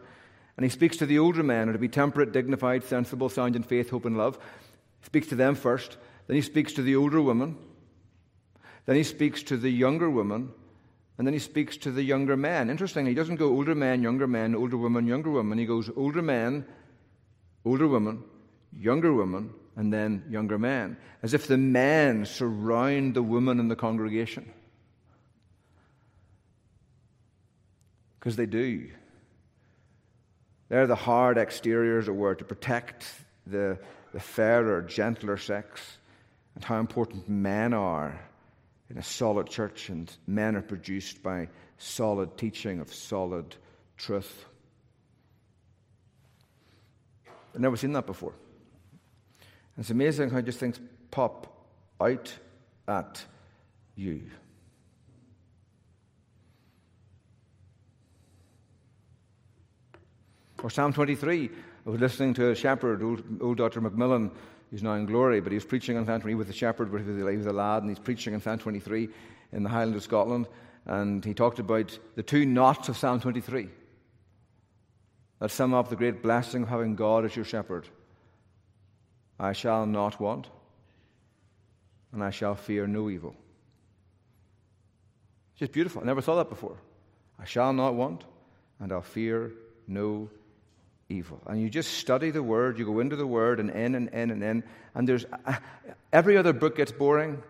And 0.56 0.64
he 0.64 0.70
speaks 0.70 0.96
to 0.98 1.06
the 1.06 1.18
older 1.18 1.42
men, 1.42 1.72
to 1.72 1.78
be 1.78 1.88
temperate, 1.88 2.32
dignified, 2.32 2.84
sensible, 2.84 3.28
sound 3.28 3.56
in 3.56 3.62
faith, 3.62 3.90
hope, 3.90 4.04
and 4.04 4.16
love. 4.16 4.38
He 5.00 5.06
speaks 5.06 5.28
to 5.28 5.36
them 5.36 5.54
first. 5.54 5.96
Then 6.26 6.36
he 6.36 6.42
speaks 6.42 6.72
to 6.74 6.82
the 6.82 6.96
older 6.96 7.20
woman. 7.20 7.56
Then 8.86 8.96
he 8.96 9.02
speaks 9.02 9.42
to 9.44 9.56
the 9.56 9.70
younger 9.70 10.10
woman. 10.10 10.50
And 11.16 11.26
then 11.26 11.32
he 11.32 11.40
speaks 11.40 11.76
to 11.78 11.92
the 11.92 12.02
younger 12.02 12.36
men. 12.36 12.70
Interestingly, 12.70 13.12
he 13.12 13.14
doesn't 13.14 13.36
go 13.36 13.50
older 13.50 13.74
men, 13.74 14.02
younger 14.02 14.26
men, 14.26 14.54
older 14.54 14.76
woman, 14.76 15.06
younger 15.06 15.30
woman. 15.30 15.58
He 15.58 15.66
goes 15.66 15.88
older 15.96 16.22
men, 16.22 16.64
older 17.64 17.86
woman, 17.86 18.24
younger 18.76 19.12
woman, 19.12 19.54
and 19.76 19.92
then 19.92 20.24
younger 20.28 20.58
men, 20.58 20.96
as 21.22 21.34
if 21.34 21.46
the 21.46 21.56
men 21.56 22.24
surround 22.24 23.14
the 23.14 23.22
woman 23.22 23.60
in 23.60 23.68
the 23.68 23.76
congregation. 23.76 24.50
Because 28.18 28.36
they 28.36 28.46
do. 28.46 28.88
They're 30.68 30.86
the 30.86 30.94
hard 30.94 31.38
exteriors, 31.38 32.06
that 32.06 32.14
were, 32.14 32.34
to 32.34 32.44
protect 32.44 33.06
the, 33.46 33.78
the 34.12 34.20
fairer, 34.20 34.82
gentler 34.82 35.36
sex, 35.36 35.98
and 36.54 36.64
how 36.64 36.78
important 36.78 37.28
men 37.28 37.72
are 37.72 38.18
in 38.90 38.98
a 38.98 39.02
solid 39.02 39.48
church, 39.48 39.88
and 39.88 40.14
men 40.26 40.56
are 40.56 40.62
produced 40.62 41.22
by 41.22 41.48
solid 41.78 42.36
teaching 42.36 42.80
of 42.80 42.92
solid 42.92 43.56
truth. 43.96 44.44
I've 47.54 47.60
never 47.60 47.76
seen 47.76 47.92
that 47.92 48.06
before. 48.06 48.34
It's 49.78 49.90
amazing 49.90 50.30
how 50.30 50.40
just 50.40 50.58
things 50.58 50.80
pop 51.10 51.68
out 52.00 52.32
at 52.86 53.24
you. 53.96 54.22
Or 60.62 60.70
Psalm 60.70 60.92
23. 60.92 61.50
I 61.86 61.90
was 61.90 62.00
listening 62.00 62.32
to 62.34 62.50
a 62.50 62.54
shepherd, 62.54 63.02
old, 63.02 63.22
old 63.42 63.58
Dr. 63.58 63.82
Macmillan, 63.82 64.30
who's 64.74 64.82
now 64.82 64.94
in 64.94 65.06
glory, 65.06 65.38
but 65.38 65.52
he 65.52 65.56
was 65.56 65.64
preaching 65.64 65.96
on 65.96 66.04
Psalm 66.04 66.20
23 66.20 66.34
with 66.34 66.50
a 66.50 66.52
shepherd, 66.52 66.88
he 66.88 67.08
was, 67.08 67.30
he 67.30 67.36
was 67.36 67.46
a 67.46 67.52
lad, 67.52 67.84
and 67.84 67.90
he's 67.90 68.00
preaching 68.00 68.34
on 68.34 68.40
Psalm 68.40 68.58
23 68.58 69.08
in 69.52 69.62
the 69.62 69.68
Highland 69.68 69.94
of 69.94 70.02
Scotland. 70.02 70.48
And 70.86 71.24
he 71.24 71.32
talked 71.32 71.60
about 71.60 71.96
the 72.16 72.24
two 72.24 72.44
knots 72.44 72.88
of 72.88 72.96
Psalm 72.96 73.20
23 73.20 73.68
that 75.38 75.52
sum 75.52 75.74
up 75.74 75.90
the 75.90 75.94
great 75.94 76.24
blessing 76.24 76.64
of 76.64 76.68
having 76.68 76.96
God 76.96 77.24
as 77.24 77.36
your 77.36 77.44
shepherd. 77.44 77.86
I 79.38 79.52
shall 79.52 79.86
not 79.86 80.18
want, 80.18 80.48
and 82.12 82.24
I 82.24 82.30
shall 82.30 82.56
fear 82.56 82.88
no 82.88 83.08
evil. 83.08 83.36
It's 85.52 85.60
just 85.60 85.72
beautiful. 85.72 86.02
I 86.02 86.04
never 86.04 86.20
saw 86.20 86.34
that 86.34 86.50
before. 86.50 86.78
I 87.38 87.44
shall 87.44 87.72
not 87.72 87.94
want, 87.94 88.24
and 88.80 88.90
I'll 88.90 89.02
fear 89.02 89.52
no 89.86 90.30
evil. 91.14 91.40
And 91.46 91.60
you 91.60 91.70
just 91.70 91.98
study 91.98 92.30
the 92.30 92.42
Word, 92.42 92.78
you 92.78 92.84
go 92.84 93.00
into 93.00 93.16
the 93.16 93.26
Word 93.26 93.60
and 93.60 93.70
in 93.70 93.94
and 93.94 94.08
in 94.08 94.30
and 94.30 94.42
in, 94.42 94.64
and 94.94 95.08
there's 95.08 95.24
uh, 95.46 95.56
every 96.12 96.36
other 96.36 96.52
book 96.52 96.76
gets 96.76 96.92
boring, 96.92 97.42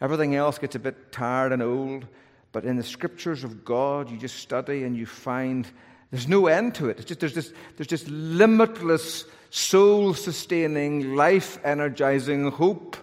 everything 0.00 0.34
else 0.34 0.58
gets 0.58 0.74
a 0.74 0.78
bit 0.78 1.12
tired 1.12 1.52
and 1.52 1.62
old. 1.62 2.06
But 2.50 2.64
in 2.64 2.76
the 2.76 2.82
Scriptures 2.82 3.44
of 3.44 3.64
God, 3.64 4.10
you 4.10 4.16
just 4.16 4.36
study 4.36 4.84
and 4.84 4.96
you 4.96 5.06
find 5.06 5.66
there's 6.10 6.28
no 6.28 6.46
end 6.46 6.74
to 6.76 6.88
it. 6.88 6.98
It's 6.98 7.08
just, 7.08 7.20
there's, 7.20 7.34
this, 7.34 7.52
there's 7.76 7.86
just 7.86 8.08
limitless, 8.08 9.24
soul 9.50 10.14
sustaining, 10.14 11.14
life 11.14 11.58
energizing, 11.64 12.50
hope 12.50 12.96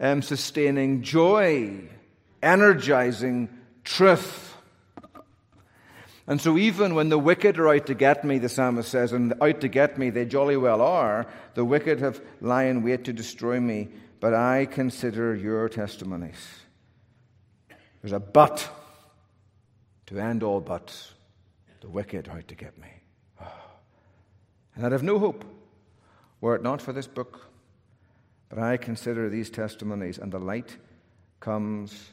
um, 0.00 0.22
sustaining, 0.22 1.02
joy 1.02 1.80
energizing 2.42 3.48
truth. 3.84 4.53
And 6.26 6.40
so, 6.40 6.56
even 6.56 6.94
when 6.94 7.10
the 7.10 7.18
wicked 7.18 7.58
are 7.58 7.68
out 7.68 7.86
to 7.86 7.94
get 7.94 8.24
me, 8.24 8.38
the 8.38 8.48
psalmist 8.48 8.90
says, 8.90 9.12
and 9.12 9.34
out 9.42 9.60
to 9.60 9.68
get 9.68 9.98
me 9.98 10.10
they 10.10 10.24
jolly 10.24 10.56
well 10.56 10.80
are, 10.80 11.26
the 11.54 11.64
wicked 11.64 12.00
have 12.00 12.20
lie 12.40 12.64
in 12.64 12.82
wait 12.82 13.04
to 13.04 13.12
destroy 13.12 13.60
me, 13.60 13.88
but 14.20 14.32
I 14.32 14.66
consider 14.66 15.34
your 15.34 15.68
testimonies. 15.68 16.48
There's 18.00 18.12
a 18.12 18.20
but 18.20 18.68
to 20.06 20.18
end 20.18 20.42
all 20.42 20.60
buts. 20.60 21.12
The 21.80 21.88
wicked 21.88 22.28
are 22.28 22.38
out 22.38 22.48
to 22.48 22.54
get 22.54 22.78
me. 22.78 22.88
Ah. 23.38 23.52
And 24.74 24.86
I'd 24.86 24.92
have 24.92 25.02
no 25.02 25.18
hope 25.18 25.44
were 26.44 26.54
it 26.54 26.62
not 26.62 26.82
for 26.82 26.92
this 26.92 27.06
book. 27.06 27.40
But 28.50 28.58
I 28.58 28.76
consider 28.76 29.30
these 29.30 29.48
testimonies, 29.48 30.18
and 30.18 30.30
the 30.30 30.38
light 30.38 30.76
comes 31.40 32.10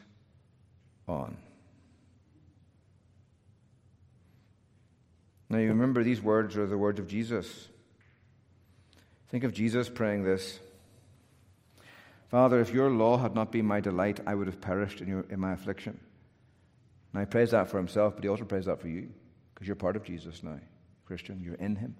on. 1.06 1.36
Now, 5.52 5.58
you 5.58 5.68
remember 5.68 6.02
these 6.02 6.22
words 6.22 6.56
are 6.56 6.66
the 6.66 6.78
words 6.78 6.98
of 6.98 7.06
Jesus. 7.06 7.68
Think 9.28 9.44
of 9.44 9.52
Jesus 9.52 9.90
praying 9.90 10.24
this 10.24 10.58
Father, 12.30 12.58
if 12.58 12.72
your 12.72 12.88
law 12.88 13.18
had 13.18 13.34
not 13.34 13.52
been 13.52 13.66
my 13.66 13.78
delight, 13.78 14.18
I 14.26 14.34
would 14.34 14.46
have 14.46 14.62
perished 14.62 15.02
in, 15.02 15.08
your, 15.08 15.26
in 15.28 15.38
my 15.38 15.52
affliction. 15.52 16.00
Now, 17.12 17.20
he 17.20 17.26
prays 17.26 17.50
that 17.50 17.68
for 17.68 17.76
himself, 17.76 18.14
but 18.14 18.24
he 18.24 18.30
also 18.30 18.44
prays 18.44 18.64
that 18.64 18.80
for 18.80 18.88
you. 18.88 19.10
Because 19.52 19.66
you're 19.66 19.76
part 19.76 19.94
of 19.94 20.04
Jesus 20.04 20.42
now, 20.42 20.58
Christian. 21.04 21.42
You're 21.44 21.56
in 21.56 21.76
him. 21.76 21.96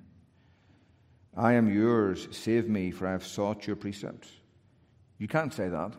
I 1.37 1.53
am 1.53 1.71
yours. 1.71 2.29
Save 2.31 2.71
me, 2.71 2.91
for 2.91 3.07
I 3.07 3.13
have 3.13 3.27
sought 3.27 3.67
your 3.67 3.77
precepts. 3.77 4.31
You 5.19 5.29
can't 5.29 5.53
say 5.53 5.69
that 5.69 5.93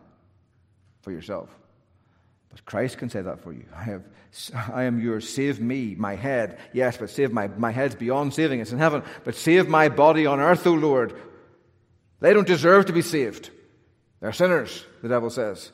for 1.03 1.11
yourself. 1.11 1.55
But 2.53 2.65
Christ 2.65 2.97
can 2.97 3.09
say 3.09 3.21
that 3.21 3.41
for 3.41 3.51
you. 3.51 3.65
I, 3.75 3.83
have, 3.83 4.03
I 4.71 4.83
am 4.83 5.01
yours. 5.01 5.27
Save 5.27 5.59
me, 5.59 5.95
my 5.95 6.15
head. 6.15 6.59
Yes, 6.71 6.95
but 6.95 7.09
save 7.09 7.33
my, 7.33 7.47
my 7.47 7.71
head's 7.71 7.95
beyond 7.95 8.33
saving. 8.33 8.61
It's 8.61 8.71
in 8.71 8.77
heaven. 8.77 9.03
But 9.25 9.35
save 9.35 9.67
my 9.67 9.89
body 9.89 10.25
on 10.25 10.39
earth, 10.39 10.65
O 10.65 10.73
Lord. 10.73 11.19
They 12.21 12.33
don't 12.33 12.47
deserve 12.47 12.85
to 12.85 12.93
be 12.93 13.01
saved. 13.01 13.49
They're 14.21 14.31
sinners, 14.31 14.85
the 15.01 15.09
devil 15.09 15.29
says. 15.29 15.71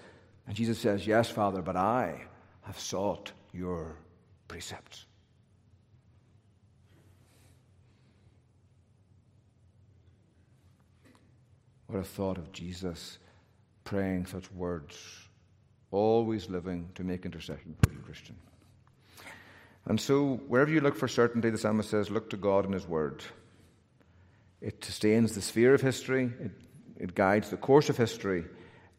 And 0.47 0.55
Jesus 0.55 0.79
says, 0.79 1.05
Yes, 1.05 1.29
Father, 1.29 1.61
but 1.61 1.75
I 1.75 2.21
have 2.61 2.79
sought 2.79 3.31
your 3.53 3.97
precepts. 4.47 5.05
What 11.85 11.99
a 11.99 12.03
thought 12.03 12.37
of 12.37 12.51
Jesus 12.51 13.17
praying 13.83 14.27
such 14.27 14.51
words, 14.51 14.95
always 15.91 16.49
living 16.49 16.89
to 16.95 17.03
make 17.03 17.25
intercession 17.25 17.75
for 17.81 17.91
you, 17.91 17.99
Christian. 17.99 18.35
And 19.85 19.99
so, 19.99 20.35
wherever 20.47 20.71
you 20.71 20.81
look 20.81 20.95
for 20.95 21.07
certainty, 21.07 21.49
the 21.49 21.57
psalmist 21.57 21.89
says, 21.89 22.11
look 22.11 22.29
to 22.29 22.37
God 22.37 22.65
and 22.65 22.73
His 22.73 22.87
Word. 22.87 23.23
It 24.61 24.83
sustains 24.83 25.33
the 25.33 25.41
sphere 25.41 25.73
of 25.73 25.81
history, 25.81 26.31
it, 26.39 26.51
it 26.97 27.15
guides 27.15 27.49
the 27.49 27.57
course 27.57 27.89
of 27.89 27.97
history, 27.97 28.43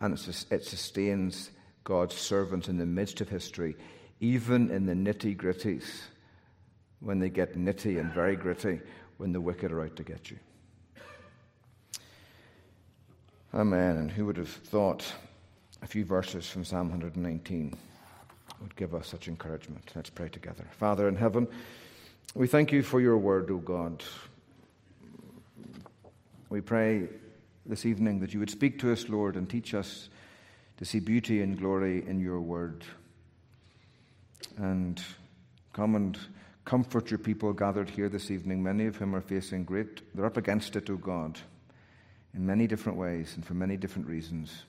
and 0.00 0.14
it, 0.14 0.46
it 0.50 0.64
sustains 0.64 1.50
God's 1.84 2.14
servants 2.14 2.68
in 2.68 2.78
the 2.78 2.86
midst 2.86 3.20
of 3.20 3.28
history, 3.28 3.76
even 4.20 4.70
in 4.70 4.86
the 4.86 4.94
nitty 4.94 5.36
gritties, 5.36 5.84
when 7.00 7.18
they 7.18 7.30
get 7.30 7.56
nitty 7.56 8.00
and 8.00 8.12
very 8.12 8.36
gritty, 8.36 8.80
when 9.18 9.32
the 9.32 9.40
wicked 9.40 9.70
are 9.70 9.82
out 9.82 9.96
to 9.96 10.02
get 10.02 10.30
you. 10.30 10.38
Amen. 13.52 13.96
And 13.96 14.10
who 14.10 14.26
would 14.26 14.36
have 14.36 14.48
thought 14.48 15.04
a 15.82 15.86
few 15.86 16.04
verses 16.04 16.48
from 16.48 16.64
Psalm 16.64 16.90
119 16.90 17.76
would 18.60 18.76
give 18.76 18.94
us 18.94 19.08
such 19.08 19.28
encouragement? 19.28 19.90
Let's 19.94 20.10
pray 20.10 20.28
together. 20.28 20.66
Father 20.72 21.08
in 21.08 21.16
heaven, 21.16 21.48
we 22.34 22.46
thank 22.46 22.72
you 22.72 22.82
for 22.82 23.00
your 23.00 23.16
word, 23.16 23.50
O 23.50 23.58
God. 23.58 24.02
We 26.48 26.60
pray 26.60 27.08
this 27.66 27.86
evening 27.86 28.20
that 28.20 28.32
you 28.32 28.40
would 28.40 28.50
speak 28.50 28.78
to 28.80 28.92
us, 28.92 29.08
Lord, 29.08 29.36
and 29.36 29.48
teach 29.48 29.74
us 29.74 30.08
to 30.78 30.84
see 30.84 31.00
beauty 31.00 31.42
and 31.42 31.58
glory 31.58 32.06
in 32.06 32.20
your 32.20 32.40
word. 32.40 32.84
And 34.56 35.00
come 35.72 35.94
and 35.94 36.18
comfort 36.64 37.10
your 37.10 37.18
people 37.18 37.52
gathered 37.52 37.90
here 37.90 38.08
this 38.08 38.30
evening, 38.30 38.62
many 38.62 38.86
of 38.86 38.96
whom 38.96 39.14
are 39.14 39.20
facing 39.20 39.64
great, 39.64 40.14
they're 40.14 40.26
up 40.26 40.36
against 40.36 40.76
it, 40.76 40.90
O 40.90 40.96
God 40.96 41.38
in 42.34 42.46
many 42.46 42.66
different 42.66 42.98
ways 42.98 43.32
and 43.36 43.44
for 43.44 43.54
many 43.54 43.76
different 43.76 44.08
reasons. 44.08 44.64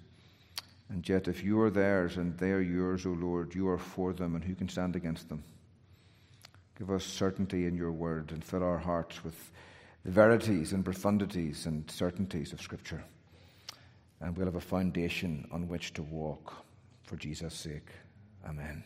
And 0.92 1.08
yet, 1.08 1.30
if 1.30 1.42
you 1.42 1.60
are 1.62 1.70
theirs 1.70 2.18
and 2.18 2.38
they 2.38 2.52
are 2.52 2.60
yours, 2.60 3.06
O 3.06 3.12
Lord, 3.12 3.56
you 3.56 3.70
are 3.70 3.78
for 3.78 4.12
them, 4.12 4.36
and 4.36 4.44
who 4.44 4.56
can 4.56 4.68
stand 4.68 4.98
against 4.98 5.30
them? 5.30 5.42
Give 6.78 6.92
us 6.92 7.06
certainty 7.06 7.66
in 7.66 7.76
your 7.76 7.94
word 7.94 8.32
and 8.32 8.44
fill 8.44 8.64
our 8.64 8.78
hearts 8.78 9.24
with 9.24 9.52
the 10.04 10.12
verities 10.12 10.74
and 10.74 10.84
profundities 10.84 11.66
and 11.66 11.90
certainties 11.90 12.52
of 12.52 12.62
Scripture. 12.62 13.04
And 14.20 14.36
we'll 14.36 14.48
have 14.48 14.56
a 14.56 14.62
foundation 14.62 15.48
on 15.52 15.70
which 15.70 15.94
to 15.94 16.04
walk 16.04 16.66
for 17.04 17.16
Jesus' 17.16 17.56
sake. 17.56 17.90
Amen. 18.46 18.84